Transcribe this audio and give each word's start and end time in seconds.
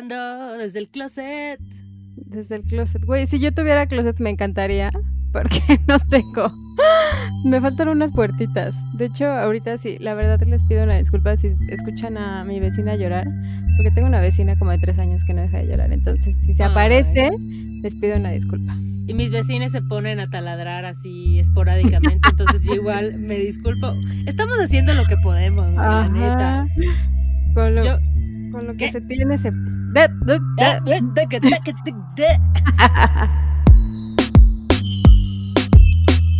Hablando 0.00 0.56
desde 0.56 0.78
el 0.78 0.88
closet. 0.88 1.60
Desde 2.16 2.56
el 2.56 2.62
closet. 2.62 3.04
Güey, 3.04 3.26
si 3.26 3.38
yo 3.38 3.52
tuviera 3.52 3.84
closet 3.84 4.18
me 4.18 4.30
encantaría, 4.30 4.90
porque 5.32 5.60
no 5.88 5.98
tengo. 6.08 6.50
Me 7.44 7.60
faltan 7.60 7.88
unas 7.88 8.10
puertitas. 8.10 8.74
De 8.94 9.06
hecho, 9.06 9.26
ahorita 9.26 9.76
sí, 9.76 9.98
la 10.00 10.14
verdad 10.14 10.40
les 10.46 10.64
pido 10.64 10.84
una 10.84 10.96
disculpa 10.96 11.36
si 11.36 11.52
escuchan 11.68 12.16
a 12.16 12.44
mi 12.44 12.60
vecina 12.60 12.96
llorar, 12.96 13.26
porque 13.76 13.90
tengo 13.90 14.08
una 14.08 14.20
vecina 14.20 14.58
como 14.58 14.70
de 14.70 14.78
tres 14.78 14.98
años 14.98 15.22
que 15.24 15.34
no 15.34 15.42
deja 15.42 15.58
de 15.58 15.66
llorar. 15.66 15.92
Entonces, 15.92 16.34
si 16.46 16.54
se 16.54 16.64
aparece, 16.64 17.30
les 17.82 17.94
pido 17.96 18.16
una 18.16 18.30
disculpa. 18.30 18.74
Y 19.06 19.12
mis 19.12 19.30
vecinos 19.30 19.72
se 19.72 19.82
ponen 19.82 20.18
a 20.18 20.30
taladrar 20.30 20.86
así 20.86 21.38
esporádicamente, 21.40 22.26
entonces 22.30 22.64
yo 22.64 22.74
igual 22.74 23.18
me 23.18 23.36
disculpo. 23.36 23.94
Estamos 24.24 24.56
haciendo 24.60 24.94
lo 24.94 25.04
que 25.04 25.18
podemos, 25.18 25.70
la 25.74 26.08
neta. 26.08 26.66
Con 27.52 27.74
lo, 27.74 27.82
con 28.50 28.66
lo 28.66 28.74
que 28.76 28.90
se 28.90 29.02
tiene 29.02 29.36
se... 29.36 29.52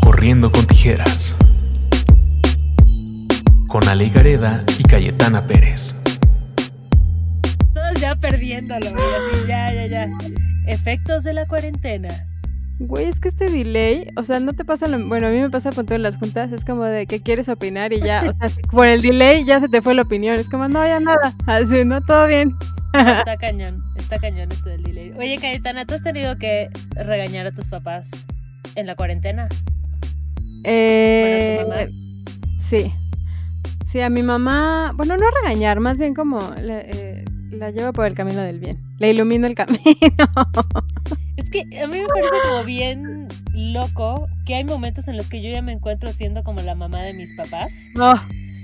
Corriendo 0.03 0.53
con 0.53 0.65
tijeras. 0.67 1.35
Con 3.67 3.89
Ale 3.89 4.09
Gareda 4.09 4.65
y 4.79 4.85
Cayetana 4.85 5.45
Pérez. 5.47 5.95
Todos 7.75 8.01
ya 8.01 8.15
perdiéndolo, 8.15 8.87
así, 8.87 9.49
ya, 9.49 9.73
ya, 9.75 9.87
ya. 9.87 10.09
Efectos 10.67 11.25
de 11.25 11.35
la 11.35 11.47
cuarentena. 11.47 12.09
Güey, 12.79 13.07
es 13.07 13.19
que 13.19 13.31
este 13.31 13.51
delay, 13.51 14.13
o 14.17 14.25
sea, 14.25 14.39
no 14.41 14.53
te 14.53 14.65
pasa 14.65 14.87
lo, 14.87 15.05
bueno, 15.07 15.27
a 15.27 15.31
mí 15.31 15.41
me 15.41 15.51
pasa 15.51 15.71
con 15.73 15.87
todas 15.87 16.01
las 16.01 16.17
juntas, 16.17 16.51
es 16.53 16.65
como 16.65 16.85
de 16.85 17.07
que 17.07 17.21
quieres 17.21 17.49
opinar 17.49 17.93
y 17.93 18.01
ya, 18.01 18.23
o 18.23 18.33
sea, 18.33 18.49
por 18.71 18.87
el 18.87 19.03
delay 19.03 19.45
ya 19.45 19.61
se 19.61 19.69
te 19.69 19.83
fue 19.83 19.95
la 19.95 20.03
opinión, 20.03 20.37
es 20.37 20.49
como, 20.49 20.67
no, 20.69 20.87
ya 20.87 20.99
nada, 20.99 21.35
así, 21.47 21.85
no, 21.85 22.01
todo 22.01 22.27
bien. 22.27 22.57
Está 22.93 23.37
cañón, 23.37 23.83
está 23.97 24.19
cañón 24.19 24.51
esto 24.53 24.69
del 24.69 24.83
delay. 24.83 25.13
Oye, 25.17 25.39
Cayetana, 25.41 25.85
¿tú 25.87 25.95
has 25.95 26.03
tenido 26.03 26.37
que 26.39 26.71
regañar 26.91 27.47
a 27.47 27.53
tus 27.53 27.67
papás 27.67 28.27
en 28.75 28.87
la 28.87 28.95
cuarentena? 28.95 29.49
Eh, 30.65 31.63
bueno, 31.67 31.83
tu 31.83 31.89
mamá. 31.89 31.91
Sí, 32.61 32.93
sí, 33.87 34.01
a 34.01 34.11
mi 34.11 34.23
mamá, 34.23 34.93
bueno, 34.95 35.17
no 35.17 35.25
regañar, 35.43 35.81
más 35.81 35.99
bien 35.99 36.15
como... 36.15 36.39
Eh, 36.59 37.25
la 37.51 37.71
lleva 37.71 37.93
por 37.93 38.07
el 38.07 38.15
camino 38.15 38.43
del 38.43 38.59
bien. 38.59 38.81
Le 38.99 39.11
ilumina 39.11 39.47
el 39.47 39.55
camino. 39.57 39.79
Es 41.37 41.51
que 41.51 41.61
a 41.81 41.87
mí 41.87 42.01
me 42.01 42.07
parece 42.07 42.37
como 42.49 42.65
bien 42.65 43.29
loco 43.53 44.29
que 44.47 44.55
hay 44.55 44.65
momentos 44.65 45.09
en 45.09 45.17
los 45.17 45.29
que 45.29 45.43
yo 45.43 45.51
ya 45.51 45.63
me 45.63 45.73
encuentro 45.73 46.13
siendo 46.13 46.43
como 46.43 46.61
la 46.63 46.75
mamá 46.75 47.03
de 47.03 47.13
mis 47.13 47.35
papás. 47.35 47.73
Oh, 47.99 48.15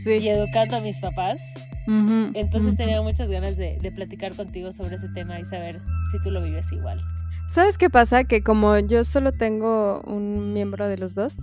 sí. 0.02 0.18
Y 0.18 0.28
educando 0.28 0.76
a 0.76 0.80
mis 0.80 0.98
papás. 1.00 1.38
Entonces 1.86 2.76
tenía 2.76 3.02
muchas 3.02 3.30
ganas 3.30 3.56
de, 3.56 3.92
platicar 3.94 4.34
contigo 4.34 4.72
sobre 4.72 4.96
ese 4.96 5.08
tema 5.08 5.38
y 5.40 5.44
saber 5.44 5.80
si 6.10 6.20
tú 6.22 6.30
lo 6.30 6.42
vives 6.42 6.70
igual. 6.72 7.00
¿Sabes 7.48 7.78
qué 7.78 7.88
pasa? 7.88 8.24
Que 8.24 8.42
como 8.42 8.76
yo 8.78 9.04
solo 9.04 9.32
tengo 9.32 10.00
un 10.00 10.52
miembro 10.52 10.88
de 10.88 10.98
los 10.98 11.14
dos. 11.14 11.34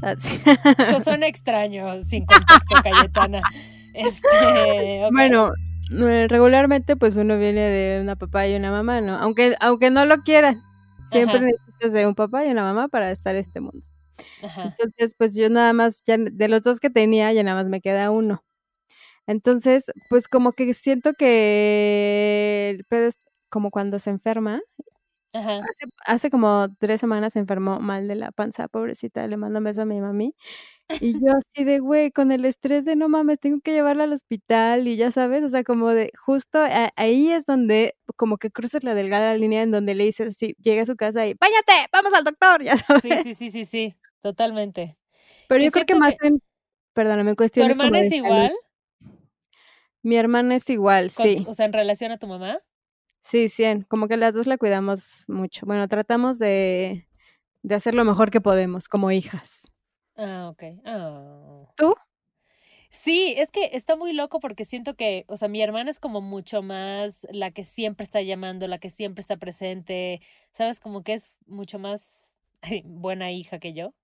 Eso 0.77 0.99
suena 0.99 1.27
extraño, 1.27 2.01
sin 2.01 2.25
contexto, 2.25 2.75
Cayetana. 2.83 3.41
Este, 3.95 5.07
Bueno, 5.11 5.51
eh, 5.91 6.25
regularmente 6.27 6.95
pues 6.95 7.15
uno 7.15 7.37
viene 7.37 7.61
de 7.61 8.01
una 8.01 8.15
papá 8.15 8.47
y 8.47 8.55
una 8.55 8.71
mamá, 8.71 9.01
¿no? 9.01 9.15
Aunque, 9.17 9.55
aunque 9.59 9.91
no 9.91 10.05
lo 10.05 10.23
quieran, 10.23 10.63
siempre 11.11 11.39
necesitas 11.41 11.93
de 11.93 12.07
un 12.07 12.15
papá 12.15 12.43
y 12.43 12.49
una 12.49 12.63
mamá 12.63 12.87
para 12.87 13.11
estar 13.11 13.35
en 13.35 13.41
este 13.41 13.61
mundo. 13.61 13.85
Entonces, 14.41 15.15
pues 15.17 15.35
yo 15.35 15.49
nada 15.49 15.73
más, 15.73 16.01
ya 16.05 16.17
de 16.17 16.47
los 16.47 16.61
dos 16.61 16.79
que 16.79 16.89
tenía, 16.89 17.31
ya 17.33 17.43
nada 17.43 17.61
más 17.61 17.69
me 17.69 17.81
queda 17.81 18.09
uno. 18.11 18.43
Entonces, 19.27 19.85
pues 20.09 20.27
como 20.27 20.51
que 20.53 20.73
siento 20.73 21.13
que 21.13 22.71
el 22.71 22.85
pedo 22.85 23.07
es 23.07 23.15
como 23.49 23.71
cuando 23.71 23.99
se 23.99 24.09
enferma. 24.09 24.61
Hace, 25.33 25.85
hace, 26.05 26.29
como 26.29 26.67
tres 26.77 27.01
semanas 27.01 27.33
se 27.33 27.39
enfermó 27.39 27.79
mal 27.79 28.07
de 28.07 28.13
la 28.13 28.31
panza, 28.31 28.67
pobrecita, 28.67 29.25
le 29.27 29.35
mando 29.35 29.57
un 29.59 29.65
beso 29.65 29.81
a 29.81 29.85
mi 29.85 29.99
mami. 29.99 30.35
Y 30.99 31.13
yo 31.13 31.31
así 31.37 31.63
de, 31.63 31.79
güey, 31.79 32.11
con 32.11 32.31
el 32.31 32.45
estrés 32.45 32.85
de 32.85 32.95
no 32.95 33.09
mames, 33.09 33.39
tengo 33.39 33.59
que 33.61 33.71
llevarla 33.71 34.03
al 34.03 34.13
hospital 34.13 34.87
y 34.87 34.95
ya 34.95 35.11
sabes, 35.11 35.43
o 35.43 35.49
sea, 35.49 35.63
como 35.63 35.89
de, 35.89 36.11
justo 36.23 36.59
ahí 36.97 37.31
es 37.31 37.45
donde 37.45 37.95
como 38.15 38.37
que 38.37 38.51
cruzas 38.51 38.83
la 38.83 38.93
delgada 38.93 39.35
línea 39.35 39.63
en 39.63 39.71
donde 39.71 39.95
le 39.95 40.03
dices 40.03 40.27
así, 40.27 40.55
llega 40.59 40.83
a 40.83 40.85
su 40.85 40.95
casa 40.95 41.25
y, 41.25 41.33
¡báñate! 41.39 41.89
¡Vamos 41.91 42.13
al 42.13 42.23
doctor! 42.23 42.61
Ya 42.63 42.77
sabes. 42.77 43.01
Sí, 43.01 43.11
sí, 43.23 43.33
sí, 43.33 43.51
sí, 43.51 43.65
sí, 43.65 43.95
totalmente. 44.21 44.97
Pero 45.47 45.63
yo 45.63 45.71
creo 45.71 45.85
que 45.85 45.95
más 45.95 46.13
en, 46.21 46.41
perdóname, 46.93 47.35
cuestiones 47.35 47.75
¿Tu 47.75 47.81
hermana 47.81 47.99
es 48.01 48.11
igual? 48.11 48.53
Mi 50.03 50.17
hermana 50.17 50.55
es 50.55 50.69
igual, 50.69 51.09
sí. 51.09 51.43
O 51.47 51.53
sea, 51.53 51.65
en 51.65 51.73
relación 51.73 52.11
a 52.11 52.17
tu 52.19 52.27
mamá. 52.27 52.59
Sí, 53.23 53.49
sí, 53.49 53.63
como 53.87 54.07
que 54.07 54.17
las 54.17 54.33
dos 54.33 54.47
la 54.47 54.57
cuidamos 54.57 55.23
mucho. 55.27 55.65
Bueno, 55.65 55.87
tratamos 55.87 56.39
de, 56.39 57.07
de 57.63 57.75
hacer 57.75 57.95
lo 57.95 58.03
mejor 58.03 58.29
que 58.29 58.41
podemos 58.41 58.89
como 58.89 59.11
hijas. 59.11 59.61
Ah, 60.17 60.49
ok. 60.51 60.63
Oh. 60.85 61.73
¿Tú? 61.75 61.95
Sí, 62.89 63.33
es 63.37 63.49
que 63.49 63.71
está 63.73 63.95
muy 63.95 64.13
loco 64.13 64.39
porque 64.39 64.65
siento 64.65 64.95
que, 64.95 65.25
o 65.27 65.35
sea, 65.35 65.47
mi 65.47 65.61
hermana 65.61 65.89
es 65.89 65.99
como 65.99 66.21
mucho 66.21 66.61
más 66.61 67.25
la 67.31 67.49
que 67.49 67.65
siempre 67.65 68.03
está 68.03 68.21
llamando, 68.21 68.67
la 68.67 68.77
que 68.77 68.91
siempre 68.91 69.21
está 69.21 69.37
presente, 69.37 70.21
¿sabes? 70.51 70.79
Como 70.79 71.03
que 71.03 71.13
es 71.13 71.33
mucho 71.47 71.79
más 71.79 72.37
buena 72.85 73.31
hija 73.31 73.57
que 73.57 73.73
yo. 73.73 73.95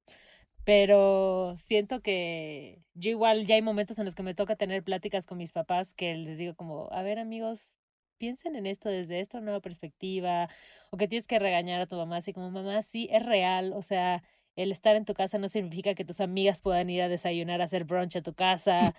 Pero 0.66 1.56
siento 1.58 2.02
que 2.02 2.84
yo 2.94 3.10
igual 3.10 3.46
ya 3.46 3.56
hay 3.56 3.62
momentos 3.62 3.98
en 3.98 4.06
los 4.06 4.16
que 4.16 4.24
me 4.24 4.36
toca 4.36 4.56
tener 4.56 4.84
pláticas 4.84 5.26
con 5.26 5.38
mis 5.38 5.52
papás 5.52 5.94
que 5.94 6.16
les 6.16 6.38
digo 6.38 6.54
como, 6.56 6.90
a 6.92 7.02
ver 7.02 7.18
amigos, 7.20 7.72
piensen 8.18 8.56
en 8.56 8.66
esto 8.68 8.90
desde 8.90 9.20
esta 9.20 9.40
nueva 9.40 9.62
perspectiva, 9.62 10.50
o 10.92 10.98
que 10.98 11.08
tienes 11.08 11.28
que 11.28 11.40
regañar 11.40 11.82
a 11.82 11.88
tu 11.88 11.96
mamá 11.96 12.18
así 12.18 12.34
como, 12.34 12.52
mamá, 12.52 12.82
sí, 12.82 13.08
es 13.12 13.26
real, 13.26 13.74
o 13.74 13.82
sea, 13.82 14.22
el 14.56 14.72
estar 14.72 14.96
en 14.96 15.06
tu 15.06 15.14
casa 15.14 15.38
no 15.38 15.48
significa 15.48 15.96
que 15.96 16.06
tus 16.06 16.20
amigas 16.20 16.60
puedan 16.60 16.90
ir 16.90 17.02
a 17.02 17.10
desayunar, 17.10 17.62
a 17.62 17.64
hacer 17.64 17.86
brunch 17.86 18.18
a 18.18 18.22
tu 18.22 18.34
casa, 18.34 18.94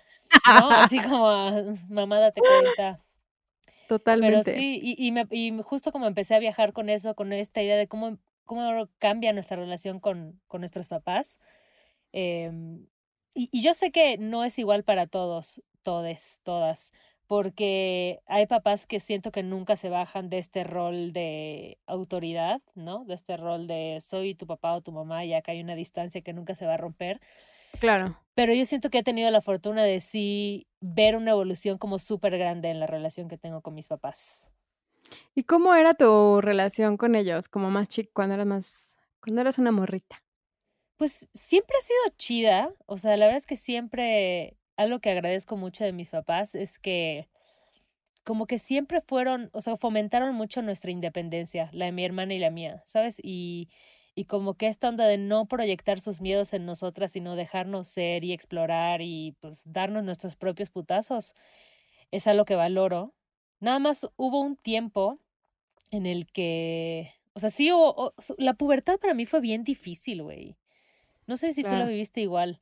¿no? 0.47 0.71
Así 0.71 0.99
como, 1.09 1.27
mamá, 1.89 2.19
date 2.19 2.41
cuenta. 2.41 2.99
Totalmente. 3.87 4.41
Pero 4.43 4.57
sí, 4.57 4.79
y, 4.81 4.95
y, 4.97 5.11
me, 5.11 5.27
y 5.29 5.51
justo 5.61 5.91
como 5.91 6.07
empecé 6.07 6.33
a 6.33 6.39
viajar 6.39 6.73
con 6.73 6.89
eso, 6.89 7.13
con 7.13 7.31
esta 7.33 7.61
idea 7.61 7.77
de 7.77 7.87
cómo, 7.87 8.17
cómo 8.51 8.89
cambia 8.99 9.31
nuestra 9.31 9.55
relación 9.55 10.01
con, 10.01 10.41
con 10.49 10.59
nuestros 10.59 10.89
papás. 10.89 11.39
Em, 12.11 12.85
y, 13.33 13.47
y, 13.49 13.63
yo 13.63 13.73
sé 13.73 13.93
que 13.93 14.17
no 14.17 14.43
es 14.43 14.59
igual 14.59 14.83
para 14.83 15.07
todos, 15.07 15.63
todes, 15.83 16.41
todas 16.43 16.91
porque 17.27 18.19
hay 18.25 18.47
papás 18.47 18.87
que 18.87 18.99
siento 18.99 19.31
que 19.31 19.41
nunca 19.41 19.77
se 19.77 19.87
bajan 19.87 20.29
de 20.29 20.37
este 20.39 20.65
rol 20.65 21.13
de 21.13 21.77
autoridad, 21.85 22.59
¿no? 22.75 23.05
De 23.05 23.13
este 23.13 23.37
rol 23.37 23.67
de 23.67 23.99
soy 24.01 24.35
tu 24.35 24.45
papá 24.47 24.73
o 24.73 24.81
tu 24.81 24.91
mamá 24.91 25.23
y 25.23 25.33
acá 25.33 25.53
hay 25.53 25.61
una 25.61 25.75
distancia 25.75 26.19
que 26.19 26.33
nunca 26.33 26.55
se 26.55 26.65
va 26.65 26.73
a 26.73 26.77
romper. 26.77 27.21
Claro. 27.79 28.19
Pero 28.35 28.53
yo 28.53 28.65
siento 28.65 28.89
que 28.89 28.97
he 28.97 29.03
tenido 29.03 29.31
la 29.31 29.39
fortuna 29.39 29.85
de 29.85 30.01
sí 30.01 30.67
ver 30.81 31.15
una 31.15 31.31
evolución 31.31 31.77
como 31.77 31.99
súper 31.99 32.37
grande 32.37 32.69
en 32.69 32.81
la 32.81 32.87
relación 32.87 33.29
que 33.29 33.37
tengo 33.37 33.61
con 33.61 33.75
mis 33.75 33.87
papás. 33.87 34.45
¿Y 35.35 35.43
cómo 35.43 35.75
era 35.75 35.93
tu 35.93 36.41
relación 36.41 36.97
con 36.97 37.15
ellos, 37.15 37.49
como 37.49 37.69
más 37.71 37.89
chico, 37.89 38.11
cuando 38.13 38.35
eras 38.35 38.47
más, 38.47 38.93
cuando 39.21 39.41
eras 39.41 39.57
una 39.57 39.71
morrita? 39.71 40.23
Pues 40.97 41.29
siempre 41.33 41.75
ha 41.79 41.81
sido 41.83 42.15
chida, 42.17 42.73
o 42.85 42.97
sea, 42.97 43.17
la 43.17 43.25
verdad 43.25 43.37
es 43.37 43.47
que 43.47 43.55
siempre 43.57 44.57
algo 44.77 44.99
que 44.99 45.09
agradezco 45.09 45.57
mucho 45.57 45.83
de 45.83 45.93
mis 45.93 46.09
papás 46.09 46.53
es 46.55 46.79
que 46.79 47.27
como 48.23 48.45
que 48.47 48.59
siempre 48.59 49.01
fueron, 49.01 49.49
o 49.53 49.61
sea, 49.61 49.77
fomentaron 49.77 50.35
mucho 50.35 50.61
nuestra 50.61 50.91
independencia, 50.91 51.69
la 51.73 51.85
de 51.85 51.91
mi 51.91 52.05
hermana 52.05 52.33
y 52.35 52.39
la 52.39 52.51
mía, 52.51 52.83
¿sabes? 52.85 53.17
Y, 53.23 53.69
y 54.15 54.25
como 54.25 54.55
que 54.55 54.67
esta 54.67 54.89
onda 54.89 55.05
de 55.07 55.17
no 55.17 55.47
proyectar 55.47 55.99
sus 55.99 56.21
miedos 56.21 56.53
en 56.53 56.65
nosotras, 56.65 57.11
sino 57.13 57.35
dejarnos 57.35 57.87
ser 57.89 58.23
y 58.23 58.33
explorar 58.33 59.01
y 59.01 59.35
pues 59.41 59.63
darnos 59.71 60.03
nuestros 60.03 60.35
propios 60.35 60.69
putazos, 60.69 61.33
es 62.11 62.27
algo 62.27 62.45
que 62.45 62.55
valoro. 62.55 63.15
Nada 63.61 63.79
más 63.79 64.09
hubo 64.17 64.41
un 64.41 64.57
tiempo 64.57 65.19
en 65.91 66.05
el 66.05 66.25
que, 66.25 67.13
o 67.33 67.39
sea, 67.39 67.49
sí, 67.49 67.69
o, 67.73 68.13
la 68.37 68.55
pubertad 68.55 68.99
para 68.99 69.13
mí 69.13 69.25
fue 69.25 69.39
bien 69.39 69.63
difícil, 69.63 70.23
güey. 70.23 70.57
No 71.27 71.37
sé 71.37 71.53
si 71.53 71.63
tú 71.63 71.73
lo 71.73 71.85
viviste 71.85 72.19
igual. 72.19 72.59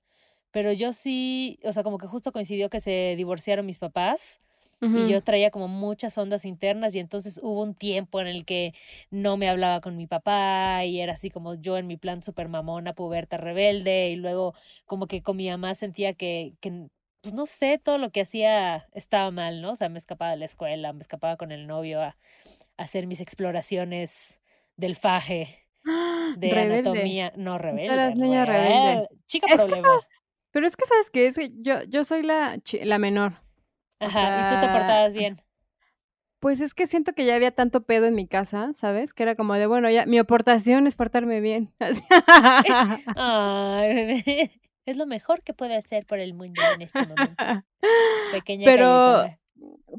Pero 0.51 0.71
yo 0.73 0.93
sí, 0.93 1.59
o 1.63 1.71
sea, 1.71 1.83
como 1.83 1.97
que 1.97 2.07
justo 2.07 2.31
coincidió 2.31 2.69
que 2.69 2.79
se 2.79 3.15
divorciaron 3.17 3.65
mis 3.65 3.79
papás. 3.79 4.41
Y 4.81 5.09
yo 5.09 5.21
traía 5.21 5.51
como 5.51 5.67
muchas 5.67 6.17
ondas 6.17 6.45
internas 6.45 6.95
y 6.95 6.99
entonces 6.99 7.37
hubo 7.43 7.63
un 7.63 7.75
tiempo 7.75 8.21
en 8.21 8.27
el 8.27 8.45
que 8.45 8.73
no 9.11 9.35
me 9.35 9.49
hablaba 9.49 9.81
con 9.81 9.97
mi 9.97 10.07
papá 10.07 10.85
y 10.85 11.01
era 11.01 11.15
así 11.15 11.29
como 11.29 11.55
yo 11.55 11.77
en 11.77 11.85
mi 11.85 11.97
plan 11.97 12.23
super 12.23 12.47
mamona, 12.47 12.93
puberta, 12.93 13.35
rebelde 13.35 14.09
y 14.09 14.15
luego 14.15 14.53
como 14.85 15.07
que 15.07 15.21
con 15.21 15.35
mi 15.35 15.49
mamá 15.49 15.75
sentía 15.75 16.13
que, 16.13 16.53
que, 16.61 16.87
pues 17.21 17.33
no 17.33 17.45
sé, 17.45 17.79
todo 17.83 17.97
lo 17.97 18.11
que 18.11 18.21
hacía 18.21 18.87
estaba 18.93 19.31
mal, 19.31 19.61
¿no? 19.61 19.71
O 19.71 19.75
sea, 19.75 19.89
me 19.89 19.97
escapaba 19.97 20.31
de 20.31 20.37
la 20.37 20.45
escuela, 20.45 20.93
me 20.93 21.01
escapaba 21.01 21.37
con 21.37 21.51
el 21.51 21.67
novio 21.67 22.01
a, 22.01 22.17
hacer 22.77 23.07
mis 23.07 23.19
exploraciones 23.19 24.39
del 24.77 24.95
faje, 24.95 25.67
de 26.37 26.51
anatomía, 26.51 27.33
no 27.35 27.57
rebelde. 27.57 28.15
niña 28.15 28.45
rebelde. 28.45 29.09
Chica 29.27 29.53
problema. 29.53 29.89
Pero 30.51 30.65
es 30.65 30.77
que, 30.77 30.85
¿sabes 30.85 31.09
qué? 31.09 31.27
Es 31.27 31.35
que 31.35 31.51
yo, 31.57 31.83
yo 31.83 32.05
soy 32.05 32.23
la, 32.23 32.57
la 32.83 32.97
menor. 32.97 33.33
Ajá, 33.99 34.21
y 34.21 34.55
tú 34.55 34.61
te 34.61 34.71
portabas 34.71 35.13
bien. 35.13 35.41
Pues 36.39 36.61
es 36.61 36.73
que 36.73 36.87
siento 36.87 37.11
que 37.11 37.25
ya 37.25 37.35
había 37.35 37.51
tanto 37.51 37.83
pedo 37.83 38.05
en 38.05 38.15
mi 38.15 38.25
casa, 38.25 38.71
¿sabes? 38.77 39.13
Que 39.13 39.23
era 39.23 39.35
como 39.35 39.55
de, 39.55 39.67
bueno, 39.67 39.89
ya 39.89 40.05
mi 40.05 40.17
aportación 40.17 40.87
es 40.87 40.95
portarme 40.95 41.41
bien. 41.41 41.73
Ay, 43.17 44.49
es 44.89 44.97
lo 44.97 45.05
mejor 45.05 45.43
que 45.43 45.53
puede 45.53 45.75
hacer 45.75 46.05
por 46.05 46.19
el 46.19 46.33
mundo 46.33 46.61
en 46.75 46.81
este 46.81 46.99
momento. 46.99 47.35
Pequeña 48.33 48.65
Pero, 48.65 49.25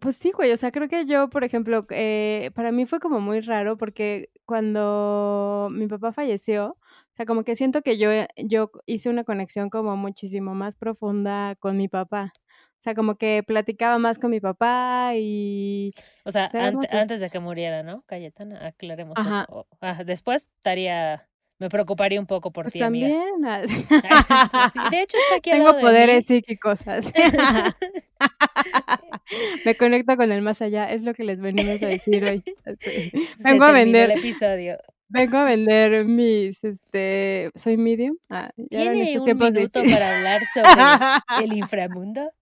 pues 0.01 0.17
sí, 0.17 0.33
güey, 0.33 0.53
o 0.53 0.57
sea, 0.57 0.71
creo 0.71 0.89
que 0.89 1.07
yo, 1.07 1.31
por 1.31 1.45
ejemplo, 1.45 1.87
eh, 1.91 2.51
para 2.55 2.73
mí 2.73 2.87
fue 2.87 3.01
como 3.01 3.21
muy 3.21 3.41
raro 3.41 3.77
porque 3.77 4.31
cuando 4.45 5.69
mi 5.71 5.87
papá 5.87 6.13
falleció, 6.13 6.77
o 7.13 7.17
sea, 7.17 7.27
como 7.27 7.45
que 7.45 7.57
siento 7.57 7.83
que 7.83 7.99
yo, 7.99 8.11
yo 8.37 8.71
hice 8.87 9.09
una 9.09 9.25
conexión 9.25 9.71
como 9.71 9.97
muchísimo 9.97 10.55
más 10.55 10.77
profunda 10.77 11.55
con 11.57 11.77
mi 11.77 11.89
papá. 11.89 12.33
O 12.81 12.83
sea, 12.83 12.95
como 12.95 13.17
que 13.17 13.43
platicaba 13.47 13.99
más 13.99 14.19
con 14.19 14.31
mi 14.31 14.41
papá 14.41 15.13
y... 15.15 15.93
O 16.25 16.31
sea, 16.31 16.51
antes 16.55 17.21
de 17.21 17.29
que 17.29 17.39
muriera, 17.39 17.83
¿no? 17.83 18.03
Cayetana, 18.07 18.69
aclaremos 18.69 19.19
eso. 19.19 19.67
Ah, 19.83 20.03
después 20.03 20.49
estaría... 20.57 21.29
Me 21.61 21.69
preocuparía 21.69 22.19
un 22.19 22.27
poco 22.27 22.51
por 22.51 22.65
pues 22.65 22.73
ti, 22.73 22.79
también. 22.79 23.45
Amiga. 23.45 23.61
de 24.91 25.03
hecho, 25.03 25.19
está 25.19 25.37
aquí 25.37 25.51
Tengo 25.51 25.79
poderes 25.79 26.25
psíquicos. 26.27 26.81
Me 29.67 29.75
conecto 29.77 30.17
con 30.17 30.33
el 30.33 30.41
más 30.41 30.63
allá, 30.63 30.91
es 30.91 31.03
lo 31.03 31.13
que 31.13 31.23
les 31.23 31.39
venimos 31.39 31.83
a 31.83 31.87
decir 31.87 32.25
hoy. 32.25 32.43
Vengo 33.45 33.65
a 33.65 33.73
vender. 33.73 34.11
El 34.11 34.21
episodio. 34.21 34.79
Vengo 35.09 35.37
a 35.37 35.45
vender 35.45 36.07
mis, 36.07 36.65
este, 36.65 37.51
soy 37.55 37.77
medium. 37.77 38.17
Ah, 38.31 38.51
¿Tiene 38.71 39.21
un 39.21 39.27
minuto 39.27 39.83
para 39.83 40.17
hablar 40.17 40.41
sobre 40.55 41.45
el 41.45 41.53
inframundo? 41.53 42.33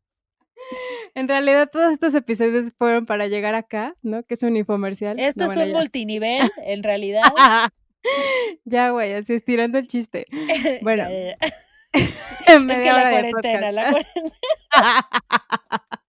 En 1.15 1.26
realidad 1.26 1.69
todos 1.73 1.93
estos 1.93 2.15
episodios 2.15 2.70
fueron 2.79 3.05
para 3.05 3.26
llegar 3.26 3.56
acá, 3.56 3.97
¿no? 4.03 4.23
Que 4.23 4.35
es 4.35 4.44
un 4.44 4.56
infomercial. 4.56 5.19
Esto 5.19 5.47
es 5.47 5.56
un 5.56 5.73
multinivel, 5.73 6.49
en 6.65 6.85
realidad. 6.85 7.23
Ya, 8.64 8.90
güey, 8.90 9.12
así 9.12 9.34
estirando 9.34 9.78
el 9.78 9.86
chiste. 9.86 10.26
Bueno. 10.82 11.04
es 11.92 12.80
que 12.80 12.92
la 12.92 13.10
cuarentena, 13.10 13.72
la 13.72 13.90
cuarentena. 13.90 14.36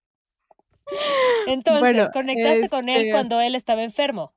Entonces, 1.47 2.09
¿conectaste 2.11 2.69
con 2.69 2.89
él 2.89 2.97
este 2.97 3.11
cuando 3.11 3.39
él 3.41 3.55
estaba 3.55 3.83
enfermo? 3.83 4.33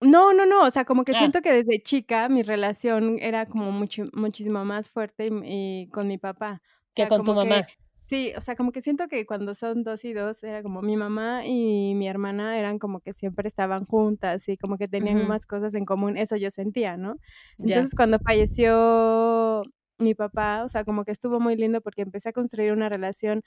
No, 0.00 0.32
no, 0.32 0.44
no, 0.44 0.64
o 0.64 0.70
sea, 0.70 0.84
como 0.84 1.04
que 1.04 1.12
ah. 1.12 1.18
siento 1.18 1.40
que 1.40 1.52
desde 1.52 1.82
chica 1.82 2.28
mi 2.28 2.42
relación 2.42 3.18
era 3.20 3.46
como 3.46 3.72
mucho, 3.72 4.04
muchísimo 4.12 4.64
más 4.64 4.90
fuerte 4.90 5.30
y, 5.44 5.88
con 5.92 6.08
mi 6.08 6.18
papá. 6.18 6.60
Que 6.94 7.08
con 7.08 7.24
tu 7.24 7.34
mamá. 7.34 7.66
Sí, 8.08 8.32
o 8.36 8.40
sea, 8.40 8.54
como 8.54 8.70
que 8.70 8.82
siento 8.82 9.08
que 9.08 9.26
cuando 9.26 9.54
son 9.56 9.82
dos 9.82 10.04
y 10.04 10.12
dos, 10.12 10.40
era 10.44 10.62
como 10.62 10.80
mi 10.80 10.96
mamá 10.96 11.44
y 11.44 11.92
mi 11.96 12.06
hermana 12.08 12.56
eran 12.56 12.78
como 12.78 13.00
que 13.00 13.12
siempre 13.12 13.48
estaban 13.48 13.84
juntas 13.84 14.48
y 14.48 14.56
como 14.56 14.78
que 14.78 14.86
tenían 14.86 15.26
más 15.26 15.44
cosas 15.44 15.74
en 15.74 15.84
común, 15.84 16.16
eso 16.16 16.36
yo 16.36 16.50
sentía, 16.52 16.96
¿no? 16.96 17.16
Entonces 17.58 17.96
cuando 17.96 18.20
falleció 18.20 19.64
mi 19.98 20.14
papá, 20.14 20.62
o 20.64 20.68
sea, 20.68 20.84
como 20.84 21.04
que 21.04 21.10
estuvo 21.10 21.40
muy 21.40 21.56
lindo 21.56 21.80
porque 21.80 22.02
empecé 22.02 22.28
a 22.28 22.32
construir 22.32 22.72
una 22.72 22.88
relación 22.88 23.42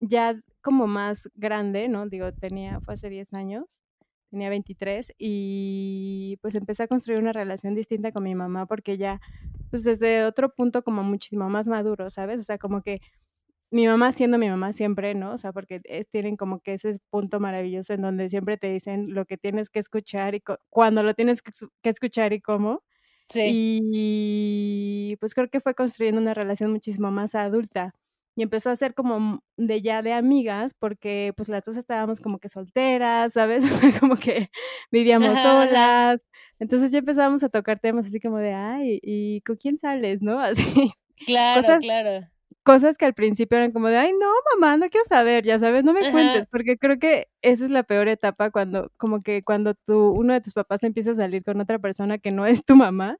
ya 0.00 0.40
como 0.62 0.86
más 0.86 1.28
grande, 1.34 1.88
¿no? 1.88 2.08
Digo, 2.08 2.32
tenía, 2.32 2.80
fue 2.80 2.94
hace 2.94 3.10
10 3.10 3.32
años, 3.34 3.64
tenía 4.30 4.50
23 4.50 5.12
y 5.18 6.38
pues 6.42 6.54
empecé 6.54 6.84
a 6.84 6.88
construir 6.88 7.20
una 7.20 7.32
relación 7.32 7.74
distinta 7.74 8.12
con 8.12 8.24
mi 8.24 8.34
mamá 8.34 8.66
porque 8.66 8.98
ya, 8.98 9.20
pues 9.70 9.84
desde 9.84 10.24
otro 10.26 10.54
punto 10.54 10.82
como 10.84 11.02
muchísimo 11.04 11.50
más 11.50 11.68
maduro, 11.68 12.10
¿sabes? 12.10 12.40
O 12.40 12.42
sea, 12.44 12.58
como 12.58 12.82
que 12.82 13.00
mi 13.70 13.86
mamá 13.86 14.12
siendo 14.12 14.38
mi 14.38 14.48
mamá 14.48 14.72
siempre, 14.72 15.14
¿no? 15.14 15.32
O 15.32 15.38
sea, 15.38 15.52
porque 15.52 15.80
eh, 15.84 16.04
tienen 16.10 16.36
como 16.36 16.60
que 16.60 16.74
ese 16.74 16.98
punto 17.10 17.38
maravilloso 17.40 17.92
en 17.94 18.02
donde 18.02 18.28
siempre 18.28 18.56
te 18.56 18.70
dicen 18.72 19.14
lo 19.14 19.24
que 19.26 19.36
tienes 19.36 19.70
que 19.70 19.78
escuchar 19.78 20.34
y 20.34 20.42
cuando 20.68 21.02
lo 21.02 21.14
tienes 21.14 21.40
que, 21.42 21.52
escuchar 21.84 22.32
y 22.32 22.40
cómo. 22.40 22.82
Sí. 23.28 23.80
Y 23.82 25.16
pues 25.20 25.34
creo 25.34 25.48
que 25.48 25.60
fue 25.60 25.74
construyendo 25.74 26.20
una 26.20 26.34
relación 26.34 26.72
muchísimo 26.72 27.12
más 27.12 27.36
adulta 27.36 27.94
y 28.34 28.42
empezó 28.42 28.70
a 28.70 28.76
ser 28.76 28.94
como 28.94 29.42
de 29.56 29.82
ya 29.82 30.02
de 30.02 30.14
amigas 30.14 30.74
porque 30.76 31.32
pues 31.36 31.48
las 31.48 31.64
dos 31.64 31.76
estábamos 31.76 32.20
como 32.20 32.40
que 32.40 32.48
solteras, 32.48 33.34
¿sabes? 33.34 33.64
como 34.00 34.16
que 34.16 34.50
vivíamos 34.90 35.38
solas. 35.40 36.20
Entonces 36.58 36.90
ya 36.90 36.98
empezábamos 36.98 37.44
a 37.44 37.48
tocar 37.48 37.78
temas 37.78 38.06
así 38.06 38.18
como 38.18 38.38
de, 38.38 38.52
ay, 38.52 38.98
¿y 39.02 39.42
con 39.42 39.56
quién 39.56 39.78
sales, 39.78 40.22
no? 40.22 40.40
Así. 40.40 40.92
Claro, 41.26 41.78
claro 41.80 42.26
cosas 42.62 42.96
que 42.98 43.06
al 43.06 43.14
principio 43.14 43.58
eran 43.58 43.72
como 43.72 43.88
de, 43.88 43.96
ay, 43.98 44.12
no, 44.18 44.28
mamá, 44.54 44.76
no 44.76 44.88
quiero 44.90 45.06
saber, 45.08 45.44
ya 45.44 45.58
sabes, 45.58 45.84
no 45.84 45.92
me 45.92 46.06
cuentes, 46.06 46.46
porque 46.50 46.76
creo 46.78 46.98
que 46.98 47.28
esa 47.42 47.64
es 47.64 47.70
la 47.70 47.82
peor 47.84 48.08
etapa 48.08 48.50
cuando, 48.50 48.90
como 48.96 49.22
que 49.22 49.42
cuando 49.42 49.74
tú, 49.74 50.10
uno 50.12 50.34
de 50.34 50.40
tus 50.42 50.52
papás 50.54 50.82
empieza 50.82 51.12
a 51.12 51.16
salir 51.16 51.42
con 51.44 51.60
otra 51.60 51.78
persona 51.78 52.18
que 52.18 52.30
no 52.32 52.46
es 52.46 52.64
tu 52.64 52.76
mamá 52.76 53.18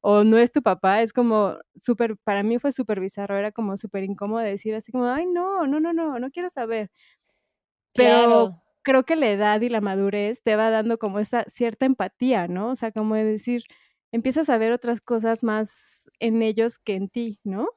o 0.00 0.24
no 0.24 0.38
es 0.38 0.52
tu 0.52 0.62
papá, 0.62 1.02
es 1.02 1.12
como 1.12 1.56
súper, 1.82 2.16
para 2.24 2.42
mí 2.42 2.58
fue 2.58 2.72
súper 2.72 3.00
bizarro, 3.00 3.36
era 3.38 3.52
como 3.52 3.76
súper 3.78 4.04
incómodo 4.04 4.40
decir 4.42 4.74
así 4.74 4.92
como, 4.92 5.06
ay, 5.06 5.26
no, 5.26 5.66
no, 5.66 5.80
no, 5.80 5.92
no, 5.92 6.18
no 6.18 6.30
quiero 6.30 6.50
saber. 6.50 6.90
Pero 7.94 8.52
creo 8.82 9.04
que 9.04 9.16
la 9.16 9.28
edad 9.30 9.60
y 9.60 9.68
la 9.68 9.80
madurez 9.80 10.42
te 10.42 10.56
va 10.56 10.70
dando 10.70 10.98
como 10.98 11.18
esa 11.18 11.44
cierta 11.44 11.86
empatía, 11.86 12.48
¿no? 12.48 12.70
O 12.70 12.76
sea, 12.76 12.92
como 12.92 13.14
de 13.14 13.24
decir, 13.24 13.64
empiezas 14.12 14.48
a 14.48 14.58
ver 14.58 14.72
otras 14.72 15.00
cosas 15.00 15.42
más 15.42 15.72
en 16.20 16.42
ellos 16.42 16.78
que 16.78 16.94
en 16.94 17.08
ti, 17.08 17.40
¿no? 17.44 17.68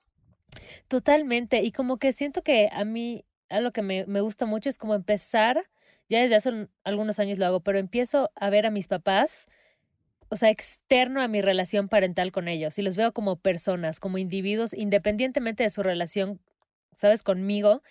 Totalmente. 0.87 1.61
Y 1.61 1.71
como 1.71 1.97
que 1.97 2.11
siento 2.11 2.43
que 2.43 2.69
a 2.71 2.83
mí, 2.83 3.25
algo 3.49 3.71
que 3.71 3.81
me, 3.81 4.05
me 4.05 4.21
gusta 4.21 4.45
mucho 4.45 4.69
es 4.69 4.77
como 4.77 4.95
empezar, 4.95 5.65
ya 6.09 6.21
desde 6.21 6.35
hace 6.35 6.67
algunos 6.83 7.19
años 7.19 7.37
lo 7.37 7.45
hago, 7.45 7.59
pero 7.61 7.79
empiezo 7.79 8.31
a 8.35 8.49
ver 8.49 8.65
a 8.65 8.71
mis 8.71 8.87
papás, 8.87 9.47
o 10.29 10.37
sea, 10.37 10.49
externo 10.49 11.21
a 11.21 11.27
mi 11.27 11.41
relación 11.41 11.89
parental 11.89 12.31
con 12.31 12.47
ellos. 12.47 12.77
Y 12.79 12.81
los 12.81 12.95
veo 12.95 13.13
como 13.13 13.35
personas, 13.37 13.99
como 13.99 14.17
individuos, 14.17 14.73
independientemente 14.73 15.63
de 15.63 15.69
su 15.69 15.83
relación, 15.83 16.39
¿sabes? 16.95 17.23
Conmigo. 17.23 17.83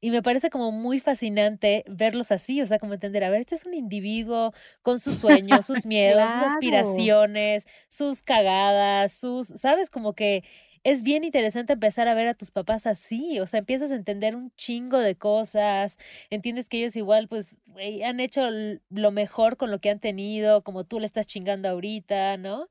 Y 0.00 0.10
me 0.10 0.22
parece 0.22 0.48
como 0.48 0.72
muy 0.72 0.98
fascinante 0.98 1.84
verlos 1.86 2.32
así, 2.32 2.62
o 2.62 2.66
sea, 2.66 2.78
como 2.78 2.94
entender, 2.94 3.22
a 3.22 3.30
ver, 3.30 3.40
este 3.40 3.54
es 3.54 3.66
un 3.66 3.74
individuo 3.74 4.54
con 4.82 4.98
sus 4.98 5.16
sueños, 5.16 5.66
sus 5.66 5.84
miedos, 5.86 6.30
sus 6.30 6.42
aspiraciones, 6.42 7.66
sus 7.90 8.22
cagadas, 8.22 9.12
sus, 9.12 9.48
¿sabes? 9.48 9.90
Como 9.90 10.14
que 10.14 10.42
es 10.84 11.02
bien 11.02 11.24
interesante 11.24 11.74
empezar 11.74 12.08
a 12.08 12.14
ver 12.14 12.28
a 12.28 12.34
tus 12.34 12.50
papás 12.50 12.86
así, 12.86 13.40
o 13.40 13.46
sea, 13.46 13.58
empiezas 13.60 13.92
a 13.92 13.96
entender 13.96 14.36
un 14.36 14.52
chingo 14.56 14.98
de 14.98 15.16
cosas, 15.16 15.98
entiendes 16.30 16.68
que 16.68 16.78
ellos 16.78 16.96
igual, 16.96 17.28
pues, 17.28 17.58
han 18.04 18.20
hecho 18.20 18.48
lo 18.90 19.10
mejor 19.12 19.56
con 19.58 19.70
lo 19.70 19.80
que 19.80 19.90
han 19.90 20.00
tenido, 20.00 20.62
como 20.64 20.84
tú 20.84 21.00
le 21.00 21.06
estás 21.06 21.26
chingando 21.26 21.68
ahorita, 21.68 22.36
¿no? 22.38 22.68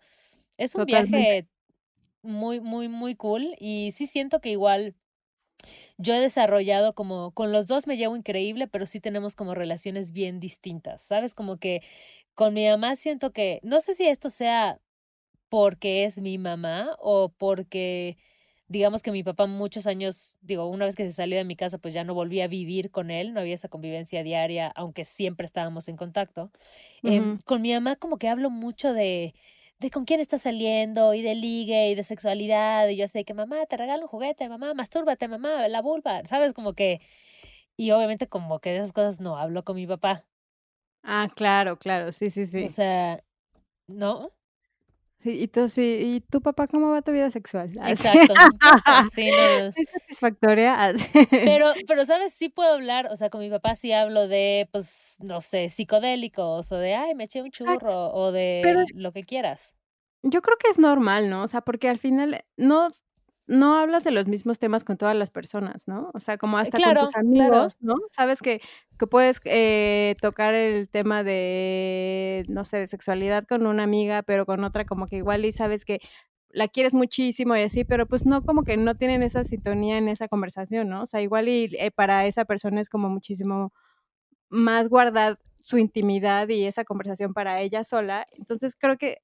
Es 0.57 0.75
un 0.75 0.86
viaje 0.86 1.48
muy, 2.24 2.62
muy, 2.62 2.89
muy 2.89 3.15
cool 3.15 3.55
y 3.60 3.91
sí 3.93 4.07
siento 4.07 4.41
que 4.41 4.51
igual 4.51 4.95
yo 5.98 6.13
he 6.13 6.19
desarrollado 6.22 6.93
como, 6.95 7.31
con 7.34 7.51
los 7.51 7.67
dos 7.67 7.86
me 7.86 7.98
llevo 7.98 8.15
increíble, 8.15 8.67
pero 8.67 8.86
sí 8.86 9.01
tenemos 9.01 9.36
como 9.36 9.53
relaciones 9.53 10.13
bien 10.13 10.39
distintas, 10.39 11.01
¿sabes? 11.01 11.34
Como 11.36 11.57
que 11.57 11.81
con 12.36 12.53
mi 12.53 12.67
mamá 12.69 12.95
siento 12.95 13.34
que, 13.34 13.60
no 13.63 13.79
sé 13.81 13.95
si 13.95 14.07
esto 14.07 14.29
sea 14.29 14.79
porque 15.50 16.03
es 16.06 16.20
mi 16.22 16.38
mamá 16.38 16.96
o 17.00 17.29
porque 17.29 18.18
digamos 18.70 19.01
que 19.01 19.12
mi 19.12 19.24
papá 19.24 19.48
muchos 19.48 19.88
años, 19.88 20.38
digo, 20.41 20.68
una 20.68 20.86
vez 20.86 20.96
que 20.96 21.03
se 21.03 21.12
salió 21.12 21.38
de 21.38 21.44
mi 21.44 21.56
casa, 21.56 21.79
pues 21.79 21.94
ya 21.94 22.03
no 22.03 22.13
volví 22.13 22.39
a 22.41 22.48
vivir 22.48 22.91
con 22.91 23.10
él, 23.10 23.34
no 23.34 23.39
había 23.39 23.56
esa 23.56 23.68
convivencia 23.68 24.24
diaria, 24.24 24.68
aunque 24.75 25.06
siempre 25.06 25.46
estábamos 25.48 25.88
en 25.88 25.98
contacto. 25.98 26.51
Em, 27.03 27.39
con 27.46 27.62
mi 27.63 27.74
mamá 27.74 27.96
como 27.96 28.18
que 28.20 28.29
hablo 28.29 28.51
mucho 28.51 28.94
de, 28.94 29.34
de 29.79 29.89
con 29.89 30.06
quién 30.06 30.20
está 30.20 30.38
saliendo 30.38 31.15
y 31.15 31.24
de 31.24 31.34
ligue 31.34 31.89
y 31.89 31.96
de 31.96 32.03
sexualidad, 32.03 32.88
y 32.89 32.96
yo 32.96 33.08
sé 33.08 33.25
que 33.25 33.34
mamá, 33.34 33.65
te 33.65 33.75
regalo 33.75 34.03
un 34.03 34.08
juguete, 34.08 34.48
mamá, 34.48 34.75
mastúrbate, 34.75 35.27
mamá, 35.27 35.68
la 35.68 35.82
vulva, 35.82 36.24
¿sabes? 36.25 36.53
Como 36.53 36.74
que, 36.74 37.01
y 37.75 37.89
obviamente 37.91 38.27
como 38.27 38.60
que 38.60 38.70
de 38.70 38.77
esas 38.77 38.94
cosas 38.94 39.20
no 39.20 39.38
hablo 39.38 39.63
con 39.63 39.75
mi 39.77 39.88
papá. 39.88 40.25
Ah, 41.01 41.27
claro, 41.36 41.79
claro, 41.79 42.12
sí, 42.12 42.29
sí, 42.29 42.46
sí. 42.46 42.65
O 42.65 42.70
sea, 42.70 43.24
¿no? 43.88 44.32
Sí, 45.21 45.41
y 45.41 45.47
tú, 45.49 45.67
sí, 45.67 45.99
¿y 46.01 46.21
tu 46.21 46.41
papá 46.41 46.67
cómo 46.67 46.91
va 46.91 47.01
tu 47.01 47.11
vida 47.11 47.29
sexual? 47.29 47.71
Exacto. 47.85 48.33
Sí, 49.11 49.29
no, 49.29 49.65
Es 49.65 49.75
satisfactoria. 49.91 50.93
Pero, 51.29 51.73
pero, 51.88 52.05
¿sabes? 52.05 52.33
Sí 52.33 52.47
puedo 52.49 52.73
hablar, 52.73 53.07
o 53.11 53.17
sea, 53.17 53.29
con 53.29 53.41
mi 53.41 53.49
papá 53.49 53.75
sí 53.75 53.91
hablo 53.91 54.27
de, 54.27 54.69
pues, 54.71 55.17
no 55.19 55.41
sé, 55.41 55.67
psicodélicos, 55.67 56.71
o 56.71 56.77
de, 56.77 56.95
ay, 56.95 57.15
me 57.15 57.25
eché 57.25 57.41
un 57.41 57.51
churro, 57.51 58.13
o 58.13 58.31
de 58.31 58.85
lo 58.93 59.11
que 59.11 59.23
quieras. 59.23 59.75
Yo 60.23 60.41
creo 60.41 60.57
que 60.57 60.69
es 60.69 60.79
normal, 60.79 61.29
¿no? 61.29 61.43
O 61.43 61.47
sea, 61.47 61.61
porque 61.61 61.89
al 61.89 61.97
final 61.97 62.43
no 62.57 62.89
no 63.50 63.75
hablas 63.75 64.03
de 64.03 64.12
los 64.12 64.27
mismos 64.27 64.60
temas 64.60 64.84
con 64.84 64.96
todas 64.96 65.15
las 65.15 65.32
personas, 65.32 65.88
¿no? 65.88 66.12
O 66.13 66.20
sea, 66.20 66.38
como 66.38 66.60
hasta 66.60 66.77
con 66.77 66.94
tus 66.96 67.15
amigos, 67.15 67.75
¿no? 67.79 67.96
Sabes 68.12 68.41
que, 68.44 68.62
que 69.00 69.08
puedes 69.08 69.41
eh, 69.46 70.15
tocar 70.22 70.53
el 70.53 70.88
tema 70.88 71.24
de, 71.24 72.46
no 72.48 72.63
sé, 72.63 72.77
de 72.77 72.88
sexualidad 72.88 73.48
con 73.48 73.65
una 73.65 73.84
amiga, 73.84 74.22
pero 74.22 74.46
con 74.46 74.63
otra 74.63 74.86
como 74.86 75.08
que 75.08 75.18
igual 75.18 75.46
y 75.46 75.51
sabes 75.51 75.84
que 75.84 76.00
la 76.51 76.68
quieres 76.68 76.94
muchísimo 76.94 77.56
y 77.56 77.62
así, 77.62 77.84
pero 77.86 78.06
pues 78.06 78.24
no 78.24 78.44
como 78.44 78.63
que 78.63 78.77
no 78.77 78.96
tienen 78.96 79.24
esa 79.24 79.44
sintonía 79.44 79.98
en 79.98 80.10
esa 80.10 80.27
conversación, 80.27 80.88
¿no? 80.88 81.01
O 81.01 81.06
sea, 81.08 81.22
igual 81.22 81.50
y 81.50 81.75
eh, 81.79 81.89
para 81.89 82.27
esa 82.27 82.46
persona 82.46 82.82
es 82.82 82.89
como 82.89 83.10
muchísimo 83.10 83.74
más 84.50 84.89
guardar 84.89 85.39
su 85.63 85.79
intimidad 85.79 86.48
y 86.50 86.65
esa 86.65 86.84
conversación 86.84 87.34
para 87.34 87.62
ella 87.62 87.84
sola. 87.84 88.25
Entonces 88.34 88.75
creo 88.79 88.98
que 88.98 89.18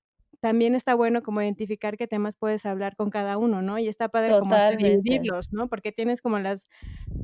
también 0.45 0.75
está 0.75 0.93
bueno 0.93 1.23
como 1.23 1.41
identificar 1.41 1.97
qué 1.97 2.05
temas 2.05 2.37
puedes 2.37 2.67
hablar 2.67 2.95
con 2.95 3.09
cada 3.09 3.39
uno, 3.39 3.63
¿no? 3.63 3.79
Y 3.79 3.87
está 3.87 4.09
padre 4.09 4.37
como 4.37 4.55
dividirlos, 4.77 5.51
¿no? 5.51 5.67
Porque 5.67 5.91
tienes 5.91 6.21
como 6.21 6.37
las 6.37 6.67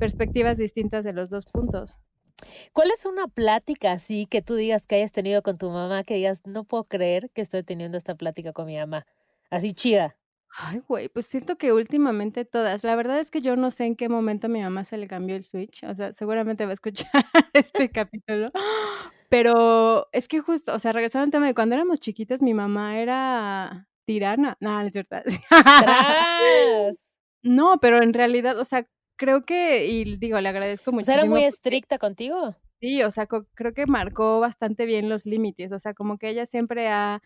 perspectivas 0.00 0.56
distintas 0.58 1.04
de 1.04 1.12
los 1.12 1.30
dos 1.30 1.46
puntos. 1.46 1.96
¿Cuál 2.72 2.90
es 2.90 3.06
una 3.06 3.28
plática 3.28 3.92
así 3.92 4.26
que 4.26 4.42
tú 4.42 4.56
digas 4.56 4.88
que 4.88 4.96
hayas 4.96 5.12
tenido 5.12 5.40
con 5.44 5.56
tu 5.56 5.70
mamá, 5.70 6.02
que 6.02 6.16
digas, 6.16 6.42
no 6.46 6.64
puedo 6.64 6.82
creer 6.82 7.30
que 7.30 7.42
estoy 7.42 7.62
teniendo 7.62 7.96
esta 7.96 8.16
plática 8.16 8.52
con 8.52 8.66
mi 8.66 8.76
mamá? 8.76 9.06
Así 9.50 9.72
chida. 9.72 10.16
Ay, 10.58 10.82
güey, 10.88 11.08
pues 11.08 11.26
siento 11.26 11.54
que 11.56 11.72
últimamente 11.72 12.44
todas. 12.44 12.82
La 12.82 12.96
verdad 12.96 13.20
es 13.20 13.30
que 13.30 13.40
yo 13.40 13.54
no 13.54 13.70
sé 13.70 13.84
en 13.84 13.94
qué 13.94 14.08
momento 14.08 14.48
mi 14.48 14.62
mamá 14.62 14.82
se 14.82 14.96
le 14.96 15.06
cambió 15.06 15.36
el 15.36 15.44
switch. 15.44 15.84
O 15.84 15.94
sea, 15.94 16.12
seguramente 16.12 16.64
va 16.64 16.72
a 16.72 16.74
escuchar 16.74 17.06
este 17.52 17.88
capítulo. 17.88 18.50
Pero 19.32 20.08
es 20.12 20.28
que 20.28 20.40
justo, 20.40 20.74
o 20.74 20.78
sea, 20.78 20.92
regresando 20.92 21.24
al 21.24 21.30
tema 21.30 21.46
de 21.46 21.54
cuando 21.54 21.74
éramos 21.74 22.00
chiquitas, 22.00 22.42
mi 22.42 22.52
mamá 22.52 23.00
era 23.00 23.88
tirana. 24.04 24.58
No, 24.60 24.78
no 24.78 24.86
es 24.86 24.92
cierto. 24.92 25.16
no, 27.42 27.78
pero 27.80 28.02
en 28.02 28.12
realidad, 28.12 28.58
o 28.58 28.66
sea, 28.66 28.86
creo 29.16 29.40
que, 29.40 29.86
y 29.86 30.18
digo, 30.18 30.38
le 30.38 30.50
agradezco 30.50 30.92
mucho. 30.92 31.10
¿Era 31.10 31.24
muy 31.24 31.44
estricta 31.44 31.96
contigo? 31.96 32.54
Sí, 32.78 33.02
o 33.04 33.10
sea, 33.10 33.26
creo 33.26 33.72
que 33.72 33.86
marcó 33.86 34.38
bastante 34.38 34.84
bien 34.84 35.08
los 35.08 35.24
límites. 35.24 35.72
O 35.72 35.78
sea, 35.78 35.94
como 35.94 36.18
que 36.18 36.28
ella 36.28 36.44
siempre 36.44 36.88
ha 36.88 37.22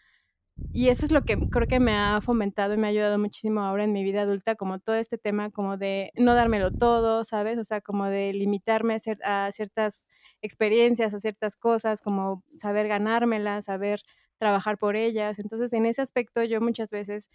y 0.73 0.91
eso 0.91 1.07
es 1.07 1.11
lo 1.11 1.23
que 1.23 1.37
creo 1.51 1.67
que 1.67 1.81
me 1.81 1.97
ha 1.97 2.21
fomentado 2.21 2.75
y 2.75 2.77
me 2.77 2.87
ha 2.87 2.91
ayudado 2.91 3.19
muchísimo 3.19 3.63
ahora 3.63 3.83
en 3.83 3.93
mi 3.93 4.05
vida 4.05 4.23
adulta, 4.23 4.55
como 4.55 4.79
todo 4.79 4.95
este 4.95 5.19
tema 5.19 5.51
como 5.51 5.77
de 5.77 6.13
no 6.15 6.35
dármelo 6.35 6.71
todo, 6.71 7.25
¿sabes? 7.25 7.59
O 7.59 7.65
sea, 7.65 7.81
como 7.81 8.07
de 8.07 8.33
limitarme 8.33 8.97
a, 9.25 9.47
a 9.47 9.53
ciertas 9.53 10.03
experiencias, 10.43 11.15
a 11.15 11.21
ciertas 11.21 11.57
cosas, 11.57 12.01
como 12.01 12.43
saber 12.59 12.89
ganármelas, 12.89 13.67
saber 13.67 14.03
trabajar 14.39 14.79
por 14.79 14.97
ellas. 14.97 15.39
Entonces, 15.39 15.73
en 15.73 15.87
ese 15.87 16.03
aspecto 16.03 16.43
yo 16.45 16.61
muchas 16.61 16.91
veces 16.91 17.31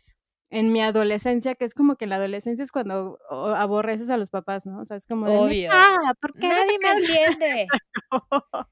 en 0.50 0.72
mi 0.74 0.82
adolescencia, 0.82 1.56
que 1.56 1.66
es 1.66 1.74
como 1.74 1.96
que 1.96 2.08
la 2.08 2.18
adolescencia 2.18 2.64
es 2.64 2.72
cuando 2.72 3.18
aborreces 3.30 4.10
a 4.10 4.18
los 4.18 4.30
papás, 4.30 4.66
¿no? 4.66 4.82
O 4.82 4.86
sea, 4.86 4.98
es 4.98 5.08
como 5.08 5.28
de, 5.28 5.38
Obvio. 5.38 5.70
Ah, 5.72 6.14
¿por 6.20 6.34
qué 6.34 6.50
Nadie 6.50 6.78
me 6.82 6.90
entiende. 6.92 7.68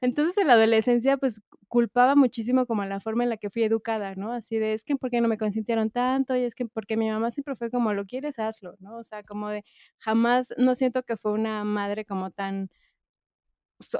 Entonces 0.00 0.36
en 0.38 0.46
la 0.46 0.52
adolescencia 0.52 1.16
pues 1.16 1.40
culpaba 1.68 2.14
muchísimo 2.14 2.66
como 2.66 2.84
la 2.84 3.00
forma 3.00 3.24
en 3.24 3.30
la 3.30 3.36
que 3.36 3.50
fui 3.50 3.64
educada, 3.64 4.14
¿no? 4.14 4.32
Así 4.32 4.58
de, 4.58 4.74
es 4.74 4.84
que 4.84 4.94
¿por 4.96 5.10
qué 5.10 5.20
no 5.20 5.28
me 5.28 5.38
consintieron 5.38 5.90
tanto? 5.90 6.36
Y 6.36 6.44
es 6.44 6.54
que 6.54 6.66
porque 6.66 6.96
mi 6.96 7.10
mamá 7.10 7.32
siempre 7.32 7.56
fue 7.56 7.70
como, 7.70 7.92
lo 7.92 8.04
quieres, 8.04 8.38
hazlo, 8.38 8.76
¿no? 8.78 8.98
O 8.98 9.04
sea, 9.04 9.22
como 9.24 9.48
de, 9.48 9.64
jamás, 9.98 10.54
no 10.58 10.74
siento 10.74 11.02
que 11.02 11.16
fue 11.16 11.32
una 11.32 11.64
madre 11.64 12.04
como 12.04 12.30
tan 12.30 12.70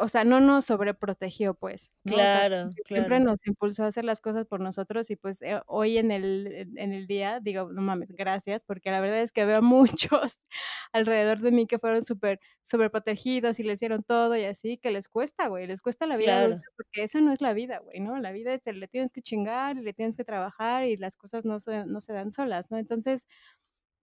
o 0.00 0.08
sea, 0.08 0.24
no 0.24 0.40
nos 0.40 0.64
sobreprotegió, 0.66 1.54
pues. 1.54 1.90
Claro, 2.04 2.70
Siempre 2.86 3.20
nos 3.20 3.38
impulsó 3.46 3.84
a 3.84 3.88
hacer 3.88 4.04
las 4.04 4.20
cosas 4.20 4.46
por 4.46 4.60
nosotros 4.60 5.10
y 5.10 5.16
pues 5.16 5.42
eh, 5.42 5.60
hoy 5.66 5.98
en 5.98 6.10
el, 6.10 6.72
en 6.76 6.92
el 6.92 7.06
día 7.06 7.40
digo, 7.40 7.70
no 7.72 7.82
mames, 7.82 8.10
gracias, 8.12 8.64
porque 8.64 8.90
la 8.90 9.00
verdad 9.00 9.20
es 9.20 9.32
que 9.32 9.44
veo 9.44 9.62
muchos 10.10 10.38
alrededor 10.92 11.40
de 11.40 11.50
mí 11.50 11.66
que 11.66 11.78
fueron 11.78 12.04
súper 12.04 12.40
sobreprotegidos 12.62 13.60
y 13.60 13.64
le 13.64 13.74
hicieron 13.74 14.02
todo 14.02 14.36
y 14.36 14.44
así, 14.44 14.78
que 14.78 14.90
les 14.90 15.08
cuesta, 15.08 15.48
güey, 15.48 15.66
les 15.66 15.80
cuesta 15.80 16.06
la 16.06 16.16
vida 16.16 16.48
porque 16.76 17.02
esa 17.04 17.20
no 17.20 17.32
es 17.32 17.40
la 17.40 17.52
vida, 17.52 17.78
güey, 17.78 18.00
¿no? 18.00 18.18
La 18.18 18.32
vida 18.32 18.54
es, 18.54 18.62
le 18.64 18.88
tienes 18.88 19.12
que 19.12 19.22
chingar 19.22 19.76
le 19.76 19.92
tienes 19.92 20.16
que 20.16 20.24
trabajar 20.24 20.84
y 20.84 20.96
las 20.96 21.16
cosas 21.16 21.44
no 21.44 21.60
se, 21.60 21.84
no 21.86 22.00
se 22.00 22.12
dan 22.12 22.32
solas, 22.32 22.70
¿no? 22.70 22.78
Entonces, 22.78 23.26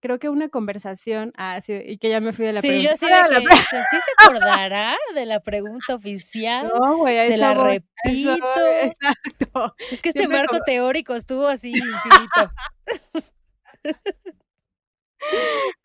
creo 0.04 0.18
que 0.18 0.28
una 0.28 0.50
conversación, 0.50 1.32
ah, 1.38 1.62
sí, 1.62 1.72
y 1.82 1.96
que 1.96 2.10
ya 2.10 2.20
me 2.20 2.34
fui 2.34 2.44
de 2.44 2.52
la 2.52 2.60
sí, 2.60 2.68
pregunta. 2.68 2.94
Sí, 2.94 3.06
yo 3.06 3.08
sí, 3.08 3.34
de 3.34 3.40
que, 3.40 3.48
sí 3.56 3.96
se 4.04 4.12
acordará 4.18 4.98
de 5.14 5.24
la 5.24 5.40
pregunta 5.40 5.94
oficial. 5.94 6.68
No, 6.68 6.98
güey, 6.98 7.26
se 7.26 7.38
la 7.38 7.54
repito. 7.54 8.36
exacto. 8.82 9.74
Es 9.90 10.02
que 10.02 10.10
este 10.10 10.28
marco 10.28 10.60
teórico 10.60 11.14
estuvo 11.14 11.48
así 11.48 11.70
infinito. 11.70 12.52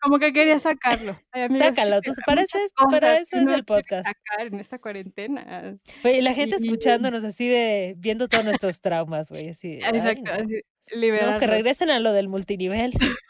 Como 0.02 0.18
que 0.18 0.34
quería 0.34 0.60
sacarlo. 0.60 1.18
Sácalo, 1.56 2.02
tú, 2.02 2.12
para, 2.26 2.42
eso, 2.42 2.58
para 2.90 3.20
eso 3.20 3.38
es 3.38 3.48
el 3.48 3.64
podcast. 3.64 4.06
Sacar 4.06 4.48
en 4.48 4.60
esta 4.60 4.78
cuarentena. 4.78 5.78
Oye, 6.04 6.20
la 6.20 6.34
gente 6.34 6.56
escuchándonos 6.56 7.24
así 7.24 7.48
de, 7.48 7.94
viendo 7.96 8.28
todos 8.28 8.44
nuestros 8.44 8.82
traumas, 8.82 9.30
güey, 9.30 9.48
así. 9.48 9.78
Exacto, 9.82 10.30
así, 10.30 10.60
no, 10.94 11.38
que 11.38 11.46
regresen 11.46 11.90
a 11.90 12.00
lo 12.00 12.12
del 12.12 12.28
multinivel. 12.28 12.92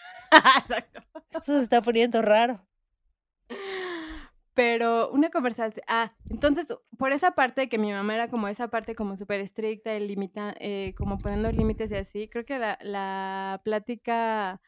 Exacto. 0.58 1.02
Esto 1.30 1.52
se 1.56 1.60
está 1.60 1.82
poniendo 1.82 2.22
raro. 2.22 2.66
Pero 4.54 5.10
una 5.10 5.30
conversación. 5.30 5.84
Ah, 5.86 6.10
entonces, 6.28 6.66
por 6.98 7.12
esa 7.12 7.32
parte 7.32 7.68
que 7.68 7.78
mi 7.78 7.92
mamá 7.92 8.14
era 8.14 8.28
como 8.28 8.48
esa 8.48 8.68
parte 8.68 8.94
como 8.94 9.16
súper 9.16 9.40
estricta 9.40 9.94
y 9.94 10.06
limita, 10.06 10.54
eh, 10.60 10.94
como 10.96 11.18
poniendo 11.18 11.50
límites 11.50 11.90
y 11.92 11.96
así, 11.96 12.28
creo 12.28 12.44
que 12.44 12.58
la, 12.58 12.78
la 12.82 13.60
plática 13.64 14.60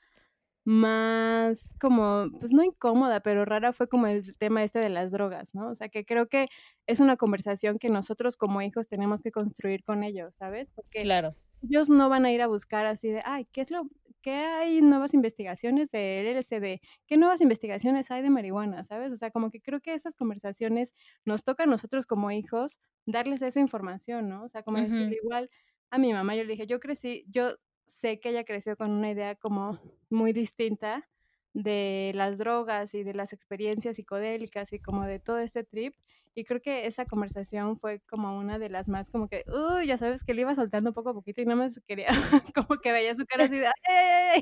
más 0.64 1.74
como, 1.80 2.26
pues 2.38 2.52
no 2.52 2.62
incómoda, 2.62 3.20
pero 3.20 3.44
rara 3.44 3.72
fue 3.72 3.88
como 3.88 4.06
el 4.06 4.36
tema 4.38 4.62
este 4.62 4.78
de 4.78 4.88
las 4.88 5.10
drogas, 5.10 5.54
¿no? 5.54 5.68
O 5.68 5.74
sea, 5.74 5.88
que 5.88 6.04
creo 6.04 6.28
que 6.28 6.46
es 6.86 7.00
una 7.00 7.16
conversación 7.16 7.78
que 7.78 7.88
nosotros 7.88 8.36
como 8.36 8.62
hijos 8.62 8.88
tenemos 8.88 9.22
que 9.22 9.32
construir 9.32 9.82
con 9.82 10.04
ellos, 10.04 10.34
¿sabes? 10.36 10.70
Porque 10.70 11.02
claro. 11.02 11.34
Ellos 11.62 11.88
no 11.88 12.08
van 12.08 12.24
a 12.24 12.32
ir 12.32 12.42
a 12.42 12.46
buscar 12.46 12.86
así 12.86 13.08
de, 13.10 13.22
ay, 13.24 13.46
¿qué 13.52 13.60
es 13.60 13.70
lo, 13.70 13.82
qué 14.22 14.32
hay 14.32 14.80
nuevas 14.82 15.14
investigaciones 15.14 15.90
de 15.90 16.20
LSD? 16.32 16.80
¿Qué 17.06 17.16
nuevas 17.16 17.40
investigaciones 17.40 18.10
hay 18.10 18.22
de 18.22 18.30
marihuana? 18.30 18.84
¿Sabes? 18.84 19.12
O 19.12 19.16
sea, 19.16 19.30
como 19.30 19.50
que 19.50 19.60
creo 19.60 19.80
que 19.80 19.94
esas 19.94 20.14
conversaciones 20.14 20.94
nos 21.24 21.44
toca 21.44 21.64
a 21.64 21.66
nosotros 21.66 22.06
como 22.06 22.30
hijos 22.30 22.78
darles 23.06 23.42
esa 23.42 23.60
información, 23.60 24.28
¿no? 24.28 24.44
O 24.44 24.48
sea, 24.48 24.62
como 24.62 24.78
decir, 24.78 25.12
igual 25.22 25.50
a 25.90 25.98
mi 25.98 26.12
mamá 26.12 26.34
yo 26.36 26.44
le 26.44 26.52
dije, 26.52 26.66
yo 26.66 26.80
crecí, 26.80 27.24
yo 27.28 27.56
sé 27.86 28.20
que 28.20 28.30
ella 28.30 28.44
creció 28.44 28.76
con 28.76 28.90
una 28.90 29.10
idea 29.10 29.34
como 29.36 29.78
muy 30.10 30.32
distinta 30.32 31.08
de 31.54 32.12
las 32.14 32.38
drogas 32.38 32.94
y 32.94 33.02
de 33.04 33.14
las 33.14 33.32
experiencias 33.32 33.96
psicodélicas 33.96 34.72
y 34.72 34.78
como 34.80 35.04
de 35.06 35.18
todo 35.20 35.38
este 35.38 35.64
trip. 35.64 35.94
Y 36.34 36.44
creo 36.44 36.62
que 36.62 36.86
esa 36.86 37.04
conversación 37.04 37.78
fue 37.78 38.00
como 38.08 38.38
una 38.38 38.58
de 38.58 38.70
las 38.70 38.88
más 38.88 39.10
como 39.10 39.28
que, 39.28 39.44
uy, 39.48 39.86
ya 39.86 39.98
sabes 39.98 40.24
que 40.24 40.32
le 40.34 40.42
iba 40.42 40.54
soltando 40.54 40.92
poco 40.94 41.10
a 41.10 41.14
poquito 41.14 41.42
y 41.42 41.46
no 41.46 41.56
me 41.56 41.68
quería, 41.86 42.08
como 42.56 42.80
que 42.80 42.92
veía 42.92 43.14
su 43.16 43.26
cara 43.26 43.44
así 43.44 43.58
de, 43.58 43.68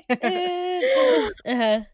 Ajá 1.44 1.90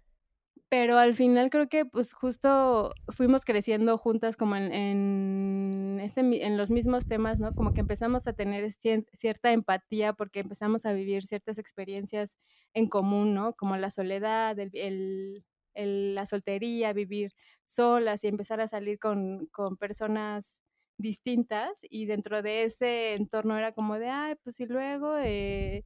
pero 0.69 0.99
al 0.99 1.15
final 1.15 1.51
creo 1.51 1.69
que 1.69 1.85
pues 1.87 2.13
justo 2.13 2.93
fuimos 3.09 3.45
creciendo 3.45 3.99
juntas 3.99 4.37
como 4.37 4.57
en, 4.57 4.73
en, 4.73 6.01
este, 6.01 6.21
en 6.45 6.57
los 6.57 6.71
mismos 6.71 7.07
temas, 7.07 7.39
¿no? 7.39 7.55
Como 7.55 7.73
que 7.73 7.81
empezamos 7.81 8.27
a 8.27 8.33
tener 8.33 8.73
cierta 8.73 9.53
empatía 9.53 10.13
porque 10.15 10.41
empezamos 10.41 10.85
a 10.87 10.93
vivir 10.93 11.25
ciertas 11.25 11.59
experiencias 11.59 12.37
en 12.75 12.89
común, 12.89 13.33
¿no? 13.35 13.55
Como 13.55 13.77
la 13.77 13.91
soledad, 13.91 14.59
el, 14.59 15.45
el, 15.75 16.15
la 16.15 16.27
soltería, 16.27 16.93
vivir 16.93 17.33
solas 17.67 18.25
y 18.25 18.29
empezar 18.29 18.61
a 18.61 18.69
salir 18.69 18.99
con, 18.99 19.47
con 19.53 19.77
personas 19.77 20.63
distintas 20.99 21.71
y 21.83 22.07
dentro 22.07 22.43
de 22.43 22.65
ese 22.65 23.15
entorno 23.15 23.57
era 23.59 23.73
como 23.73 23.99
de, 23.99 24.09
ay, 24.09 24.35
pues 24.43 24.59
y 24.61 24.67
luego... 24.67 25.17
Eh, 25.19 25.85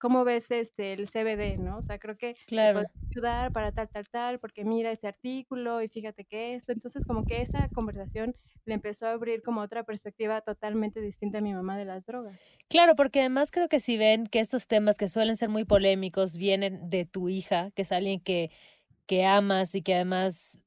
¿cómo 0.00 0.24
ves 0.24 0.50
este 0.50 0.94
el 0.94 1.06
CBD, 1.06 1.58
no? 1.58 1.78
O 1.78 1.82
sea, 1.82 1.98
creo 1.98 2.16
que 2.16 2.34
claro. 2.46 2.80
te 2.80 2.88
puede 2.88 3.06
ayudar 3.10 3.52
para 3.52 3.70
tal, 3.70 3.88
tal, 3.88 4.08
tal, 4.08 4.38
porque 4.40 4.64
mira 4.64 4.90
este 4.90 5.06
artículo 5.06 5.82
y 5.82 5.88
fíjate 5.88 6.24
que 6.24 6.54
esto. 6.54 6.72
Entonces, 6.72 7.04
como 7.06 7.24
que 7.24 7.42
esa 7.42 7.68
conversación 7.68 8.34
le 8.64 8.74
empezó 8.74 9.06
a 9.06 9.12
abrir 9.12 9.42
como 9.42 9.60
otra 9.60 9.84
perspectiva 9.84 10.40
totalmente 10.40 11.00
distinta 11.00 11.38
a 11.38 11.40
mi 11.42 11.52
mamá 11.52 11.78
de 11.78 11.84
las 11.84 12.04
drogas. 12.06 12.40
Claro, 12.68 12.96
porque 12.96 13.20
además 13.20 13.50
creo 13.50 13.68
que 13.68 13.78
si 13.78 13.96
ven 13.98 14.26
que 14.26 14.40
estos 14.40 14.66
temas 14.66 14.96
que 14.96 15.08
suelen 15.08 15.36
ser 15.36 15.50
muy 15.50 15.64
polémicos 15.64 16.36
vienen 16.36 16.88
de 16.88 17.04
tu 17.04 17.28
hija, 17.28 17.70
que 17.72 17.82
es 17.82 17.92
alguien 17.92 18.20
que, 18.20 18.50
que 19.06 19.24
amas 19.26 19.74
y 19.74 19.82
que 19.82 19.94
además 19.94 20.60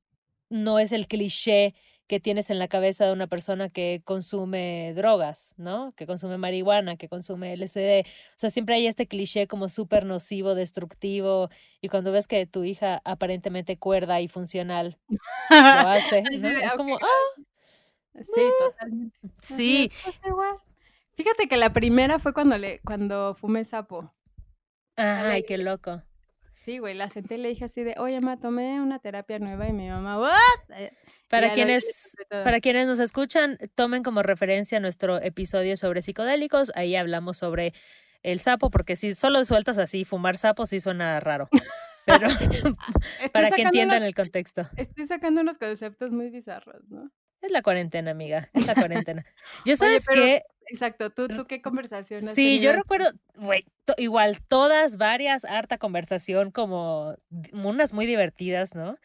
no 0.49 0.79
es 0.79 0.91
el 0.91 1.07
cliché 1.07 1.73
que 2.07 2.19
tienes 2.19 2.49
en 2.49 2.59
la 2.59 2.67
cabeza 2.67 3.05
de 3.05 3.13
una 3.13 3.27
persona 3.27 3.69
que 3.69 4.01
consume 4.03 4.93
drogas, 4.95 5.53
¿no? 5.57 5.93
Que 5.95 6.05
consume 6.05 6.37
marihuana, 6.37 6.97
que 6.97 7.07
consume 7.07 7.55
LSD. 7.55 8.05
O 8.05 8.37
sea, 8.39 8.49
siempre 8.49 8.75
hay 8.75 8.87
este 8.87 9.07
cliché 9.07 9.47
como 9.47 9.69
súper 9.69 10.05
nocivo, 10.05 10.55
destructivo, 10.55 11.49
y 11.81 11.89
cuando 11.89 12.11
ves 12.11 12.27
que 12.27 12.45
tu 12.45 12.63
hija 12.63 13.01
aparentemente 13.05 13.77
cuerda 13.77 14.19
y 14.21 14.27
funcional 14.27 14.99
lo 15.09 15.17
hace, 15.89 16.23
¿no? 16.23 16.49
Es 16.49 16.73
como, 16.73 16.97
ah, 16.97 17.41
sí, 18.15 18.41
eh, 18.41 18.49
totalmente. 18.59 19.19
Sí. 19.41 19.89
Fíjate 21.13 21.47
que 21.47 21.57
la 21.57 21.71
primera 21.71 22.19
fue 22.19 22.33
cuando 22.33 22.57
le, 22.57 22.79
cuando 22.79 23.35
fumé 23.35 23.65
sapo. 23.65 24.13
Ay, 24.95 25.43
qué 25.43 25.57
loco. 25.57 26.01
Sí, 26.53 26.77
güey, 26.77 26.93
la 26.95 27.09
senté 27.09 27.35
y 27.35 27.37
le 27.39 27.49
dije 27.49 27.65
así 27.65 27.83
de, 27.83 27.95
oye, 27.97 28.19
ma, 28.21 28.37
tomé 28.37 28.79
una 28.81 28.99
terapia 28.99 29.37
nueva 29.37 29.67
y 29.67 29.73
mi 29.73 29.89
mamá, 29.89 30.17
¿what? 30.19 30.91
Para 31.33 31.53
quienes, 31.53 32.15
para 32.29 32.61
quienes 32.61 32.85
nos 32.85 32.99
escuchan, 32.99 33.57
tomen 33.73 34.03
como 34.03 34.21
referencia 34.21 34.79
nuestro 34.79 35.19
episodio 35.19 35.75
sobre 35.77 36.03
psicodélicos. 36.03 36.71
Ahí 36.75 36.95
hablamos 36.95 37.37
sobre 37.37 37.73
el 38.21 38.39
sapo, 38.39 38.69
porque 38.69 38.95
si 38.95 39.15
solo 39.15 39.43
sueltas 39.43 39.79
así, 39.79 40.05
fumar 40.05 40.37
sapo 40.37 40.67
sí 40.67 40.79
suena 40.79 41.19
raro. 41.19 41.49
Pero 42.05 42.27
para 43.31 43.49
que 43.49 43.63
entiendan 43.63 44.03
el 44.03 44.13
contexto. 44.13 44.69
Estoy 44.75 45.07
sacando 45.07 45.41
unos 45.41 45.57
conceptos 45.57 46.11
muy 46.11 46.29
bizarros, 46.29 46.87
¿no? 46.89 47.09
Es 47.41 47.49
la 47.49 47.61
cuarentena, 47.63 48.11
amiga. 48.11 48.49
Es 48.53 48.67
la 48.67 48.75
cuarentena. 48.75 49.25
Yo 49.65 49.75
sabes 49.75 50.05
que. 50.07 50.43
Exacto, 50.67 51.09
¿Tú, 51.09 51.27
¿tú 51.27 51.45
qué 51.45 51.61
conversación 51.61 52.21
Sí, 52.21 52.61
yo 52.61 52.71
recuerdo, 52.71 53.11
güey, 53.35 53.65
igual 53.97 54.39
todas, 54.47 54.95
varias, 54.95 55.43
harta 55.43 55.77
conversación, 55.77 56.51
como 56.51 57.17
unas 57.51 57.91
muy 57.91 58.05
divertidas, 58.05 58.73
¿no? 58.75 58.97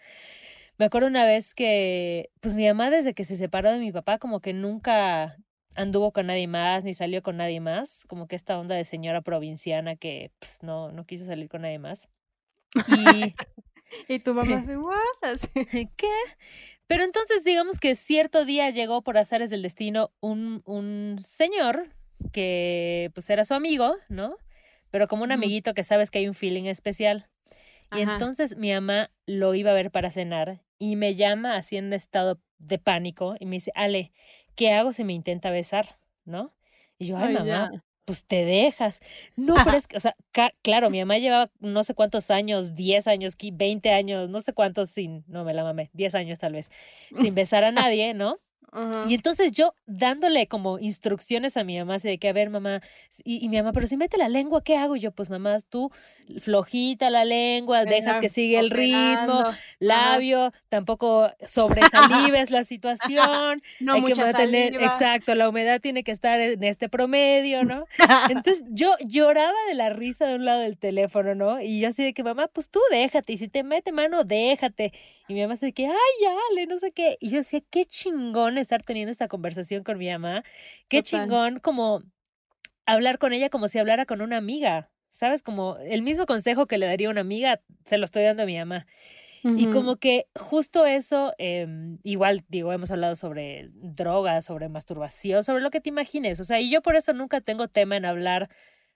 Me 0.78 0.86
acuerdo 0.86 1.08
una 1.08 1.24
vez 1.24 1.54
que, 1.54 2.30
pues 2.40 2.54
mi 2.54 2.66
mamá 2.66 2.88
desde 2.88 3.12
que 3.12 3.24
se 3.24 3.34
separó 3.34 3.72
de 3.72 3.80
mi 3.80 3.90
papá, 3.90 4.18
como 4.18 4.40
que 4.40 4.52
nunca 4.52 5.36
anduvo 5.74 6.12
con 6.12 6.26
nadie 6.26 6.46
más, 6.46 6.84
ni 6.84 6.94
salió 6.94 7.20
con 7.22 7.36
nadie 7.36 7.60
más, 7.60 8.04
como 8.08 8.28
que 8.28 8.36
esta 8.36 8.58
onda 8.58 8.76
de 8.76 8.84
señora 8.84 9.20
provinciana 9.20 9.96
que 9.96 10.30
pues, 10.38 10.62
no, 10.62 10.92
no 10.92 11.04
quiso 11.04 11.24
salir 11.24 11.48
con 11.48 11.62
nadie 11.62 11.80
más. 11.80 12.08
Y, 12.74 13.34
y 14.08 14.18
tu 14.20 14.34
mamá 14.34 14.64
se 14.66 14.76
¿Qué? 15.96 16.12
Pero 16.86 17.02
entonces 17.02 17.42
digamos 17.42 17.80
que 17.80 17.96
cierto 17.96 18.44
día 18.44 18.70
llegó 18.70 19.02
por 19.02 19.18
azares 19.18 19.50
del 19.50 19.62
destino 19.62 20.10
un, 20.20 20.62
un 20.64 21.18
señor 21.22 21.92
que 22.32 23.10
pues 23.14 23.28
era 23.30 23.44
su 23.44 23.54
amigo, 23.54 23.96
¿no? 24.08 24.36
Pero 24.90 25.08
como 25.08 25.24
un 25.24 25.32
amiguito 25.32 25.74
que 25.74 25.82
sabes 25.82 26.10
que 26.10 26.18
hay 26.18 26.28
un 26.28 26.34
feeling 26.34 26.64
especial. 26.64 27.28
Y 27.96 28.00
entonces 28.00 28.56
mi 28.56 28.72
mamá 28.72 29.10
lo 29.26 29.54
iba 29.54 29.70
a 29.70 29.74
ver 29.74 29.90
para 29.90 30.10
cenar 30.10 30.62
y 30.78 30.96
me 30.96 31.14
llama 31.14 31.56
así 31.56 31.76
en 31.76 31.92
estado 31.92 32.40
de 32.58 32.78
pánico 32.78 33.36
y 33.38 33.46
me 33.46 33.56
dice, 33.56 33.72
Ale, 33.74 34.12
¿qué 34.54 34.72
hago 34.72 34.92
si 34.92 35.04
me 35.04 35.12
intenta 35.12 35.50
besar? 35.50 35.98
¿No? 36.24 36.54
Y 36.98 37.06
yo, 37.06 37.16
ay, 37.16 37.34
mamá, 37.34 37.70
pues 38.04 38.24
te 38.24 38.44
dejas. 38.44 39.00
No, 39.36 39.54
pero 39.64 39.76
es 39.78 39.86
que, 39.86 39.96
o 39.96 40.00
sea, 40.00 40.16
claro, 40.62 40.90
mi 40.90 40.98
mamá 40.98 41.18
llevaba 41.18 41.50
no 41.60 41.82
sé 41.82 41.94
cuántos 41.94 42.30
años, 42.30 42.74
10 42.74 43.06
años, 43.06 43.36
20 43.38 43.90
años, 43.90 44.28
no 44.28 44.40
sé 44.40 44.52
cuántos 44.52 44.90
sin, 44.90 45.24
no 45.28 45.44
me 45.44 45.54
la 45.54 45.62
mamé, 45.62 45.90
10 45.92 46.14
años 46.14 46.38
tal 46.38 46.52
vez, 46.52 46.70
sin 47.16 47.34
besar 47.34 47.64
a 47.64 47.72
nadie, 47.72 48.14
¿no? 48.14 48.38
Y 49.06 49.14
entonces 49.14 49.52
yo 49.52 49.74
dándole 49.86 50.46
como 50.46 50.78
instrucciones 50.78 51.56
a 51.56 51.64
mi 51.64 51.78
mamá, 51.78 51.94
así 51.94 52.08
de 52.08 52.18
que, 52.18 52.28
a 52.28 52.32
ver, 52.32 52.50
mamá, 52.50 52.82
y, 53.24 53.48
mi 53.48 53.56
mamá, 53.56 53.72
pero 53.72 53.86
si 53.86 53.96
mete 53.96 54.18
la 54.18 54.28
lengua, 54.28 54.62
¿qué 54.62 54.76
hago? 54.76 54.96
yo, 54.96 55.10
pues 55.12 55.30
mamá, 55.30 55.56
tú 55.68 55.90
flojita 56.40 57.08
la 57.08 57.24
lengua, 57.24 57.84
dejas 57.84 58.18
que 58.18 58.28
siga 58.28 58.60
el 58.60 58.70
ritmo, 58.70 59.44
labio, 59.78 60.52
tampoco 60.68 61.30
sobresalives 61.46 62.50
la 62.50 62.64
situación. 62.64 63.62
No 63.80 63.94
hay 63.94 64.02
que 64.02 64.14
mantener, 64.14 64.74
exacto, 64.74 65.34
la 65.34 65.48
humedad 65.48 65.80
tiene 65.80 66.04
que 66.04 66.12
estar 66.12 66.38
en 66.38 66.62
este 66.62 66.88
promedio, 66.88 67.64
¿no? 67.64 67.86
Entonces 68.30 68.64
yo 68.68 68.94
lloraba 69.00 69.56
de 69.68 69.74
la 69.74 69.90
risa 69.90 70.26
de 70.26 70.34
un 70.34 70.44
lado 70.44 70.60
del 70.60 70.76
teléfono, 70.76 71.34
¿no? 71.34 71.60
Y 71.60 71.80
yo 71.80 71.88
así 71.88 72.04
de 72.04 72.12
que, 72.12 72.22
mamá, 72.22 72.48
pues 72.48 72.68
tú 72.68 72.80
déjate, 72.90 73.32
y 73.32 73.38
si 73.38 73.48
te 73.48 73.62
mete 73.62 73.92
mano, 73.92 74.24
déjate. 74.24 74.92
Y 75.28 75.34
mi 75.34 75.40
mamá 75.40 75.54
así 75.54 75.66
de 75.66 75.72
que, 75.72 75.86
ay, 75.86 75.92
ya, 76.22 76.34
le, 76.54 76.66
no 76.66 76.78
sé 76.78 76.92
qué. 76.92 77.16
Y 77.20 77.30
yo 77.30 77.38
decía, 77.38 77.60
qué 77.70 77.84
chingón 77.86 78.57
estar 78.60 78.82
teniendo 78.82 79.12
esta 79.12 79.28
conversación 79.28 79.84
con 79.84 79.98
mi 79.98 80.10
mamá. 80.10 80.44
Qué 80.88 81.02
chingón 81.02 81.60
como 81.60 82.02
hablar 82.86 83.18
con 83.18 83.32
ella 83.32 83.50
como 83.50 83.68
si 83.68 83.78
hablara 83.78 84.06
con 84.06 84.20
una 84.20 84.36
amiga. 84.36 84.90
¿Sabes? 85.10 85.42
Como 85.42 85.78
el 85.78 86.02
mismo 86.02 86.26
consejo 86.26 86.66
que 86.66 86.76
le 86.76 86.84
daría 86.84 87.08
una 87.08 87.22
amiga, 87.22 87.62
se 87.86 87.96
lo 87.96 88.04
estoy 88.04 88.24
dando 88.24 88.42
a 88.42 88.46
mi 88.46 88.58
mamá. 88.58 88.86
Y 89.42 89.70
como 89.70 89.96
que 89.96 90.26
justo 90.34 90.84
eso, 90.84 91.32
em, 91.38 91.98
igual 92.02 92.44
digo, 92.48 92.72
hemos 92.72 92.90
hablado 92.90 93.14
sobre 93.16 93.70
drogas, 93.72 94.44
sobre 94.44 94.68
masturbación, 94.68 95.44
sobre 95.44 95.62
lo 95.62 95.70
que 95.70 95.80
te 95.80 95.88
imagines. 95.88 96.40
O 96.40 96.44
sea, 96.44 96.60
y 96.60 96.70
yo 96.70 96.82
por 96.82 96.96
eso 96.96 97.12
nunca 97.12 97.40
tengo 97.40 97.68
tema 97.68 97.96
en 97.96 98.04
hablar 98.04 98.50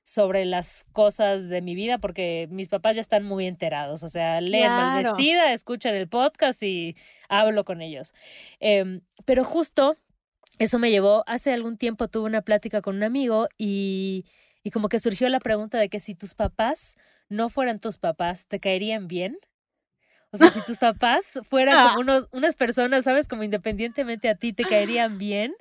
sobre 0.04 0.44
las 0.44 0.84
cosas 0.92 1.48
de 1.48 1.62
mi 1.62 1.74
vida 1.74 1.98
porque 1.98 2.48
mis 2.50 2.68
papás 2.68 2.96
ya 2.96 3.00
están 3.00 3.24
muy 3.24 3.46
enterados, 3.46 4.02
o 4.02 4.08
sea, 4.08 4.40
leen 4.40 4.70
mal 4.70 5.02
vestida, 5.02 5.52
escuchan 5.52 5.94
el 5.94 6.08
podcast 6.08 6.62
y 6.62 6.96
hablo 7.28 7.64
con 7.64 7.82
ellos. 7.82 8.12
Em, 8.58 9.00
pero 9.24 9.44
justo 9.44 9.96
eso 10.58 10.78
me 10.78 10.90
llevó, 10.90 11.22
hace 11.26 11.52
algún 11.52 11.76
tiempo 11.76 12.08
tuve 12.08 12.26
una 12.26 12.42
plática 12.42 12.82
con 12.82 12.96
un 12.96 13.04
amigo 13.04 13.48
y, 13.58 14.24
y 14.62 14.70
como 14.70 14.88
que 14.88 14.98
surgió 14.98 15.28
la 15.28 15.40
pregunta 15.40 15.78
de 15.78 15.88
que 15.88 16.00
si 16.00 16.14
tus 16.14 16.34
papás 16.34 16.96
no 17.28 17.48
fueran 17.48 17.80
tus 17.80 17.96
papás, 17.96 18.46
¿te 18.46 18.60
caerían 18.60 19.08
bien? 19.08 19.38
O 20.32 20.36
sea, 20.36 20.50
si 20.50 20.62
tus 20.64 20.78
papás 20.78 21.40
fueran 21.48 21.88
como 21.88 22.00
unos, 22.00 22.28
unas 22.32 22.54
personas, 22.54 23.04
¿sabes? 23.04 23.28
Como 23.28 23.44
independientemente 23.44 24.28
a 24.28 24.34
ti, 24.34 24.52
¿te 24.52 24.64
caerían 24.64 25.18
bien? 25.18 25.54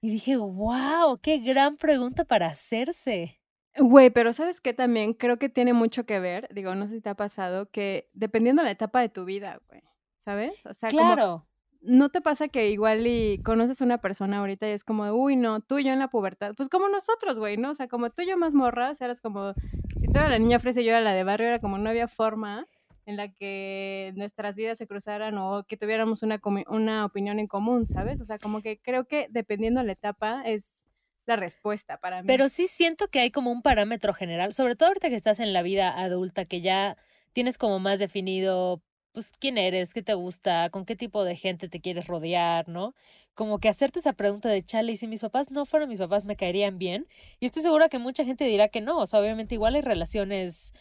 Y 0.00 0.10
dije, 0.10 0.36
wow, 0.36 1.18
qué 1.22 1.38
gran 1.38 1.76
pregunta 1.76 2.24
para 2.24 2.48
hacerse. 2.48 3.40
Güey, 3.76 4.10
pero 4.10 4.32
¿sabes 4.32 4.60
qué? 4.60 4.72
También 4.72 5.14
creo 5.14 5.38
que 5.38 5.48
tiene 5.48 5.72
mucho 5.72 6.06
que 6.06 6.20
ver, 6.20 6.48
digo, 6.54 6.74
no 6.74 6.86
sé 6.86 6.94
si 6.94 7.00
te 7.00 7.10
ha 7.10 7.16
pasado, 7.16 7.70
que 7.70 8.08
dependiendo 8.12 8.62
de 8.62 8.66
la 8.66 8.72
etapa 8.72 9.00
de 9.00 9.08
tu 9.08 9.24
vida, 9.24 9.60
güey, 9.68 9.82
¿sabes? 10.24 10.54
O 10.64 10.74
sea, 10.74 10.88
claro. 10.90 11.46
¿no 11.80 12.08
te 12.08 12.20
pasa 12.20 12.48
que 12.48 12.70
igual 12.70 13.06
y 13.06 13.42
conoces 13.42 13.80
a 13.80 13.84
una 13.84 13.98
persona 13.98 14.38
ahorita 14.38 14.68
y 14.68 14.72
es 14.72 14.84
como, 14.84 15.04
uy, 15.12 15.36
no, 15.36 15.60
tú 15.60 15.78
y 15.78 15.84
yo 15.84 15.92
en 15.92 15.98
la 15.98 16.08
pubertad, 16.08 16.54
pues 16.56 16.68
como 16.68 16.88
nosotros, 16.88 17.38
güey, 17.38 17.56
¿no? 17.56 17.72
O 17.72 17.74
sea, 17.74 17.88
como 17.88 18.10
tú 18.10 18.22
y 18.22 18.28
yo 18.28 18.36
más 18.36 18.54
morras, 18.54 19.00
eras 19.00 19.20
como, 19.20 19.54
si 20.00 20.06
tú 20.06 20.18
eras 20.18 20.30
la 20.30 20.38
niña 20.38 20.60
fresa 20.60 20.80
y 20.80 20.84
yo 20.84 20.90
era 20.90 21.00
la 21.00 21.12
de 21.12 21.24
barrio, 21.24 21.48
era 21.48 21.58
como 21.58 21.76
no 21.76 21.90
había 21.90 22.08
forma 22.08 22.66
en 23.06 23.16
la 23.16 23.32
que 23.32 24.12
nuestras 24.16 24.56
vidas 24.56 24.78
se 24.78 24.86
cruzaran 24.86 25.36
o 25.36 25.64
que 25.64 25.76
tuviéramos 25.76 26.22
una, 26.22 26.40
una 26.68 27.04
opinión 27.04 27.38
en 27.38 27.46
común, 27.46 27.86
¿sabes? 27.86 28.20
O 28.20 28.24
sea, 28.24 28.38
como 28.38 28.62
que 28.62 28.80
creo 28.80 29.04
que 29.04 29.26
dependiendo 29.30 29.80
de 29.80 29.86
la 29.86 29.92
etapa 29.92 30.42
es 30.46 30.83
la 31.26 31.36
respuesta 31.36 31.98
para 31.98 32.22
mí. 32.22 32.26
Pero 32.26 32.48
sí 32.48 32.68
siento 32.68 33.08
que 33.08 33.20
hay 33.20 33.30
como 33.30 33.50
un 33.50 33.62
parámetro 33.62 34.14
general, 34.14 34.52
sobre 34.52 34.76
todo 34.76 34.88
ahorita 34.88 35.08
que 35.08 35.14
estás 35.14 35.40
en 35.40 35.52
la 35.52 35.62
vida 35.62 35.90
adulta, 36.00 36.44
que 36.44 36.60
ya 36.60 36.96
tienes 37.32 37.58
como 37.58 37.78
más 37.78 37.98
definido, 37.98 38.82
pues, 39.12 39.32
quién 39.38 39.58
eres, 39.58 39.94
qué 39.94 40.02
te 40.02 40.14
gusta, 40.14 40.70
con 40.70 40.84
qué 40.84 40.96
tipo 40.96 41.24
de 41.24 41.36
gente 41.36 41.68
te 41.68 41.80
quieres 41.80 42.06
rodear, 42.06 42.68
¿no? 42.68 42.94
Como 43.34 43.58
que 43.58 43.68
hacerte 43.68 44.00
esa 44.00 44.12
pregunta 44.12 44.48
de, 44.48 44.62
chale, 44.64 44.92
y 44.92 44.96
si 44.96 45.08
mis 45.08 45.20
papás 45.20 45.50
no 45.50 45.64
fueran 45.66 45.88
mis 45.88 45.98
papás, 45.98 46.24
¿me 46.24 46.36
caerían 46.36 46.78
bien? 46.78 47.08
Y 47.40 47.46
estoy 47.46 47.62
segura 47.62 47.88
que 47.88 47.98
mucha 47.98 48.24
gente 48.24 48.44
dirá 48.44 48.68
que 48.68 48.80
no, 48.80 48.98
o 48.98 49.06
sea, 49.06 49.20
obviamente 49.20 49.54
igual 49.54 49.74
hay 49.74 49.82
relaciones 49.82 50.72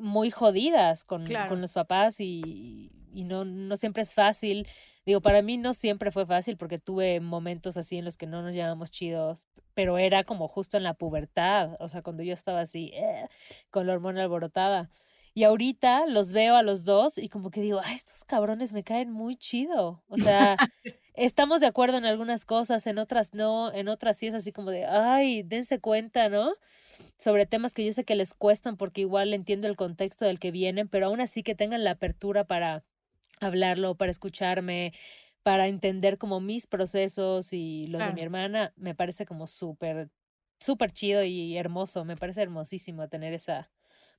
muy 0.00 0.30
jodidas 0.30 1.04
con, 1.04 1.26
con 1.48 1.60
los 1.60 1.72
papás 1.72 2.20
y, 2.20 2.90
y 3.12 3.24
no, 3.24 3.44
no 3.44 3.76
siempre 3.76 4.02
es 4.02 4.14
fácil 4.14 4.66
Digo, 5.04 5.20
para 5.20 5.42
mí 5.42 5.56
no 5.56 5.74
siempre 5.74 6.12
fue 6.12 6.26
fácil 6.26 6.56
porque 6.56 6.78
tuve 6.78 7.18
momentos 7.20 7.76
así 7.76 7.98
en 7.98 8.04
los 8.04 8.16
que 8.16 8.26
no 8.26 8.42
nos 8.42 8.54
llevábamos 8.54 8.90
chidos, 8.90 9.46
pero 9.74 9.98
era 9.98 10.22
como 10.22 10.46
justo 10.46 10.76
en 10.76 10.84
la 10.84 10.94
pubertad, 10.94 11.76
o 11.80 11.88
sea, 11.88 12.02
cuando 12.02 12.22
yo 12.22 12.32
estaba 12.32 12.60
así, 12.60 12.92
eh, 12.94 13.26
con 13.70 13.86
la 13.86 13.94
hormona 13.94 14.22
alborotada. 14.22 14.90
Y 15.34 15.44
ahorita 15.44 16.06
los 16.06 16.32
veo 16.32 16.54
a 16.56 16.62
los 16.62 16.84
dos 16.84 17.18
y 17.18 17.28
como 17.28 17.50
que 17.50 17.62
digo, 17.62 17.80
ay, 17.82 17.96
estos 17.96 18.22
cabrones 18.24 18.72
me 18.72 18.84
caen 18.84 19.10
muy 19.10 19.34
chido. 19.34 20.02
O 20.08 20.18
sea, 20.18 20.56
estamos 21.14 21.60
de 21.60 21.66
acuerdo 21.66 21.98
en 21.98 22.04
algunas 22.04 22.44
cosas, 22.44 22.86
en 22.86 22.98
otras 22.98 23.34
no, 23.34 23.72
en 23.72 23.88
otras 23.88 24.16
sí 24.16 24.26
es 24.26 24.34
así 24.34 24.52
como 24.52 24.70
de, 24.70 24.86
ay, 24.86 25.42
dense 25.42 25.80
cuenta, 25.80 26.28
¿no? 26.28 26.52
Sobre 27.18 27.46
temas 27.46 27.74
que 27.74 27.84
yo 27.84 27.92
sé 27.92 28.04
que 28.04 28.14
les 28.14 28.34
cuestan 28.34 28.76
porque 28.76 29.02
igual 29.02 29.34
entiendo 29.34 29.68
el 29.68 29.76
contexto 29.76 30.24
del 30.24 30.38
que 30.38 30.50
vienen, 30.50 30.88
pero 30.88 31.06
aún 31.06 31.20
así 31.20 31.42
que 31.42 31.54
tengan 31.54 31.84
la 31.84 31.92
apertura 31.92 32.44
para 32.44 32.84
hablarlo, 33.40 33.96
para 33.96 34.10
escucharme, 34.10 34.92
para 35.42 35.66
entender 35.66 36.18
como 36.18 36.40
mis 36.40 36.66
procesos 36.66 37.52
y 37.52 37.86
los 37.88 38.06
de 38.06 38.12
mi 38.12 38.22
hermana, 38.22 38.72
me 38.76 38.94
parece 38.94 39.26
como 39.26 39.46
súper, 39.46 40.10
súper 40.60 40.92
chido 40.92 41.24
y 41.24 41.56
hermoso, 41.56 42.04
me 42.04 42.16
parece 42.16 42.42
hermosísimo 42.42 43.08
tener 43.08 43.34
esa, 43.34 43.70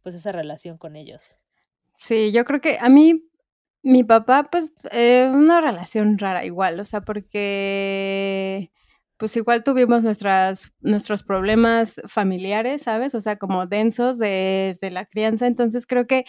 pues 0.02 0.16
esa 0.16 0.32
relación 0.32 0.78
con 0.78 0.96
ellos. 0.96 1.38
Sí, 1.98 2.32
yo 2.34 2.44
creo 2.44 2.60
que 2.60 2.78
a 2.80 2.90
mí, 2.90 3.24
mi 3.84 4.04
papá, 4.04 4.50
pues, 4.52 4.74
eh, 4.92 5.30
una 5.34 5.62
relación 5.62 6.18
rara 6.18 6.46
igual, 6.46 6.80
o 6.80 6.86
sea, 6.86 7.02
porque 7.02 8.72
pues 9.18 9.38
igual 9.38 9.64
tuvimos 9.64 10.04
nuestras, 10.04 10.72
nuestros 10.82 11.24
problemas 11.24 11.96
familiares, 12.08 12.82
¿sabes? 12.84 13.16
O 13.16 13.22
sea, 13.22 13.38
como 13.38 13.68
densos 13.68 14.18
de, 14.18 14.78
de 14.82 14.92
la 14.92 15.06
crianza, 15.06 15.48
entonces 15.48 15.86
creo 15.86 16.08
que 16.08 16.26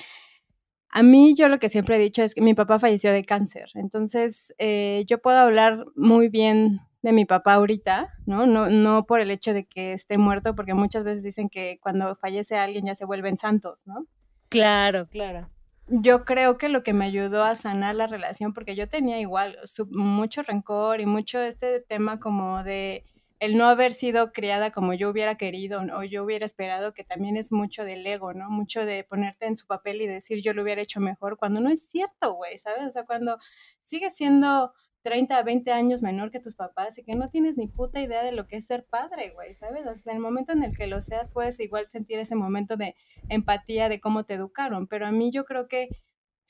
a 0.90 1.02
mí 1.02 1.34
yo 1.36 1.48
lo 1.48 1.58
que 1.58 1.68
siempre 1.68 1.96
he 1.96 1.98
dicho 1.98 2.22
es 2.22 2.34
que 2.34 2.40
mi 2.40 2.54
papá 2.54 2.78
falleció 2.78 3.12
de 3.12 3.24
cáncer, 3.24 3.70
entonces 3.74 4.54
eh, 4.58 5.04
yo 5.08 5.20
puedo 5.20 5.38
hablar 5.38 5.84
muy 5.96 6.28
bien 6.28 6.80
de 7.02 7.12
mi 7.12 7.24
papá 7.26 7.54
ahorita, 7.54 8.14
¿no? 8.26 8.46
¿no? 8.46 8.70
No 8.70 9.04
por 9.06 9.20
el 9.20 9.30
hecho 9.30 9.52
de 9.52 9.66
que 9.66 9.92
esté 9.92 10.18
muerto, 10.18 10.54
porque 10.54 10.74
muchas 10.74 11.04
veces 11.04 11.22
dicen 11.22 11.48
que 11.50 11.78
cuando 11.80 12.16
fallece 12.16 12.56
alguien 12.56 12.86
ya 12.86 12.94
se 12.94 13.04
vuelven 13.04 13.38
santos, 13.38 13.86
¿no? 13.86 14.06
Claro, 14.48 15.08
claro. 15.08 15.50
Yo 15.86 16.24
creo 16.24 16.56
que 16.56 16.70
lo 16.70 16.82
que 16.82 16.94
me 16.94 17.04
ayudó 17.04 17.44
a 17.44 17.56
sanar 17.56 17.94
la 17.94 18.06
relación, 18.06 18.54
porque 18.54 18.74
yo 18.74 18.88
tenía 18.88 19.20
igual 19.20 19.58
mucho 19.90 20.42
rencor 20.42 21.00
y 21.00 21.06
mucho 21.06 21.40
este 21.40 21.80
tema 21.80 22.18
como 22.20 22.64
de 22.64 23.04
el 23.38 23.58
no 23.58 23.68
haber 23.68 23.92
sido 23.92 24.32
criada 24.32 24.70
como 24.70 24.94
yo 24.94 25.10
hubiera 25.10 25.34
querido 25.36 25.82
o 25.94 26.02
yo 26.04 26.24
hubiera 26.24 26.46
esperado, 26.46 26.94
que 26.94 27.04
también 27.04 27.36
es 27.36 27.52
mucho 27.52 27.84
del 27.84 28.06
ego, 28.06 28.32
¿no? 28.32 28.48
Mucho 28.48 28.86
de 28.86 29.04
ponerte 29.04 29.44
en 29.44 29.58
su 29.58 29.66
papel 29.66 30.00
y 30.00 30.06
decir 30.06 30.40
yo 30.42 30.54
lo 30.54 30.62
hubiera 30.62 30.80
hecho 30.80 31.00
mejor, 31.00 31.36
cuando 31.36 31.60
no 31.60 31.68
es 31.68 31.86
cierto, 31.90 32.32
güey, 32.34 32.58
¿sabes? 32.58 32.84
O 32.84 32.90
sea, 32.90 33.04
cuando 33.04 33.36
sigues 33.82 34.14
siendo 34.16 34.72
30, 35.04 35.42
20 35.42 35.70
años 35.70 36.00
menor 36.00 36.30
que 36.30 36.40
tus 36.40 36.54
papás 36.54 36.96
y 36.96 37.04
que 37.04 37.14
no 37.14 37.28
tienes 37.28 37.58
ni 37.58 37.68
puta 37.68 38.00
idea 38.00 38.22
de 38.22 38.32
lo 38.32 38.46
que 38.46 38.56
es 38.56 38.64
ser 38.66 38.86
padre, 38.86 39.32
güey, 39.34 39.54
¿sabes? 39.54 39.86
Hasta 39.86 40.12
el 40.12 40.18
momento 40.18 40.54
en 40.54 40.62
el 40.62 40.74
que 40.74 40.86
lo 40.86 41.02
seas, 41.02 41.30
puedes 41.30 41.60
igual 41.60 41.88
sentir 41.90 42.18
ese 42.18 42.34
momento 42.34 42.78
de 42.78 42.96
empatía 43.28 43.90
de 43.90 44.00
cómo 44.00 44.24
te 44.24 44.32
educaron, 44.32 44.86
pero 44.86 45.06
a 45.06 45.12
mí 45.12 45.30
yo 45.30 45.44
creo 45.44 45.68
que 45.68 45.90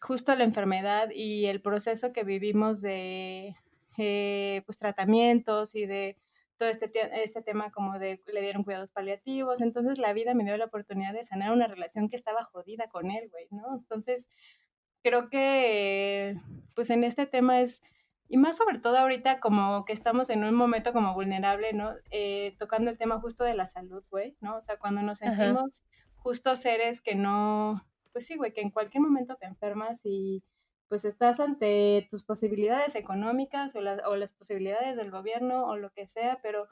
justo 0.01 0.37
la 0.37 0.45
enfermedad 0.45 1.09
y 1.13 1.47
el 1.47 1.61
proceso 1.61 2.13
que 2.13 2.23
vivimos 2.23 2.81
de 2.81 3.57
eh, 3.99 4.63
pues 4.67 4.79
tratamientos 4.79 5.75
y 5.75 5.87
de 5.87 6.17
todo 6.57 6.69
este, 6.69 6.93
este 7.25 7.43
tema 7.43 7.73
como 7.73 7.99
de 7.99 8.23
le 8.33 8.41
dieron 8.41 8.63
cuidados 8.63 8.93
paliativos, 8.93 9.61
entonces 9.61 9.99
la 9.99 10.13
vida 10.13 10.33
me 10.35 10.45
dio 10.45 10.57
la 10.57 10.67
oportunidad 10.67 11.13
de 11.13 11.25
sanar 11.25 11.51
una 11.51 11.67
relación 11.67 12.09
que 12.09 12.15
estaba 12.15 12.45
jodida 12.45 12.87
con 12.87 13.11
él, 13.11 13.31
güey, 13.31 13.49
¿no? 13.51 13.75
Entonces, 13.75 14.29
creo 15.03 15.29
que 15.29 16.37
pues 16.75 16.91
en 16.91 17.03
este 17.03 17.27
tema 17.27 17.61
es, 17.61 17.83
y 18.29 18.37
más 18.37 18.57
sobre 18.57 18.79
todo 18.79 18.99
ahorita 18.99 19.41
como 19.41 19.85
que 19.85 19.93
estamos 19.93 20.31
en 20.31 20.45
un 20.45 20.55
momento 20.55 20.93
como 20.93 21.15
vulnerable, 21.15 21.73
¿no? 21.73 21.93
Eh, 22.11 22.57
tocando 22.59 22.91
el 22.91 22.99
tema 22.99 23.21
justo 23.21 23.45
de 23.45 23.55
la 23.55 23.67
salud, 23.67 24.05
güey, 24.11 24.37
¿no? 24.41 24.57
O 24.57 24.61
sea, 24.61 24.79
cuando 24.79 25.03
nos 25.03 25.19
sentimos 25.19 25.83
justo 26.17 26.57
seres 26.57 27.01
que 27.01 27.15
no, 27.15 27.83
pues 28.13 28.27
sí, 28.27 28.37
güey, 28.37 28.53
que 28.53 28.63
en 28.63 28.71
cualquier 28.71 29.03
momento 29.03 29.37
te 29.37 29.47
enfermas 29.47 30.01
y 30.05 30.43
pues 30.89 31.05
estás 31.05 31.41
ante 31.41 32.07
tus 32.11 32.25
posibilidades 32.25 32.95
económicas 32.95 33.75
o, 33.75 33.81
o 33.81 34.17
las 34.17 34.33
posibilidades 34.33 34.97
del 34.97 35.11
gobierno 35.11 35.67
o 35.67 35.77
lo 35.77 35.91
que 35.93 36.07
sea, 36.07 36.39
pero 36.43 36.69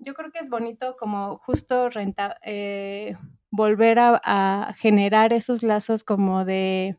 yo 0.00 0.14
creo 0.14 0.30
que 0.32 0.38
es 0.38 0.50
bonito 0.50 0.96
como 0.98 1.38
justo 1.38 1.90
renta, 1.90 2.38
eh, 2.44 3.16
volver 3.50 3.98
a, 4.00 4.74
generar 4.78 5.32
esos 5.32 5.62
lazos 5.62 6.04
como 6.04 6.44
de, 6.44 6.96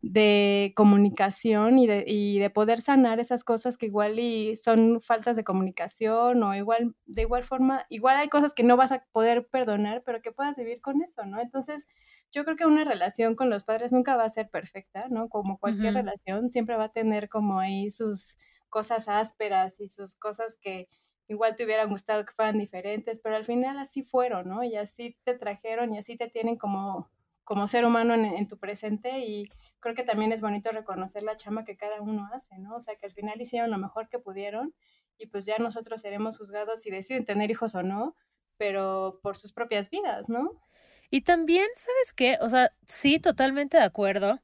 de 0.00 0.72
comunicación 0.76 1.78
y 1.78 1.86
de, 1.86 2.04
y 2.06 2.38
de 2.38 2.50
poder 2.50 2.80
sanar 2.80 3.18
esas 3.20 3.42
cosas 3.44 3.76
que 3.76 3.86
igual 3.86 4.18
y 4.18 4.56
son 4.56 5.00
faltas 5.02 5.34
de 5.36 5.44
comunicación 5.44 6.42
o 6.42 6.54
igual, 6.54 6.94
de 7.06 7.22
igual 7.22 7.44
forma, 7.44 7.84
igual 7.88 8.16
hay 8.16 8.28
cosas 8.28 8.54
que 8.54 8.62
no 8.62 8.76
vas 8.76 8.92
a 8.92 9.04
poder 9.12 9.48
perdonar, 9.48 10.02
pero 10.04 10.22
que 10.22 10.32
puedas 10.32 10.56
vivir 10.56 10.80
con 10.80 11.02
eso, 11.02 11.24
¿no? 11.26 11.40
Entonces, 11.40 11.86
yo 12.32 12.44
creo 12.44 12.56
que 12.56 12.66
una 12.66 12.84
relación 12.84 13.34
con 13.34 13.50
los 13.50 13.64
padres 13.64 13.92
nunca 13.92 14.16
va 14.16 14.24
a 14.24 14.30
ser 14.30 14.50
perfecta, 14.50 15.08
¿no? 15.08 15.28
Como 15.28 15.58
cualquier 15.58 15.94
relación, 15.94 16.50
siempre 16.50 16.76
va 16.76 16.84
a 16.84 16.92
tener 16.92 17.28
como 17.28 17.58
ahí 17.58 17.90
sus 17.90 18.36
cosas 18.68 19.08
ásperas 19.08 19.80
y 19.80 19.88
sus 19.88 20.14
cosas 20.14 20.58
que 20.60 20.88
igual 21.28 21.56
te 21.56 21.64
hubieran 21.64 21.88
gustado 21.90 22.24
que 22.24 22.32
fueran 22.34 22.58
diferentes, 22.58 23.20
pero 23.20 23.36
al 23.36 23.44
final 23.44 23.78
así 23.78 24.02
fueron, 24.02 24.48
¿no? 24.48 24.62
Y 24.64 24.76
así 24.76 25.16
te 25.24 25.34
trajeron 25.34 25.94
y 25.94 25.98
así 25.98 26.16
te 26.16 26.28
tienen 26.28 26.56
como, 26.56 27.08
como 27.48 27.66
ser 27.66 27.86
humano 27.86 28.12
en, 28.12 28.26
en 28.26 28.46
tu 28.46 28.58
presente 28.58 29.20
y 29.20 29.48
creo 29.80 29.94
que 29.94 30.02
también 30.04 30.32
es 30.32 30.42
bonito 30.42 30.70
reconocer 30.70 31.22
la 31.22 31.34
chama 31.34 31.64
que 31.64 31.78
cada 31.78 32.02
uno 32.02 32.28
hace, 32.34 32.58
¿no? 32.58 32.76
O 32.76 32.80
sea, 32.80 32.96
que 32.96 33.06
al 33.06 33.12
final 33.12 33.40
hicieron 33.40 33.70
lo 33.70 33.78
mejor 33.78 34.10
que 34.10 34.18
pudieron 34.18 34.74
y 35.16 35.28
pues 35.28 35.46
ya 35.46 35.56
nosotros 35.56 36.02
seremos 36.02 36.36
juzgados 36.36 36.82
si 36.82 36.90
deciden 36.90 37.24
tener 37.24 37.50
hijos 37.50 37.74
o 37.74 37.82
no, 37.82 38.14
pero 38.58 39.18
por 39.22 39.38
sus 39.38 39.54
propias 39.54 39.88
vidas, 39.88 40.28
¿no? 40.28 40.60
Y 41.08 41.22
también, 41.22 41.66
¿sabes 41.74 42.12
qué? 42.12 42.36
O 42.42 42.50
sea, 42.50 42.70
sí, 42.86 43.18
totalmente 43.18 43.78
de 43.78 43.84
acuerdo. 43.84 44.38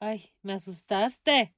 Ay, 0.00 0.32
me 0.42 0.52
asustaste. 0.52 1.54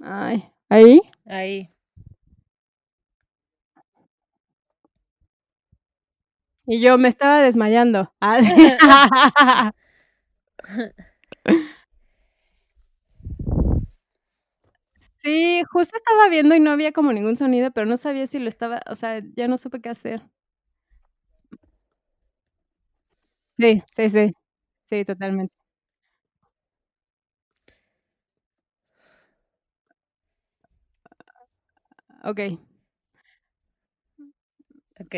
Ay, 0.00 0.52
¿ahí? 0.68 1.00
Ahí. 1.26 1.70
Y 6.70 6.80
yo 6.80 6.98
me 6.98 7.08
estaba 7.08 7.40
desmayando. 7.40 8.12
Sí, 15.22 15.62
justo 15.70 15.96
estaba 15.96 16.28
viendo 16.30 16.54
y 16.54 16.60
no 16.60 16.70
había 16.70 16.92
como 16.92 17.12
ningún 17.12 17.36
sonido, 17.36 17.70
pero 17.72 17.86
no 17.86 17.96
sabía 17.98 18.26
si 18.26 18.38
lo 18.38 18.48
estaba, 18.48 18.80
o 18.88 18.94
sea, 18.94 19.20
ya 19.36 19.48
no 19.48 19.58
supe 19.58 19.80
qué 19.80 19.90
hacer. 19.90 20.22
Sí, 23.58 23.82
sí, 23.96 24.10
sí. 24.10 24.32
Sí, 24.90 25.04
totalmente. 25.04 25.54
Ok. 32.24 32.40
Ok. 35.00 35.14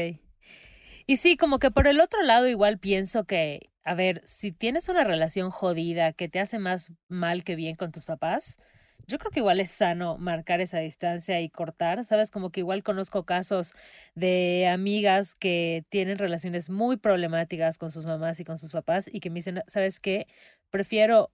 Y 1.07 1.17
sí, 1.17 1.37
como 1.37 1.59
que 1.59 1.71
por 1.71 1.87
el 1.87 2.01
otro 2.01 2.23
lado 2.23 2.49
igual 2.49 2.79
pienso 2.79 3.25
que, 3.25 3.71
a 3.85 3.95
ver, 3.95 4.23
si 4.25 4.53
tienes 4.53 4.88
una 4.88 5.05
relación 5.05 5.51
jodida 5.51 6.12
que 6.12 6.29
te 6.29 6.41
hace 6.41 6.59
más 6.59 6.93
mal 7.09 7.45
que 7.45 7.57
bien 7.57 7.77
con 7.77 7.93
tus 7.93 8.05
papás, 8.05 8.59
yo 9.07 9.19
creo 9.19 9.31
que 9.33 9.41
igual 9.41 9.61
es 9.61 9.71
sano 9.71 10.17
marcar 10.19 10.61
esa 10.61 10.79
distancia 10.79 11.41
y 11.41 11.49
cortar, 11.51 12.05
¿sabes? 12.05 12.31
Como 12.31 12.51
que 12.51 12.61
igual 12.61 12.83
conozco 12.85 13.25
casos 13.25 13.73
de 14.15 14.69
amigas 14.69 15.35
que 15.35 15.85
tienen 15.88 16.19
relaciones 16.19 16.71
muy 16.71 16.97
problemáticas 16.97 17.79
con 17.79 17.91
sus 17.91 18.07
mamás 18.07 18.38
y 18.41 18.45
con 18.45 18.59
sus 18.59 18.73
papás 18.73 19.11
y 19.12 19.21
que 19.21 19.31
me 19.31 19.37
dicen, 19.37 19.62
¿sabes 19.67 19.99
qué? 20.01 20.27
Prefiero 20.71 21.31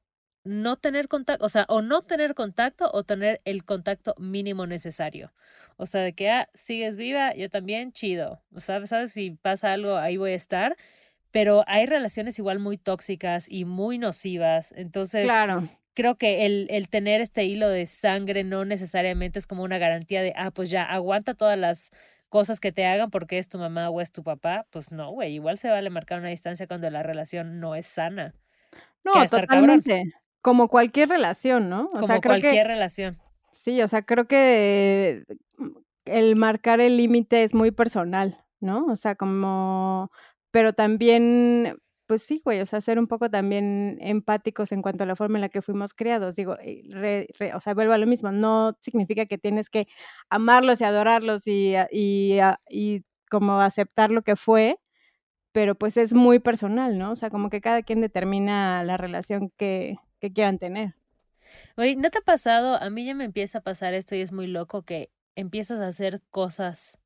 no 0.49 0.77
tener 0.77 1.09
contacto, 1.09 1.45
o 1.45 1.49
sea, 1.49 1.67
o 1.69 1.83
no 1.83 2.03
tener 2.03 2.35
contacto 2.35 2.91
o 2.93 3.05
tener 3.05 3.41
el 3.45 3.65
contacto 3.65 4.15
mínimo 4.19 4.67
necesario. 4.67 5.33
O 5.77 5.87
sea, 5.87 6.01
de 6.03 6.15
que, 6.15 6.31
ah, 6.31 6.49
sigues 6.55 6.97
viva, 6.97 7.35
yo 7.35 7.51
también, 7.51 7.93
chido. 7.93 8.43
O 8.53 8.61
sea, 8.61 8.85
¿sabes? 8.87 9.13
Si 9.13 9.31
pasa 9.31 9.73
algo, 9.73 9.97
ahí 9.97 10.17
voy 10.17 10.33
a 10.33 10.37
estar. 10.37 10.77
Pero 11.31 11.65
hay 11.67 11.87
relaciones 11.87 12.39
igual 12.39 12.59
muy 12.59 12.79
tóxicas 12.79 13.47
y 13.49 13.65
muy 13.65 13.99
nocivas. 13.99 14.73
Entonces, 14.77 15.25
claro 15.25 15.69
creo 15.99 16.17
que 16.17 16.47
el, 16.47 16.69
el 16.71 16.89
tener 16.89 17.21
este 17.21 17.43
hilo 17.45 17.69
de 17.69 17.85
sangre 17.87 18.45
no 18.45 18.65
necesariamente 18.65 19.41
es 19.41 19.49
como 19.49 19.65
una 19.65 19.79
garantía 19.79 20.23
de, 20.23 20.33
ah, 20.37 20.53
pues 20.53 20.71
ya, 20.71 20.85
aguanta 20.85 21.35
todas 21.35 21.59
las 21.59 21.91
cosas 22.29 22.61
que 22.61 22.71
te 22.71 22.87
hagan 22.87 23.11
porque 23.11 23.37
es 23.37 23.49
tu 23.49 23.59
mamá 23.59 23.91
o 23.91 24.01
es 24.01 24.13
tu 24.13 24.23
papá. 24.23 24.65
Pues 24.71 24.93
no, 24.93 25.11
güey, 25.11 25.35
igual 25.35 25.59
se 25.59 25.69
vale 25.69 25.91
marcar 25.91 26.21
una 26.21 26.29
distancia 26.29 26.69
cuando 26.69 26.89
la 26.89 27.03
relación 27.03 27.59
no 27.59 27.75
es 27.75 27.87
sana. 27.87 28.33
No, 29.03 29.27
totalmente. 29.27 30.15
Como 30.43 30.69
cualquier 30.69 31.09
relación, 31.09 31.69
¿no? 31.69 31.87
O 31.93 32.01
como 32.01 32.21
cualquier 32.21 32.67
relación. 32.67 33.19
Sí, 33.55 33.83
o 33.83 33.89
sea, 33.89 34.03
creo 34.03 34.27
que 34.27 35.25
el 36.05 36.37
marcar 36.37 36.81
el 36.81 36.97
límite 36.97 37.43
es 37.43 37.55
muy 37.55 37.71
personal, 37.71 38.45
¿no? 38.61 38.87
O 38.87 38.97
sea, 38.97 39.15
como, 39.15 40.11
pero 40.51 40.73
también 40.73 41.79
pues 42.09 42.23
sí, 42.23 42.41
güey, 42.43 42.61
o 42.63 42.67
sea, 42.67 42.81
ser 42.81 42.99
un 42.99 43.07
poco 43.07 43.31
también 43.31 43.99
empáticos 44.01 44.73
en 44.73 44.81
cuanto 44.81 45.05
a 45.05 45.07
la 45.07 45.15
forma 45.15 45.37
en 45.37 45.43
la 45.43 45.51
que 45.51 45.61
fuimos 45.61 45.93
criados. 45.93 46.37
Digo, 46.37 46.57
eh, 46.63 47.29
o 47.55 47.61
sea, 47.61 47.75
vuelvo 47.75 47.93
a 47.93 47.99
lo 47.99 48.07
mismo, 48.07 48.33
no 48.33 48.79
significa 48.81 49.27
que 49.27 49.37
tienes 49.37 49.69
que 49.69 49.87
amarlos 50.31 50.81
y 50.81 50.85
adorarlos 50.85 51.47
y, 51.47 51.75
y, 51.93 52.39
y 52.71 53.05
como 53.31 53.61
aceptar 53.61 54.11
lo 54.11 54.23
que 54.23 54.37
fue, 54.37 54.81
pero 55.53 55.75
pues 55.75 55.99
es 55.99 56.15
muy 56.15 56.39
personal, 56.39 56.99
¿no? 56.99 57.13
O 57.13 57.17
sea, 57.17 57.31
como 57.31 57.51
que 57.51 57.61
cada 57.61 57.83
quien 57.83 58.01
determina 58.01 58.83
la 58.85 58.97
relación 58.97 59.53
que, 59.59 59.99
que 60.21 60.33
quieran 60.33 60.59
tener. 60.59 60.95
Oye, 61.77 61.97
¿no 61.97 62.11
te 62.11 62.19
ha 62.19 62.23
pasado? 62.23 62.81
A 62.81 62.91
mí 62.91 63.05
ya 63.05 63.15
me 63.15 63.25
empieza 63.25 63.59
a 63.59 63.63
pasar 63.63 63.95
esto 63.95 64.15
y 64.15 64.21
es 64.21 64.33
muy 64.33 64.47
loco 64.47 64.83
que 64.83 65.11
empiezas 65.37 65.81
a 65.81 65.87
hacer 65.87 66.23
cosas 66.31 66.99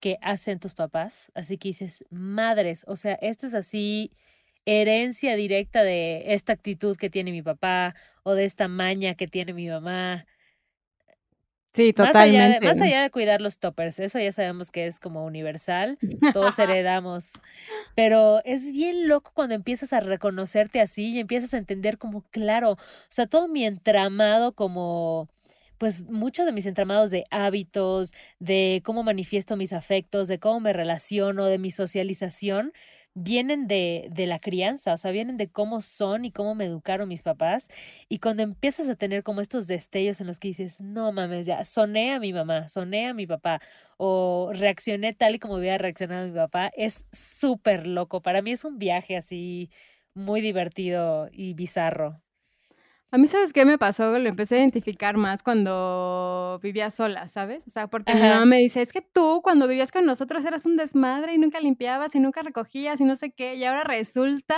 que 0.00 0.18
hacen 0.20 0.58
tus 0.58 0.74
papás. 0.74 1.30
Así 1.34 1.58
que 1.58 1.68
dices, 1.68 2.04
madres, 2.10 2.84
o 2.88 2.96
sea, 2.96 3.14
esto 3.14 3.46
es 3.46 3.54
así 3.54 4.12
herencia 4.64 5.36
directa 5.36 5.82
de 5.82 6.34
esta 6.34 6.52
actitud 6.52 6.96
que 6.96 7.10
tiene 7.10 7.32
mi 7.32 7.42
papá 7.42 7.94
o 8.22 8.34
de 8.34 8.44
esta 8.44 8.68
maña 8.68 9.14
que 9.14 9.28
tiene 9.28 9.52
mi 9.52 9.68
mamá. 9.68 10.26
Sí, 11.74 11.94
totalmente. 11.94 12.38
Más 12.38 12.44
allá, 12.44 12.60
de, 12.60 12.66
más 12.66 12.80
allá 12.80 13.02
de 13.02 13.10
cuidar 13.10 13.40
los 13.40 13.58
toppers, 13.58 13.98
eso 13.98 14.18
ya 14.18 14.30
sabemos 14.32 14.70
que 14.70 14.86
es 14.86 15.00
como 15.00 15.24
universal, 15.24 15.98
todos 16.34 16.58
heredamos, 16.58 17.32
pero 17.94 18.42
es 18.44 18.72
bien 18.72 19.08
loco 19.08 19.30
cuando 19.34 19.54
empiezas 19.54 19.94
a 19.94 20.00
reconocerte 20.00 20.82
así 20.82 21.12
y 21.12 21.18
empiezas 21.18 21.54
a 21.54 21.58
entender 21.58 21.96
como, 21.96 22.22
claro, 22.30 22.72
o 22.72 22.78
sea, 23.08 23.26
todo 23.26 23.48
mi 23.48 23.64
entramado 23.64 24.52
como 24.52 25.28
pues 25.78 26.02
muchos 26.02 26.46
de 26.46 26.52
mis 26.52 26.66
entramados 26.66 27.10
de 27.10 27.24
hábitos, 27.30 28.12
de 28.38 28.82
cómo 28.84 29.02
manifiesto 29.02 29.56
mis 29.56 29.72
afectos, 29.72 30.28
de 30.28 30.38
cómo 30.38 30.60
me 30.60 30.72
relaciono, 30.72 31.46
de 31.46 31.58
mi 31.58 31.72
socialización, 31.72 32.72
vienen 33.14 33.66
de, 33.68 34.08
de 34.12 34.26
la 34.26 34.38
crianza, 34.38 34.94
o 34.94 34.96
sea, 34.96 35.10
vienen 35.10 35.36
de 35.36 35.50
cómo 35.50 35.80
son 35.82 36.24
y 36.24 36.32
cómo 36.32 36.54
me 36.54 36.64
educaron 36.66 37.08
mis 37.08 37.22
papás. 37.22 37.68
Y 38.08 38.18
cuando 38.18 38.42
empiezas 38.42 38.88
a 38.88 38.96
tener 38.96 39.22
como 39.22 39.40
estos 39.40 39.66
destellos 39.66 40.20
en 40.20 40.26
los 40.28 40.38
que 40.38 40.48
dices, 40.48 40.80
no 40.80 41.12
mames, 41.12 41.46
ya, 41.46 41.64
soné 41.64 42.12
a 42.14 42.20
mi 42.20 42.32
mamá, 42.32 42.68
soné 42.68 43.08
a 43.08 43.14
mi 43.14 43.26
papá, 43.26 43.60
o 43.98 44.50
reaccioné 44.54 45.12
tal 45.14 45.34
y 45.34 45.38
como 45.38 45.56
hubiera 45.56 45.78
reaccionado 45.78 46.26
mi 46.28 46.34
papá, 46.34 46.70
es 46.76 47.06
súper 47.12 47.86
loco. 47.86 48.22
Para 48.22 48.42
mí 48.42 48.52
es 48.52 48.64
un 48.64 48.78
viaje 48.78 49.16
así 49.16 49.70
muy 50.14 50.40
divertido 50.40 51.28
y 51.32 51.54
bizarro. 51.54 52.20
A 53.14 53.18
mí, 53.18 53.28
¿sabes 53.28 53.52
qué 53.52 53.66
me 53.66 53.76
pasó? 53.76 54.18
Lo 54.18 54.26
empecé 54.26 54.54
a 54.54 54.58
identificar 54.60 55.18
más 55.18 55.42
cuando 55.42 56.58
vivía 56.62 56.90
sola, 56.90 57.28
¿sabes? 57.28 57.60
O 57.66 57.70
sea, 57.70 57.86
porque 57.86 58.14
mi 58.14 58.22
mamá 58.22 58.46
me 58.46 58.56
dice, 58.56 58.80
es 58.80 58.90
que 58.90 59.02
tú 59.02 59.42
cuando 59.44 59.68
vivías 59.68 59.92
con 59.92 60.06
nosotros 60.06 60.42
eras 60.46 60.64
un 60.64 60.78
desmadre 60.78 61.34
y 61.34 61.38
nunca 61.38 61.60
limpiabas 61.60 62.14
y 62.14 62.20
nunca 62.20 62.40
recogías 62.42 62.98
y 63.02 63.04
no 63.04 63.14
sé 63.16 63.30
qué, 63.30 63.54
y 63.56 63.64
ahora 63.64 63.84
resulta 63.84 64.56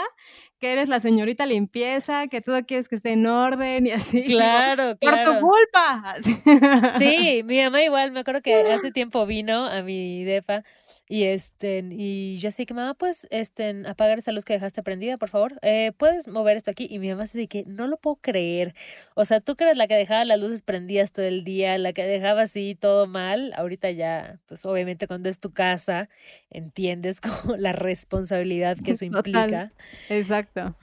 que 0.61 0.71
eres 0.71 0.89
la 0.89 1.01
señorita 1.01 1.47
limpieza, 1.47 2.29
que 2.29 2.41
todo 2.41 2.65
quieres 2.65 2.87
que 2.87 2.95
esté 2.95 3.11
en 3.11 3.27
orden 3.27 3.89
y 3.89 3.91
así. 3.91 4.23
Claro, 4.25 4.97
claro. 5.01 5.25
Por 5.25 5.35
tu 5.35 5.41
culpa. 5.41 6.15
Sí, 7.01 7.43
mi 7.45 7.61
mamá 7.61 7.83
igual, 7.83 8.13
me 8.13 8.21
acuerdo 8.21 8.41
que 8.41 8.55
hace 8.55 8.93
tiempo 8.93 9.27
vino 9.27 9.67
a 9.67 9.83
mi 9.83 10.23
depa 10.23 10.63
Y 11.07 11.25
este, 11.25 11.85
y 11.91 12.39
yo 12.39 12.49
así 12.49 12.65
que, 12.65 12.73
mamá, 12.73 12.95
pues, 12.95 13.27
este, 13.31 13.87
apagar 13.87 14.19
esa 14.19 14.33
luz 14.33 14.47
que 14.47 14.55
dejaste 14.55 14.83
prendida, 14.83 15.19
por 15.19 15.29
favor. 15.29 15.59
Eh, 15.61 15.93
¿Puedes 15.99 16.29
mover 16.29 16.57
esto 16.57 16.71
aquí? 16.71 16.87
Y 16.89 16.99
mi 16.99 17.11
mamá 17.11 17.27
se 17.27 17.37
de 17.37 17.47
que 17.47 17.65
no 17.67 17.87
lo 17.87 17.99
puedo 17.99 18.17
creer. 18.17 18.75
O 19.15 19.27
sea, 19.27 19.41
tú 19.41 19.55
que 19.55 19.65
eres 19.65 19.77
la 19.77 19.87
que 19.87 19.97
dejaba 19.97 20.25
las 20.25 20.41
luces 20.41 20.63
prendidas 20.63 21.13
todo 21.13 21.27
el 21.27 21.45
día, 21.45 21.77
la 21.77 21.93
que 21.93 22.05
dejaba 22.05 22.43
así 22.43 22.75
todo 22.75 23.07
mal. 23.07 23.53
Ahorita 23.57 23.91
ya, 23.91 24.41
pues 24.47 24.65
obviamente 24.65 25.07
cuando 25.07 25.29
es 25.29 25.41
tu 25.41 25.53
casa, 25.53 26.09
entiendes 26.49 27.21
como 27.45 27.57
la 27.57 27.73
responsabilidad 27.73 28.79
que 28.79 28.93
eso 28.93 29.05
implica. 29.05 29.73
Exacto. 30.09 30.75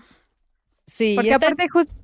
Sí. 0.85 1.15
Porque 1.15 1.33
aparte, 1.33 1.67
justo, 1.67 1.95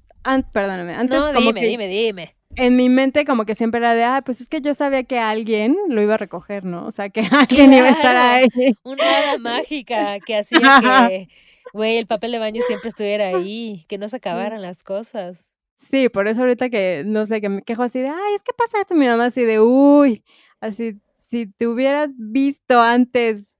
perdóname, 0.52 0.94
antes 0.94 1.20
no, 1.20 1.34
dime, 1.34 1.62
dime, 1.62 1.88
dime 1.88 2.38
en 2.58 2.76
mi 2.76 2.90
mente 2.90 3.24
como 3.24 3.46
que 3.46 3.56
siempre 3.56 3.80
era 3.80 3.94
de, 3.94 4.04
ah, 4.04 4.22
pues 4.26 4.42
es 4.42 4.50
que 4.50 4.62
yo 4.62 4.74
sabía 4.74 5.04
que 5.04 5.20
alguien 5.20 5.78
lo 5.90 6.02
iba 6.02 6.16
a 6.16 6.18
recoger, 6.18 6.66
¿no? 6.66 6.88
O 6.88 6.92
sea, 6.92 7.10
que 7.10 7.22
alguien 7.32 7.74
iba 7.74 7.88
a 7.88 7.92
estar 7.92 8.18
ahí. 8.18 8.48
Una 8.84 9.04
hada 9.04 9.38
mágica 9.38 10.20
que 10.20 10.36
hacía 10.38 10.60
que, 10.82 11.28
güey, 11.72 11.98
el 11.98 12.08
papel 12.08 12.32
de 12.32 12.40
baño 12.40 12.62
siempre 12.66 12.90
estuviera 12.90 13.28
ahí, 13.28 13.86
que 13.88 13.98
no 13.98 14.10
se 14.10 14.18
acabaran 14.18 14.62
las 14.62 14.84
cosas. 14.84 15.48
Sí, 15.92 16.10
por 16.10 16.28
eso 16.28 16.42
ahorita 16.42 16.70
que, 16.70 17.04
no 17.06 17.28
sé, 17.28 17.40
que 17.40 17.50
me 17.50 17.62
quejo 17.62 17.84
así 17.84 18.00
de, 18.00 18.10
ay, 18.10 18.36
es 18.36 18.42
que 18.42 18.54
pasa 18.58 18.82
esto, 18.82 18.96
mi 18.96 19.06
mamá 19.06 19.26
así 19.26 19.44
de, 19.44 19.60
uy, 19.62 20.24
así, 20.60 21.00
si 21.30 21.46
te 21.46 21.68
hubieras 21.68 22.10
visto 22.18 22.82
antes 22.82 23.54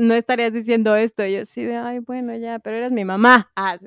no 0.00 0.14
estarías 0.14 0.52
diciendo 0.52 0.96
esto. 0.96 1.24
Y 1.24 1.34
yo 1.34 1.46
sí 1.46 1.64
de, 1.64 1.76
ay, 1.76 2.00
bueno, 2.00 2.34
ya, 2.36 2.58
pero 2.58 2.76
eres 2.76 2.92
mi 2.92 3.04
mamá. 3.04 3.50
Ah, 3.56 3.78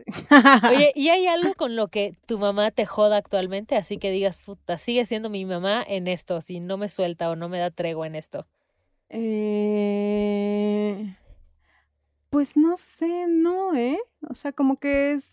Oye, 0.69 0.91
¿y 0.95 1.10
hay 1.10 1.28
algo 1.28 1.54
con 1.56 1.76
lo 1.76 1.88
que 1.88 2.15
tu 2.26 2.39
mamá 2.39 2.71
te 2.71 2.86
joda 2.86 3.17
actualmente? 3.17 3.76
Así 3.76 3.97
que 3.97 4.12
digas, 4.12 4.38
puta, 4.38 4.78
sigue 4.78 5.06
siendo 5.06 5.30
mi 5.30 5.45
mamá 5.45 5.84
en 5.88 6.08
esto, 6.08 6.41
si 6.41 6.60
no 6.60 6.78
me 6.78 6.89
suelta 6.89 7.30
o 7.30 7.36
no 7.36 7.49
me 7.49 7.60
da 7.60 7.71
tregua 7.71 8.08
en 8.08 8.15
esto. 8.15 8.47
Eh... 9.10 11.15
Pues 12.30 12.58
no 12.58 12.78
sé, 12.78 13.28
no, 13.28 13.76
¿eh? 13.76 13.99
O 14.28 14.34
sea, 14.34 14.54
como 14.54 14.78
que 14.78 15.13
es... 15.13 15.26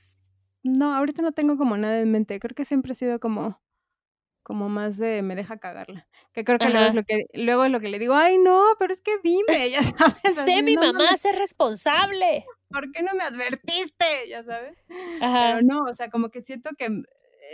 No, 0.63 0.95
ahorita 0.95 1.23
no 1.23 1.33
tengo 1.33 1.57
como 1.57 1.79
nada 1.79 1.99
en 1.99 2.11
mente. 2.11 2.39
Creo 2.41 2.55
que 2.55 2.67
siempre 2.67 2.93
he 2.93 2.95
sido 2.95 3.19
como 3.21 3.59
como 4.51 4.69
más 4.69 4.97
de 4.99 5.23
me 5.23 5.37
deja 5.37 5.59
cagarla. 5.59 6.09
Que 6.33 6.45
creo 6.45 6.59
que 6.59 6.71
luego 6.71 6.89
es 6.89 6.95
lo 6.95 7.05
que 7.05 7.27
luego 7.35 7.65
es 7.65 7.71
lo 7.71 7.79
que 7.79 7.89
le 7.89 8.01
digo, 8.01 8.15
"Ay, 8.17 8.37
no, 8.39 8.65
pero 8.81 8.93
es 8.93 9.01
que 9.01 9.13
dime", 9.23 9.71
ya 9.71 9.81
sabes. 10.25 10.35
Sé 10.45 10.63
mi 10.65 10.77
mamá, 10.77 11.17
sé 11.19 11.31
responsable. 11.33 12.45
¿Por 12.69 12.91
qué 12.93 13.03
no 13.05 13.15
me 13.15 13.23
advertiste? 13.23 14.07
Ya 14.29 14.43
sabes. 14.45 14.77
Pero 15.39 15.63
no, 15.63 15.83
o 15.85 15.95
sea, 15.95 16.11
como 16.11 16.31
que 16.31 16.43
siento 16.43 16.71
que 16.77 16.89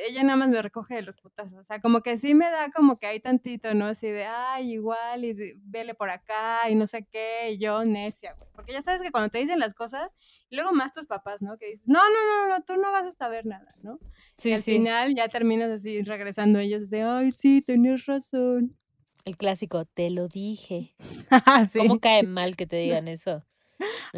ella 0.09 0.23
nada 0.23 0.37
más 0.37 0.49
me 0.49 0.61
recoge 0.61 0.95
de 0.95 1.03
los 1.03 1.17
putazos. 1.17 1.55
O 1.55 1.65
sea, 1.65 1.81
como 1.81 2.03
que 2.03 2.19
sí 2.19 2.35
me 2.35 2.51
da 2.51 2.71
como 2.71 2.99
que 2.99 3.07
hay 3.07 3.21
tantito, 3.21 3.73
¿no? 3.75 3.87
Así 3.87 4.09
de, 4.09 4.27
ay, 4.27 4.73
igual, 4.73 5.25
y 5.25 5.55
vele 5.57 5.95
por 5.95 6.11
acá, 6.11 6.69
y 6.71 6.75
no 6.75 6.87
sé 6.87 7.07
qué, 7.11 7.51
y 7.53 7.59
yo 7.59 7.85
necia, 7.85 8.35
Porque 8.55 8.73
ya 8.73 8.83
sabes 8.83 9.03
que 9.03 9.11
cuando 9.11 9.31
te 9.31 9.39
dicen 9.39 9.59
las 9.59 9.75
cosas, 9.75 10.11
y 10.51 10.57
luego 10.57 10.73
más 10.73 10.93
tus 10.93 11.07
papás, 11.07 11.41
¿no? 11.41 11.57
Que 11.59 11.67
dices, 11.67 11.87
no, 11.87 12.01
no, 12.01 12.49
no, 12.49 12.55
no, 12.55 12.65
tú 12.65 12.77
no 12.77 12.93
vas 12.93 13.05
a 13.05 13.13
saber 13.13 13.47
nada, 13.47 13.75
¿no? 13.83 13.99
Sí, 14.37 14.51
y 14.51 14.55
al 14.55 14.63
final 14.63 15.15
ya 15.15 15.29
terminas 15.29 15.71
así 15.71 16.03
regresando 16.03 16.59
ellos, 16.59 16.91
de, 16.91 17.03
ay, 17.03 17.33
sí, 17.33 17.63
tenías 17.63 18.07
razón. 18.07 18.77
El 19.25 19.37
clásico, 19.37 19.85
te 19.87 20.11
lo 20.11 20.29
dije. 20.29 20.95
¿Cómo 21.77 21.99
cae 22.01 22.23
mal 22.23 22.57
que 22.57 22.67
te 22.67 22.77
digan 22.77 23.09
eso? 23.09 23.45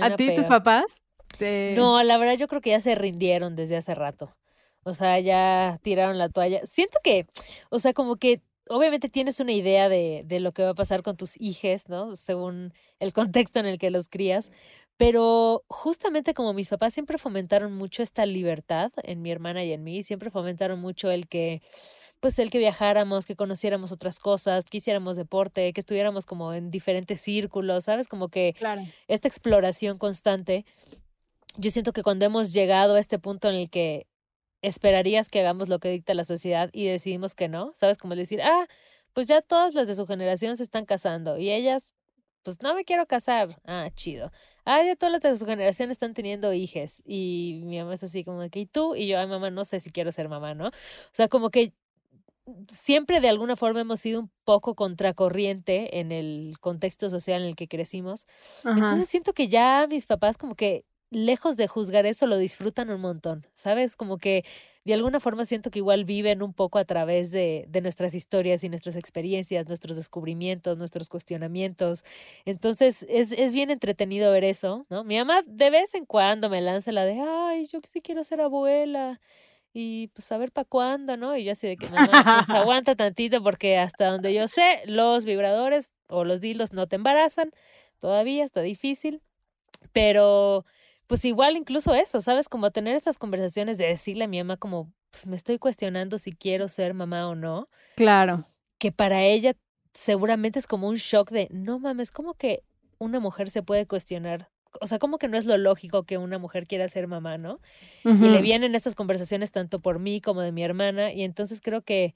¿A 0.00 0.16
ti, 0.16 0.34
tus 0.34 0.44
papás? 0.46 0.84
No, 1.76 2.02
la 2.02 2.18
verdad 2.18 2.36
yo 2.36 2.48
creo 2.48 2.60
que 2.60 2.70
ya 2.70 2.80
se 2.80 2.94
rindieron 2.94 3.56
desde 3.56 3.76
hace 3.76 3.94
rato. 3.94 4.34
O 4.84 4.94
sea, 4.94 5.18
ya 5.20 5.78
tiraron 5.82 6.18
la 6.18 6.28
toalla. 6.28 6.60
Siento 6.64 6.98
que, 7.02 7.26
o 7.70 7.78
sea, 7.78 7.92
como 7.92 8.16
que 8.16 8.42
obviamente 8.68 9.08
tienes 9.08 9.40
una 9.40 9.52
idea 9.52 9.88
de, 9.88 10.22
de 10.26 10.40
lo 10.40 10.52
que 10.52 10.62
va 10.62 10.70
a 10.70 10.74
pasar 10.74 11.02
con 11.02 11.16
tus 11.16 11.40
hijos, 11.40 11.88
¿no? 11.88 12.16
Según 12.16 12.72
el 13.00 13.12
contexto 13.12 13.58
en 13.60 13.66
el 13.66 13.78
que 13.78 13.90
los 13.90 14.08
crías. 14.08 14.50
Pero 14.98 15.64
justamente 15.68 16.34
como 16.34 16.52
mis 16.52 16.68
papás 16.68 16.92
siempre 16.92 17.18
fomentaron 17.18 17.72
mucho 17.72 18.02
esta 18.02 18.26
libertad 18.26 18.90
en 19.04 19.22
mi 19.22 19.30
hermana 19.30 19.62
y 19.64 19.72
en 19.72 19.84
mí, 19.84 20.02
siempre 20.02 20.30
fomentaron 20.30 20.80
mucho 20.80 21.12
el 21.12 21.28
que, 21.28 21.62
pues 22.18 22.38
el 22.40 22.50
que 22.50 22.58
viajáramos, 22.58 23.24
que 23.24 23.36
conociéramos 23.36 23.92
otras 23.92 24.18
cosas, 24.18 24.64
que 24.64 24.78
hiciéramos 24.78 25.16
deporte, 25.16 25.72
que 25.72 25.80
estuviéramos 25.80 26.26
como 26.26 26.52
en 26.52 26.72
diferentes 26.72 27.20
círculos, 27.20 27.84
¿sabes? 27.84 28.08
Como 28.08 28.28
que 28.28 28.56
esta 29.06 29.28
exploración 29.28 29.98
constante. 29.98 30.66
Yo 31.56 31.70
siento 31.70 31.92
que 31.92 32.02
cuando 32.02 32.24
hemos 32.24 32.52
llegado 32.52 32.96
a 32.96 33.00
este 33.00 33.20
punto 33.20 33.48
en 33.48 33.54
el 33.54 33.70
que 33.70 34.07
esperarías 34.62 35.28
que 35.28 35.40
hagamos 35.40 35.68
lo 35.68 35.78
que 35.78 35.90
dicta 35.90 36.14
la 36.14 36.24
sociedad 36.24 36.70
y 36.72 36.86
decidimos 36.86 37.34
que 37.34 37.48
no, 37.48 37.72
¿sabes? 37.74 37.98
Como 37.98 38.14
decir, 38.16 38.42
ah, 38.42 38.66
pues 39.12 39.26
ya 39.26 39.42
todas 39.42 39.74
las 39.74 39.88
de 39.88 39.94
su 39.94 40.06
generación 40.06 40.56
se 40.56 40.62
están 40.62 40.84
casando 40.84 41.38
y 41.38 41.50
ellas, 41.50 41.92
pues 42.42 42.62
no 42.62 42.74
me 42.74 42.84
quiero 42.84 43.06
casar. 43.06 43.60
Ah, 43.64 43.88
chido. 43.94 44.32
Ah, 44.64 44.82
ya 44.82 44.96
todas 44.96 45.12
las 45.12 45.22
de 45.22 45.36
su 45.36 45.46
generación 45.46 45.90
están 45.90 46.14
teniendo 46.14 46.52
hijas 46.52 47.02
y 47.04 47.62
mi 47.64 47.78
mamá 47.78 47.94
es 47.94 48.02
así 48.02 48.24
como 48.24 48.48
que, 48.50 48.60
¿y 48.60 48.66
tú? 48.66 48.94
Y 48.94 49.06
yo, 49.06 49.18
ay, 49.18 49.26
mamá, 49.26 49.50
no 49.50 49.64
sé 49.64 49.80
si 49.80 49.90
quiero 49.90 50.12
ser 50.12 50.28
mamá, 50.28 50.54
¿no? 50.54 50.68
O 50.68 50.72
sea, 51.12 51.28
como 51.28 51.50
que 51.50 51.72
siempre 52.70 53.20
de 53.20 53.28
alguna 53.28 53.56
forma 53.56 53.80
hemos 53.80 54.00
sido 54.00 54.20
un 54.20 54.30
poco 54.44 54.74
contracorriente 54.74 56.00
en 56.00 56.12
el 56.12 56.56
contexto 56.60 57.10
social 57.10 57.42
en 57.42 57.48
el 57.48 57.56
que 57.56 57.68
crecimos. 57.68 58.26
Entonces 58.64 59.08
siento 59.08 59.32
que 59.32 59.48
ya 59.48 59.86
mis 59.88 60.06
papás 60.06 60.36
como 60.38 60.54
que 60.54 60.84
lejos 61.10 61.56
de 61.56 61.68
juzgar 61.68 62.06
eso, 62.06 62.26
lo 62.26 62.36
disfrutan 62.36 62.90
un 62.90 63.00
montón, 63.00 63.46
¿sabes? 63.54 63.96
Como 63.96 64.18
que 64.18 64.44
de 64.84 64.94
alguna 64.94 65.20
forma 65.20 65.44
siento 65.44 65.70
que 65.70 65.80
igual 65.80 66.04
viven 66.04 66.42
un 66.42 66.54
poco 66.54 66.78
a 66.78 66.84
través 66.84 67.30
de, 67.30 67.66
de 67.68 67.80
nuestras 67.80 68.14
historias 68.14 68.64
y 68.64 68.68
nuestras 68.68 68.96
experiencias, 68.96 69.68
nuestros 69.68 69.96
descubrimientos, 69.96 70.78
nuestros 70.78 71.08
cuestionamientos. 71.08 72.04
Entonces 72.44 73.06
es, 73.08 73.32
es 73.32 73.54
bien 73.54 73.70
entretenido 73.70 74.32
ver 74.32 74.44
eso, 74.44 74.86
¿no? 74.90 75.04
Mi 75.04 75.18
mamá 75.18 75.42
de 75.46 75.70
vez 75.70 75.94
en 75.94 76.06
cuando 76.06 76.48
me 76.50 76.60
lanza 76.60 76.92
la 76.92 77.04
de, 77.04 77.20
ay, 77.20 77.66
yo 77.66 77.80
sí 77.90 78.00
quiero 78.00 78.24
ser 78.24 78.40
abuela 78.40 79.20
y 79.72 80.08
pues 80.08 80.30
a 80.32 80.38
ver 80.38 80.52
para 80.52 80.64
cuándo, 80.64 81.16
¿no? 81.16 81.36
Y 81.36 81.44
yo 81.44 81.52
así 81.52 81.66
de 81.66 81.76
que 81.76 81.88
mamá, 81.88 82.44
pues 82.46 82.50
aguanta 82.56 82.96
tantito 82.96 83.42
porque 83.42 83.78
hasta 83.78 84.06
donde 84.10 84.32
yo 84.34 84.48
sé, 84.48 84.82
los 84.86 85.24
vibradores 85.24 85.94
o 86.08 86.24
los 86.24 86.40
dildos 86.40 86.72
no 86.72 86.86
te 86.88 86.96
embarazan, 86.96 87.50
todavía 88.00 88.44
está 88.44 88.62
difícil, 88.62 89.22
pero 89.92 90.64
pues 91.08 91.24
igual 91.24 91.56
incluso 91.56 91.94
eso, 91.94 92.20
¿sabes? 92.20 92.48
Como 92.48 92.70
tener 92.70 92.94
esas 92.94 93.18
conversaciones 93.18 93.78
de 93.78 93.86
decirle 93.86 94.24
a 94.24 94.28
mi 94.28 94.38
mamá 94.38 94.58
como, 94.58 94.92
pues 95.10 95.26
me 95.26 95.34
estoy 95.34 95.58
cuestionando 95.58 96.18
si 96.18 96.32
quiero 96.32 96.68
ser 96.68 96.94
mamá 96.94 97.28
o 97.28 97.34
no. 97.34 97.68
Claro. 97.96 98.44
Que 98.78 98.92
para 98.92 99.22
ella 99.22 99.56
seguramente 99.94 100.58
es 100.58 100.66
como 100.66 100.86
un 100.86 100.96
shock 100.96 101.30
de, 101.30 101.48
no 101.50 101.80
mames, 101.80 102.12
como 102.12 102.34
que 102.34 102.62
una 102.98 103.20
mujer 103.20 103.50
se 103.50 103.62
puede 103.62 103.86
cuestionar? 103.86 104.50
O 104.80 104.86
sea, 104.86 104.98
como 104.98 105.18
que 105.18 105.28
no 105.28 105.38
es 105.38 105.46
lo 105.46 105.56
lógico 105.56 106.04
que 106.04 106.18
una 106.18 106.38
mujer 106.38 106.66
quiera 106.66 106.88
ser 106.88 107.08
mamá, 107.08 107.38
¿no? 107.38 107.58
Y 108.04 108.28
le 108.28 108.42
vienen 108.42 108.74
estas 108.74 108.94
conversaciones 108.94 109.50
tanto 109.50 109.80
por 109.80 109.98
mí 109.98 110.20
como 110.20 110.42
de 110.42 110.52
mi 110.52 110.62
hermana 110.62 111.12
y 111.12 111.22
entonces 111.22 111.60
creo 111.60 111.82
que 111.82 112.14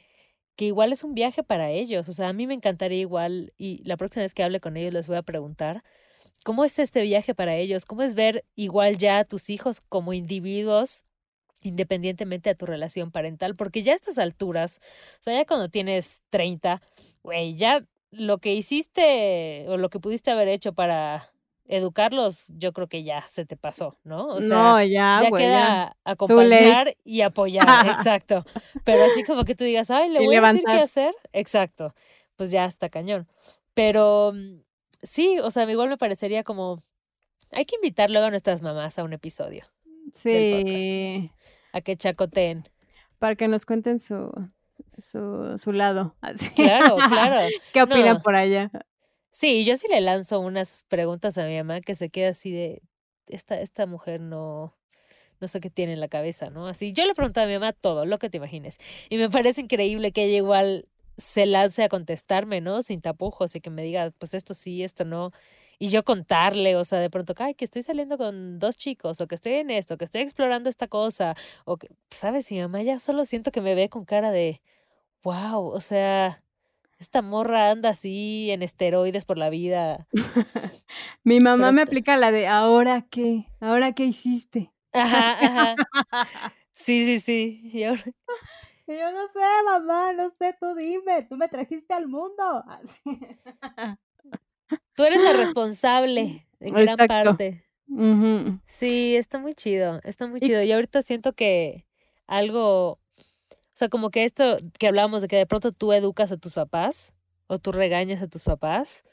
que 0.55 0.67
igual 0.67 0.93
es 0.93 1.03
un 1.03 1.15
viaje 1.15 1.43
para 1.43 1.71
ellos, 1.71 2.11
o 2.11 2.13
sea, 2.13 2.29
a 2.29 2.33
mí 2.35 2.47
me 2.47 2.53
encantaría 2.53 3.01
igual 3.01 3.55
y 3.57 3.83
la 3.85 3.97
próxima 3.97 4.23
vez 4.23 4.35
que 4.35 4.43
hable 4.43 4.61
con 4.61 4.77
ellos 4.77 4.93
les 4.93 5.09
voy 5.09 5.17
a 5.17 5.23
preguntar 5.23 5.83
¿Cómo 6.45 6.65
es 6.65 6.79
este 6.79 7.03
viaje 7.03 7.35
para 7.35 7.57
ellos? 7.57 7.85
¿Cómo 7.85 8.03
es 8.03 8.15
ver 8.15 8.45
igual 8.57 8.99
ya 8.99 9.21
a 9.21 9.25
tus 9.25 9.51
hijos 9.51 9.81
como 9.81 10.13
individuos 10.13 11.05
independientemente 11.63 12.51
de 12.51 12.55
tu 12.55 12.67
relación 12.67 13.11
parental? 13.11 13.55
Porque 13.57 13.83
ya 13.83 13.93
a 13.93 13.97
estas 13.97 14.19
alturas, 14.19 14.81
o 15.21 15.23
sea, 15.23 15.35
ya 15.35 15.45
cuando 15.45 15.69
tienes 15.69 16.23
30, 16.31 16.83
güey, 17.23 17.55
ya 17.55 17.85
lo 18.11 18.39
que 18.39 18.55
hiciste 18.55 19.67
o 19.69 19.77
lo 19.77 19.89
que 19.89 20.01
pudiste 20.01 20.31
haber 20.31 20.49
hecho 20.49 20.73
para 20.73 21.33
educarlos, 21.65 22.47
yo 22.49 22.73
creo 22.73 22.89
que 22.89 23.05
ya 23.05 23.23
se 23.29 23.47
te 23.47 23.57
pasó, 23.57 23.97
¿no? 24.05 24.27
O 24.27 24.41
sea, 24.41 24.85
ya, 24.85 25.21
queda 25.37 25.97
acompañar 26.05 26.97
y 27.05 27.23
apoyar, 27.23 27.65
exacto. 28.17 28.45
Pero 28.85 29.05
así 29.05 29.23
como 29.25 29.45
que 29.45 29.55
tú 29.55 29.65
digas, 29.65 29.91
ay, 29.91 30.11
le 30.11 30.25
voy 30.25 30.37
a 30.37 30.41
decir 30.41 30.65
qué 30.67 30.73
hacer, 30.73 31.15
exacto, 31.33 31.95
pues 32.37 32.51
ya 32.51 32.65
está 32.65 32.89
cañón. 32.89 33.29
Pero 33.75 34.33
mm, 34.35 34.61
sí, 35.03 35.39
o 35.43 35.51
sea, 35.51 35.71
igual 35.71 35.89
me 35.89 35.99
parecería 35.99 36.45
como, 36.45 36.83
hay 37.51 37.65
que 37.65 37.77
invitar 37.77 38.11
luego 38.11 38.27
a 38.27 38.31
nuestras 38.31 38.63
mamás 38.63 38.99
a 38.99 39.05
un 39.05 39.13
episodio. 39.13 39.65
Sí. 40.15 41.31
a 41.73 41.81
que 41.81 41.97
chacoteen. 41.97 42.69
Para 43.19 43.37
que 43.37 43.49
nos 43.49 43.65
cuenten 43.65 44.01
su, 44.01 44.33
su, 44.99 45.59
su 45.59 45.73
lado. 45.73 46.17
Así. 46.21 46.51
Claro, 46.51 46.97
claro. 46.97 47.49
¿Qué 47.73 47.83
opinan 47.83 48.21
por 48.23 48.37
allá? 48.37 48.71
Sí, 49.31 49.65
yo 49.65 49.77
sí 49.77 49.87
le 49.89 50.01
lanzo 50.01 50.41
unas 50.41 50.85
preguntas 50.89 51.39
a 51.39 51.47
mi 51.47 51.57
mamá 51.57 51.81
que 51.81 51.95
se 51.95 52.11
queda 52.11 52.31
así 52.31 52.53
de, 52.53 52.83
esta, 53.27 53.61
esta 53.61 53.87
mujer 53.87 54.21
no, 54.21 54.77
no 55.41 55.49
sé 55.49 55.61
qué 55.61 55.71
tiene 55.71 55.95
en 55.95 56.01
la 56.01 56.09
cabeza, 56.09 56.51
¿no? 56.51 56.69
Así, 56.69 56.93
yo 56.93 57.07
le 57.07 57.15
pregunto 57.15 57.41
a 57.41 57.47
mi 57.47 57.55
mamá 57.55 57.73
todo, 57.73 58.05
lo 58.05 58.19
que 58.19 58.29
te 58.29 58.37
imagines. 58.37 58.79
Y 59.09 59.17
me 59.17 59.31
parece 59.31 59.63
increíble 59.63 60.13
que 60.13 60.25
ella 60.25 60.37
igual 60.37 60.87
se 61.23 61.47
lance 61.47 61.83
a 61.85 61.89
contestarme, 61.89 62.61
¿no? 62.61 62.83
Sin 62.83 63.01
tapujos 63.01 63.55
y 63.55 63.61
que 63.61 63.71
me 63.71 63.83
diga, 63.83 64.13
pues 64.19 64.35
esto 64.35 64.55
sí, 64.55 64.83
esto 64.83 65.05
no. 65.05 65.31
Y 65.79 65.89
yo 65.89 66.05
contarle, 66.05 66.77
o 66.77 66.85
sea, 66.85 66.99
de 66.99 67.11
pronto, 67.11 67.35
ay, 67.39 67.55
que 67.55 67.65
estoy 67.65 67.83
saliendo 67.83 68.19
con 68.19 68.59
dos 68.59 68.77
chicos, 68.77 69.21
o 69.21 69.27
que 69.27 69.35
estoy 69.37 69.55
en 69.55 69.71
esto, 69.71 69.97
que 69.97 70.05
estoy 70.05 70.23
explorando 70.23 70.69
esta 70.69 70.89
cosa, 70.89 71.35
o 71.65 71.77
que, 71.77 71.89
¿sabes? 72.11 72.51
Y 72.53 72.57
mi 72.57 72.63
mamá 72.63 72.83
ya 72.83 72.99
solo 72.99 73.25
siento 73.25 73.53
que 73.53 73.61
me 73.61 73.75
ve 73.75 73.89
con 73.89 74.05
cara 74.05 74.31
de, 74.33 74.61
wow, 75.23 75.67
o 75.67 75.81
sea, 75.81 76.43
esta 76.99 77.23
morra 77.23 77.71
anda 77.71 77.91
así 77.91 78.51
en 78.51 78.63
esteroides 78.63 79.25
por 79.25 79.39
la 79.39 79.51
vida. 79.51 80.09
Mi 81.25 81.41
mamá 81.41 81.73
me 81.73 81.83
aplica 81.83 82.17
la 82.17 82.31
de 82.31 82.47
ahora 82.47 83.03
qué, 83.11 83.47
ahora 83.61 83.93
qué 83.93 84.05
hiciste. 84.05 84.73
Ajá, 84.93 85.39
ajá. 85.41 85.77
Sí, 86.75 87.05
sí, 87.05 87.21
sí. 87.21 87.71
Y 87.73 87.85
ahora... 87.85 88.03
Yo 88.99 89.13
no 89.13 89.29
sé, 89.29 89.41
mamá, 89.65 90.13
no 90.13 90.31
sé, 90.31 90.57
tú 90.61 90.75
dime, 90.75 91.25
tú 91.29 91.37
me 91.37 91.49
trajiste 91.49 91.95
al 91.95 92.09
mundo. 92.09 92.65
Tú 94.95 95.05
eres 95.05 95.23
la 95.23 95.33
responsable 95.33 96.47
en 96.61 96.75
gran 96.75 96.97
parte. 97.09 97.65
Sí, 98.67 99.17
está 99.17 99.39
muy 99.39 99.55
chido, 99.55 100.01
está 100.05 100.27
muy 100.27 100.41
chido. 100.41 100.63
Y 100.63 100.73
ahorita 100.73 101.03
siento 101.03 101.33
que 101.33 101.87
algo, 102.27 102.93
o 102.93 102.99
sea, 103.75 103.89
como 103.89 104.11
que 104.11 104.25
esto 104.25 104.57
que 104.79 104.89
hablábamos 104.89 105.23
de 105.23 105.29
que 105.29 105.37
de 105.37 105.47
pronto 105.47 105.73
tú 105.73 105.93
educas 105.93 106.33
a 106.33 106.37
tus 106.37 106.55
papás 106.55 107.15
o 107.47 107.59
tú 107.59 107.73
regañas 107.73 108.23
a 108.23 108.29
tus 108.29 108.45
papás, 108.45 109.05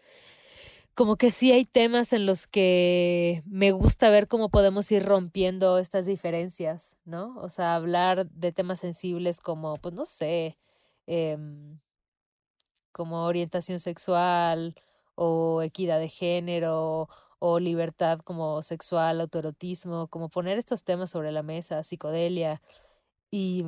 como 1.00 1.16
que 1.16 1.32
sí 1.32 1.54
hay 1.54 1.64
temas 1.64 2.12
en 2.12 2.26
los 2.26 2.46
que 2.46 3.42
me 3.46 3.72
gusta 3.72 4.10
ver 4.10 4.28
cómo 4.28 4.50
podemos 4.50 4.92
ir 4.92 5.06
rompiendo 5.06 5.78
estas 5.78 6.06
diferencias, 6.06 6.98
¿no? 7.06 7.38
O 7.38 7.48
sea, 7.48 7.76
hablar 7.76 8.30
de 8.30 8.52
temas 8.52 8.82
sensibles 8.82 9.40
como, 9.40 9.78
pues 9.78 9.96
no 9.96 10.04
sé, 10.04 10.58
em, 11.08 11.80
como 12.92 13.24
orientación 13.24 13.80
sexual 13.80 14.76
o 15.16 15.62
equidad 15.62 16.00
de 16.00 16.10
género 16.10 17.08
o 17.40 17.60
libertad 17.62 18.20
como 18.20 18.62
sexual, 18.62 19.22
autoerotismo, 19.22 20.10
como 20.10 20.28
poner 20.28 20.58
estos 20.58 20.84
temas 20.84 21.12
sobre 21.12 21.32
la 21.32 21.44
mesa, 21.44 21.82
psicodelia 21.84 22.62
y, 23.32 23.64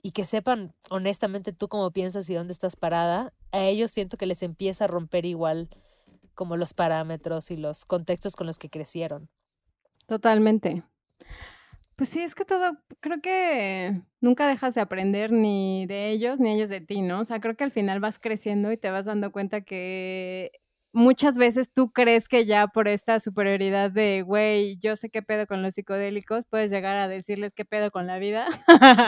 y 0.00 0.12
que 0.12 0.24
sepan 0.24 0.74
honestamente 0.90 1.52
tú 1.52 1.66
cómo 1.66 1.90
piensas 1.90 2.30
y 2.30 2.34
dónde 2.34 2.52
estás 2.52 2.76
parada, 2.76 3.32
a 3.50 3.64
ellos 3.64 3.90
siento 3.90 4.16
que 4.16 4.26
les 4.26 4.44
empieza 4.44 4.84
a 4.84 4.88
romper 4.88 5.26
igual 5.26 5.68
como 6.36 6.56
los 6.56 6.74
parámetros 6.74 7.50
y 7.50 7.56
los 7.56 7.84
contextos 7.84 8.36
con 8.36 8.46
los 8.46 8.60
que 8.60 8.70
crecieron. 8.70 9.28
Totalmente. 10.06 10.84
Pues 11.96 12.10
sí, 12.10 12.20
es 12.20 12.34
que 12.34 12.44
todo, 12.44 12.76
creo 13.00 13.22
que 13.22 14.02
nunca 14.20 14.46
dejas 14.46 14.74
de 14.74 14.82
aprender 14.82 15.32
ni 15.32 15.86
de 15.86 16.10
ellos 16.10 16.38
ni 16.38 16.52
ellos 16.52 16.68
de 16.68 16.82
ti, 16.82 17.00
¿no? 17.00 17.20
O 17.20 17.24
sea, 17.24 17.40
creo 17.40 17.56
que 17.56 17.64
al 17.64 17.72
final 17.72 18.00
vas 18.00 18.18
creciendo 18.18 18.70
y 18.70 18.76
te 18.76 18.90
vas 18.90 19.06
dando 19.06 19.32
cuenta 19.32 19.62
que 19.62 20.52
muchas 20.92 21.36
veces 21.36 21.70
tú 21.72 21.90
crees 21.92 22.28
que 22.28 22.44
ya 22.44 22.66
por 22.68 22.88
esta 22.88 23.18
superioridad 23.20 23.90
de, 23.90 24.22
güey, 24.22 24.78
yo 24.78 24.96
sé 24.96 25.08
qué 25.10 25.22
pedo 25.22 25.46
con 25.46 25.62
los 25.62 25.74
psicodélicos, 25.74 26.44
puedes 26.50 26.70
llegar 26.70 26.96
a 26.98 27.08
decirles 27.08 27.52
qué 27.54 27.64
pedo 27.64 27.90
con 27.90 28.06
la 28.06 28.18
vida. 28.18 28.46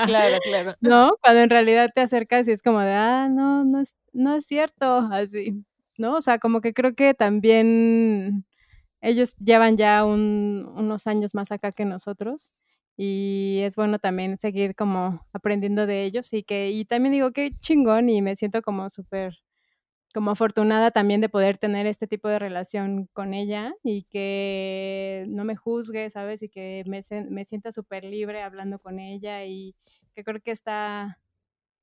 Claro, 0.07 0.39
claro. 0.43 0.75
¿No? 0.81 1.13
Cuando 1.23 1.43
en 1.43 1.51
realidad 1.51 1.91
te 1.95 2.01
acercas 2.01 2.49
y 2.49 2.53
es 2.53 2.63
como 2.63 2.81
de, 2.81 2.93
ah, 2.93 3.29
no, 3.31 3.65
no 3.65 3.81
es, 3.81 3.95
no 4.15 4.35
es 4.35 4.47
cierto, 4.47 5.09
así. 5.13 5.63
¿No? 5.99 6.17
O 6.17 6.21
sea, 6.23 6.39
como 6.39 6.61
que 6.61 6.73
creo 6.75 6.95
que 6.95 7.15
también 7.15 8.47
ellos 9.01 9.35
llevan 9.39 9.77
ya 9.79 10.05
unos 10.05 11.07
años 11.07 11.35
más 11.35 11.53
acá 11.53 11.73
que 11.73 11.85
nosotros 11.85 12.53
y 12.97 13.61
es 13.65 13.77
bueno 13.77 13.99
también 14.01 14.39
seguir 14.39 14.75
como 14.77 15.27
aprendiendo 15.33 15.87
de 15.87 16.05
ellos 16.05 16.33
y 16.33 16.43
que 16.45 16.71
y 16.73 16.85
también 16.85 17.13
digo 17.15 17.33
que 17.33 17.53
chingón 17.61 18.11
y 18.11 18.23
me 18.23 18.37
siento 18.37 18.63
como 18.63 18.91
súper 18.91 19.39
como 20.15 20.31
afortunada 20.33 20.91
también 20.91 21.21
de 21.21 21.29
poder 21.29 21.59
tener 21.59 21.87
este 21.87 22.07
tipo 22.07 22.29
de 22.29 22.39
relación 22.39 23.09
con 23.13 23.35
ella 23.35 23.75
y 23.85 24.05
que 24.05 25.27
no 25.29 25.45
me 25.45 25.55
juzgue, 25.57 26.11
¿sabes? 26.11 26.43
Y 26.43 26.49
que 26.49 26.83
me, 26.87 27.05
me 27.31 27.45
sienta 27.45 27.73
súper 27.73 28.05
libre 28.05 28.43
hablando 28.43 28.79
con 28.79 28.99
ella 29.01 29.45
y 29.45 29.75
que 30.15 30.25
creo 30.25 30.41
que 30.41 30.51
está, 30.53 31.21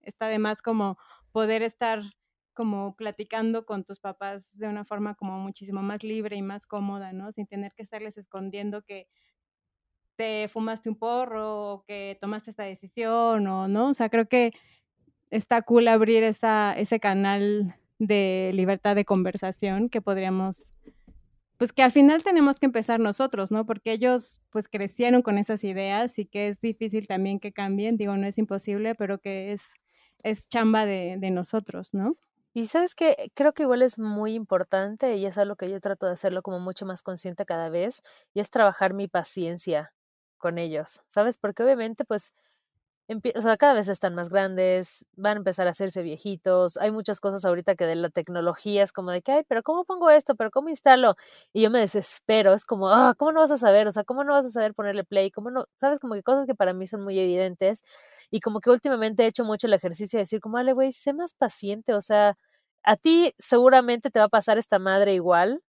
está 0.02 0.28
de 0.28 0.40
más 0.40 0.62
como 0.62 0.98
poder 1.32 1.64
estar 1.64 2.02
como 2.56 2.96
platicando 2.96 3.66
con 3.68 3.84
tus 3.84 4.00
papás 4.00 4.50
de 4.54 4.68
una 4.68 4.86
forma 4.86 5.14
como 5.14 5.38
muchísimo 5.40 5.84
más 5.84 6.04
libre 6.04 6.36
y 6.36 6.42
más 6.42 6.66
cómoda, 6.66 7.14
¿no? 7.14 7.32
Sin 7.32 7.46
tener 7.46 7.74
que 7.76 7.84
estarles 7.84 8.18
escondiendo 8.18 8.82
que 8.82 9.08
te 10.16 10.48
fumaste 10.48 10.90
un 10.90 10.96
porro 10.96 11.74
o 11.74 11.84
que 11.84 12.18
tomaste 12.20 12.52
esta 12.52 12.64
decisión 12.64 13.48
o 13.48 13.68
no. 13.68 13.90
O 13.90 13.94
sea, 13.94 14.10
creo 14.10 14.28
que 14.28 14.54
está 15.32 15.62
cool 15.62 15.88
abrir 15.88 16.24
esa, 16.24 16.74
ese 16.78 17.00
canal 17.00 17.76
de 18.00 18.52
libertad 18.54 18.96
de 18.96 19.06
conversación 19.06 19.90
que 19.90 20.02
podríamos, 20.02 20.74
pues 21.58 21.72
que 21.74 21.84
al 21.84 21.92
final 21.92 22.24
tenemos 22.24 22.60
que 22.60 22.66
empezar 22.66 23.00
nosotros, 23.00 23.52
¿no? 23.52 23.66
Porque 23.66 23.92
ellos 23.92 24.42
pues 24.50 24.68
crecieron 24.68 25.22
con 25.22 25.38
esas 25.38 25.64
ideas 25.64 26.18
y 26.20 26.26
que 26.26 26.48
es 26.48 26.62
difícil 26.62 27.08
también 27.08 27.40
que 27.40 27.54
cambien, 27.54 27.98
digo, 27.98 28.18
no 28.18 28.28
es 28.28 28.38
imposible, 28.38 28.96
pero 28.96 29.20
que 29.20 29.54
es, 29.54 29.74
es 30.24 30.48
chamba 30.50 30.86
de, 30.86 31.18
de 31.20 31.32
nosotros, 31.32 31.94
¿no? 31.94 32.18
Y 32.58 32.68
sabes 32.68 32.96
que 32.96 33.32
creo 33.34 33.54
que 33.54 33.64
igual 33.64 33.82
es 33.82 34.00
muy 34.00 34.34
importante 34.34 35.16
y 35.18 35.26
es 35.26 35.38
algo 35.38 35.58
que 35.58 35.70
yo 35.70 35.82
trato 35.82 36.06
de 36.06 36.14
hacerlo 36.14 36.42
como 36.42 36.58
mucho 36.62 36.86
más 36.86 37.04
consciente 37.04 37.46
cada 37.46 37.70
vez 37.70 38.02
y 38.34 38.40
es 38.40 38.50
trabajar 38.50 38.94
mi 38.94 39.10
paciencia 39.10 39.94
con 40.38 40.58
ellos, 40.58 41.02
¿sabes? 41.10 41.38
Porque 41.38 41.64
obviamente 41.64 42.06
pues 42.06 42.34
o 43.08 43.42
sea, 43.42 43.56
cada 43.58 43.74
vez 43.74 43.88
están 43.88 44.16
más 44.16 44.30
grandes, 44.30 45.06
van 45.16 45.38
a 45.38 45.40
empezar 45.40 45.68
a 45.68 45.72
hacerse 45.72 46.02
viejitos, 46.02 46.78
hay 46.78 46.92
muchas 46.92 47.20
cosas 47.20 47.46
ahorita 47.46 47.76
que 47.76 47.86
de 47.86 47.96
la 47.96 48.10
tecnología 48.10 48.82
es 48.84 48.92
como 48.92 49.12
de 49.12 49.22
que, 49.22 49.32
ay, 49.32 49.44
pero 49.48 49.62
¿cómo 49.62 49.86
pongo 49.86 50.10
esto? 50.10 50.36
¿Pero 50.36 50.50
cómo 50.50 50.70
instalo? 50.70 51.16
Y 51.54 51.62
yo 51.62 51.70
me 51.70 51.80
desespero, 51.80 52.54
es 52.54 52.66
como, 52.66 52.90
ah, 52.90 53.14
¿cómo 53.18 53.32
no 53.32 53.42
vas 53.42 53.52
a 53.52 53.58
saber? 53.58 53.88
O 53.88 53.92
sea, 53.92 54.04
¿cómo 54.04 54.24
no 54.24 54.34
vas 54.34 54.46
a 54.46 54.50
saber 54.50 54.74
ponerle 54.74 55.04
play? 55.04 55.30
¿Cómo 55.30 55.52
no? 55.52 55.66
¿Sabes? 55.76 56.00
Como 56.00 56.16
que 56.16 56.24
cosas 56.24 56.48
que 56.48 56.56
para 56.56 56.74
mí 56.74 56.88
son 56.88 57.04
muy 57.04 57.20
evidentes 57.20 57.84
y 58.32 58.40
como 58.40 58.60
que 58.60 58.72
últimamente 58.72 59.24
he 59.24 59.28
hecho 59.28 59.46
mucho 59.46 59.68
el 59.68 59.74
ejercicio 59.74 60.18
de 60.18 60.24
decir 60.24 60.40
como, 60.42 60.58
dale, 60.58 60.74
güey, 60.74 60.92
sé 60.92 61.14
más 61.14 61.34
paciente, 61.36 61.94
o 61.94 62.02
sea, 62.02 62.38
a 62.84 62.98
ti 62.98 63.34
seguramente 63.38 64.10
te 64.12 64.20
va 64.20 64.26
a 64.26 64.30
pasar 64.30 64.58
esta 64.58 64.80
madre 64.80 65.14
igual, 65.14 65.62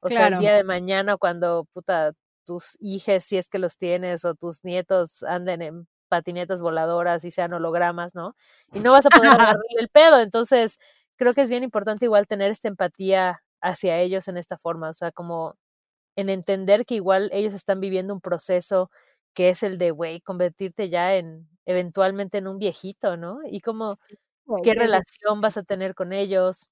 o 0.00 0.08
sea, 0.08 0.28
el 0.28 0.38
día 0.38 0.54
de 0.56 0.64
mañana 0.64 1.16
cuando, 1.16 1.66
puta, 1.72 2.12
tus 2.46 2.76
hijos, 2.80 3.22
si 3.24 3.36
es 3.38 3.48
que 3.48 3.58
los 3.58 3.76
tienes, 3.78 4.24
o 4.24 4.34
tus 4.34 4.64
nietos 4.64 5.22
anden 5.22 5.62
en 5.62 5.88
patinetas 6.10 6.62
voladoras 6.62 7.24
y 7.24 7.30
sean 7.30 7.54
hologramas, 7.54 8.14
¿no? 8.14 8.36
Y 8.74 8.80
no 8.80 8.92
vas 8.92 9.06
a 9.06 9.10
poder 9.10 9.30
agarrarle 9.30 9.62
el 9.80 9.88
pedo. 9.88 10.20
Entonces, 10.20 10.78
creo 11.16 11.34
que 11.34 11.42
es 11.42 11.50
bien 11.50 11.64
importante 11.64 12.04
igual 12.06 12.26
tener 12.26 12.50
esta 12.50 12.68
empatía 12.68 13.42
hacia 13.62 13.98
ellos 13.98 14.28
en 14.28 14.36
esta 14.38 14.58
forma, 14.58 14.90
o 14.90 14.94
sea, 14.94 15.12
como 15.12 15.56
en 16.16 16.30
entender 16.30 16.86
que 16.86 16.96
igual 16.96 17.30
ellos 17.32 17.54
están 17.54 17.80
viviendo 17.80 18.14
un 18.14 18.20
proceso 18.20 18.90
que 19.34 19.50
es 19.50 19.62
el 19.62 19.78
de, 19.78 19.90
güey, 19.92 20.20
convertirte 20.20 20.88
ya 20.88 21.16
en, 21.16 21.48
eventualmente 21.66 22.38
en 22.38 22.48
un 22.48 22.58
viejito, 22.58 23.16
¿no? 23.16 23.40
Y 23.46 23.60
como, 23.60 23.98
qué 24.62 24.74
relación 24.74 25.40
vas 25.40 25.56
a 25.56 25.62
tener 25.62 25.94
con 25.94 26.12
ellos, 26.12 26.70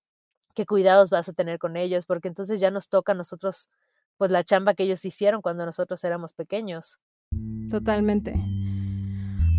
qué 0.54 0.66
cuidados 0.66 1.10
vas 1.10 1.28
a 1.28 1.32
tener 1.32 1.58
con 1.58 1.76
ellos, 1.76 2.06
porque 2.06 2.28
entonces 2.28 2.60
ya 2.60 2.70
nos 2.70 2.88
toca 2.88 3.12
a 3.12 3.14
nosotros, 3.14 3.68
pues 4.16 4.30
la 4.30 4.44
chamba 4.44 4.74
que 4.74 4.84
ellos 4.84 5.04
hicieron 5.04 5.42
cuando 5.42 5.64
nosotros 5.66 6.02
éramos 6.04 6.32
pequeños. 6.32 6.98
Totalmente. 7.70 8.34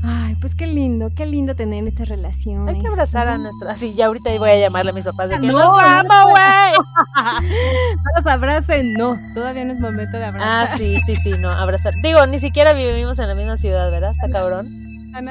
Ay, 0.01 0.35
pues 0.35 0.55
qué 0.55 0.65
lindo, 0.65 1.09
qué 1.13 1.25
lindo 1.25 1.55
tener 1.55 1.85
esta 1.87 2.05
relación. 2.05 2.69
Hay 2.69 2.79
que 2.79 2.87
abrazar 2.87 3.27
a 3.27 3.37
nuestro. 3.37 3.69
Así, 3.69 3.93
ya 3.93 4.05
ahorita 4.05 4.29
voy 4.37 4.51
a 4.51 4.59
llamarle 4.59 4.91
a 4.91 4.93
mis 4.93 5.03
papás 5.03 5.29
de 5.29 5.39
que 5.39 5.47
no, 5.47 5.53
los 5.53 5.79
amo, 5.79 6.29
güey. 6.29 6.73
no 7.95 8.11
los 8.15 8.25
abracen, 8.25 8.93
no. 8.93 9.19
Todavía 9.33 9.65
no 9.65 9.73
es 9.73 9.79
momento 9.79 10.17
de 10.17 10.25
abrazar. 10.25 10.63
Ah, 10.63 10.67
sí, 10.67 10.99
sí, 10.99 11.17
sí, 11.17 11.33
no, 11.37 11.51
abrazar. 11.51 11.93
Digo, 12.01 12.25
ni 12.27 12.39
siquiera 12.39 12.71
vivimos 12.73 13.19
en 13.19 13.27
la 13.27 13.35
misma 13.35 13.57
ciudad, 13.57 13.91
¿verdad? 13.91 14.11
Está 14.11 14.29
cabrón. 14.29 14.67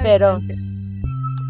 Pero. 0.03 0.41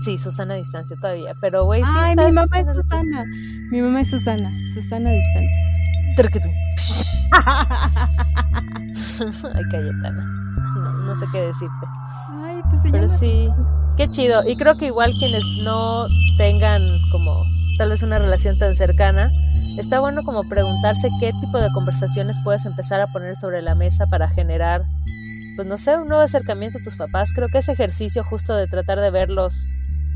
Sí, 0.05 0.17
Susana 0.17 0.55
a 0.55 0.57
distancia 0.57 0.97
todavía. 1.01 1.35
Pero, 1.41 1.65
güey, 1.65 1.83
sí. 1.83 1.91
Ay, 1.97 2.15
mi 2.15 2.33
mamá 2.33 2.61
es 2.61 2.67
Susana. 2.73 3.25
Mi 3.73 3.83
mamá 3.83 4.01
es 4.03 4.11
Susana. 4.11 4.53
Susana 4.75 5.11
a 5.11 5.13
distancia. 5.13 6.19
Ay, 9.55 9.65
Cayetana. 9.71 10.25
No, 10.77 10.93
no 10.93 11.17
sé 11.17 11.27
qué 11.33 11.41
decirte. 11.41 11.87
Pues, 12.69 12.81
Pero 12.91 13.09
sí, 13.09 13.49
qué 13.97 14.09
chido. 14.09 14.43
Y 14.47 14.57
creo 14.57 14.77
que 14.77 14.87
igual 14.87 15.13
quienes 15.19 15.45
no 15.63 16.07
tengan 16.37 16.83
como 17.11 17.45
tal 17.79 17.91
vez 17.91 18.03
una 18.03 18.19
relación 18.19 18.59
tan 18.59 18.75
cercana, 18.75 19.31
está 19.79 20.01
bueno 20.01 20.23
como 20.25 20.49
preguntarse 20.49 21.11
qué 21.21 21.33
tipo 21.41 21.59
de 21.61 21.71
conversaciones 21.73 22.37
puedes 22.43 22.67
empezar 22.67 23.01
a 23.01 23.13
poner 23.13 23.37
sobre 23.37 23.63
la 23.63 23.75
mesa 23.75 24.07
para 24.07 24.29
generar, 24.29 24.83
pues 25.57 25.67
no 25.67 25.77
sé, 25.77 25.97
un 25.97 26.09
nuevo 26.09 26.23
acercamiento 26.23 26.79
a 26.79 26.83
tus 26.83 26.97
papás. 26.97 27.33
Creo 27.33 27.49
que 27.49 27.59
ese 27.59 27.73
ejercicio 27.73 28.25
justo 28.25 28.55
de 28.55 28.67
tratar 28.67 29.01
de 29.01 29.11
verlos 29.11 29.67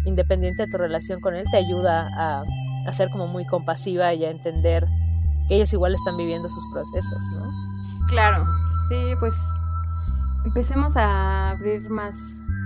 independiente 0.05 0.65
de 0.65 0.69
tu 0.69 0.79
relación 0.79 1.21
con 1.21 1.37
él 1.37 1.45
te 1.53 1.59
ayuda 1.59 2.09
a, 2.17 2.43
a 2.87 2.93
ser 2.93 3.09
como 3.11 3.29
muy 3.29 3.47
compasiva 3.47 4.13
y 4.15 4.25
a 4.25 4.31
entender 4.31 4.85
que 5.49 5.55
ellos 5.55 5.73
igual 5.73 5.95
están 5.95 6.17
viviendo 6.17 6.49
sus 6.49 6.65
procesos, 6.73 7.25
¿no? 7.33 7.45
Claro, 8.09 8.45
sí, 8.89 9.15
pues 9.21 9.35
empecemos 10.45 10.97
a 10.97 11.51
abrir 11.51 11.89
más 11.89 12.17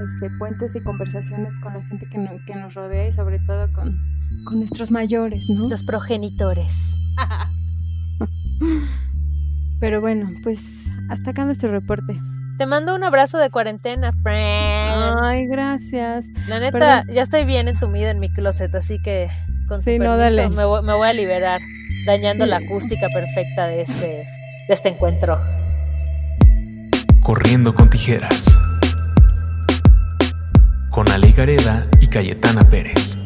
este, 0.05 0.31
puentes 0.39 0.75
y 0.77 0.81
conversaciones 0.81 1.57
con 1.59 1.75
la 1.75 1.83
gente 1.85 2.07
que, 2.11 2.41
que 2.47 2.55
nos 2.55 2.75
rodea 2.75 3.09
y 3.09 3.13
sobre 3.13 3.39
todo 3.41 3.73
con, 3.73 3.99
con 4.45 4.59
nuestros 4.59 4.91
mayores, 4.91 5.49
¿no? 5.49 5.69
Los 5.69 5.85
progenitores. 5.85 6.99
Pero 9.81 10.01
bueno, 10.01 10.31
pues 10.43 10.73
hasta 11.11 11.31
acá 11.31 11.45
nuestro 11.45 11.71
reporte. 11.71 12.19
Te 12.59 12.65
mando 12.65 12.95
un 12.95 13.05
abrazo 13.05 13.37
de 13.37 13.51
cuarentena, 13.51 14.13
friend. 14.23 15.19
Ay, 15.23 15.47
gracias. 15.47 16.25
La 16.49 16.59
neta, 16.59 17.05
ya 17.13 17.21
estoy 17.21 17.45
bien 17.45 17.69
entumida 17.69 18.11
en 18.11 18.19
mi 18.19 18.31
closet, 18.31 18.75
así 18.75 18.99
que 19.03 19.29
Con 19.69 19.83
sí, 19.83 19.99
no, 19.99 20.17
dale. 20.17 20.49
Me 20.49 20.65
voy, 20.65 20.83
me 20.83 20.95
voy 20.95 21.09
a 21.09 21.13
liberar, 21.13 21.61
dañando 22.07 22.47
la 22.47 22.57
acústica 22.57 23.09
perfecta 23.11 23.67
de 23.67 23.83
este, 23.83 24.07
de 24.07 24.75
este 24.75 24.89
encuentro. 24.89 25.39
Corriendo 27.27 27.75
con 27.75 27.91
tijeras. 27.91 28.45
Con 30.91 31.11
Ale 31.11 31.33
Gareda 31.33 31.89
y 32.01 32.07
Cayetana 32.07 32.71
Pérez. 32.71 33.17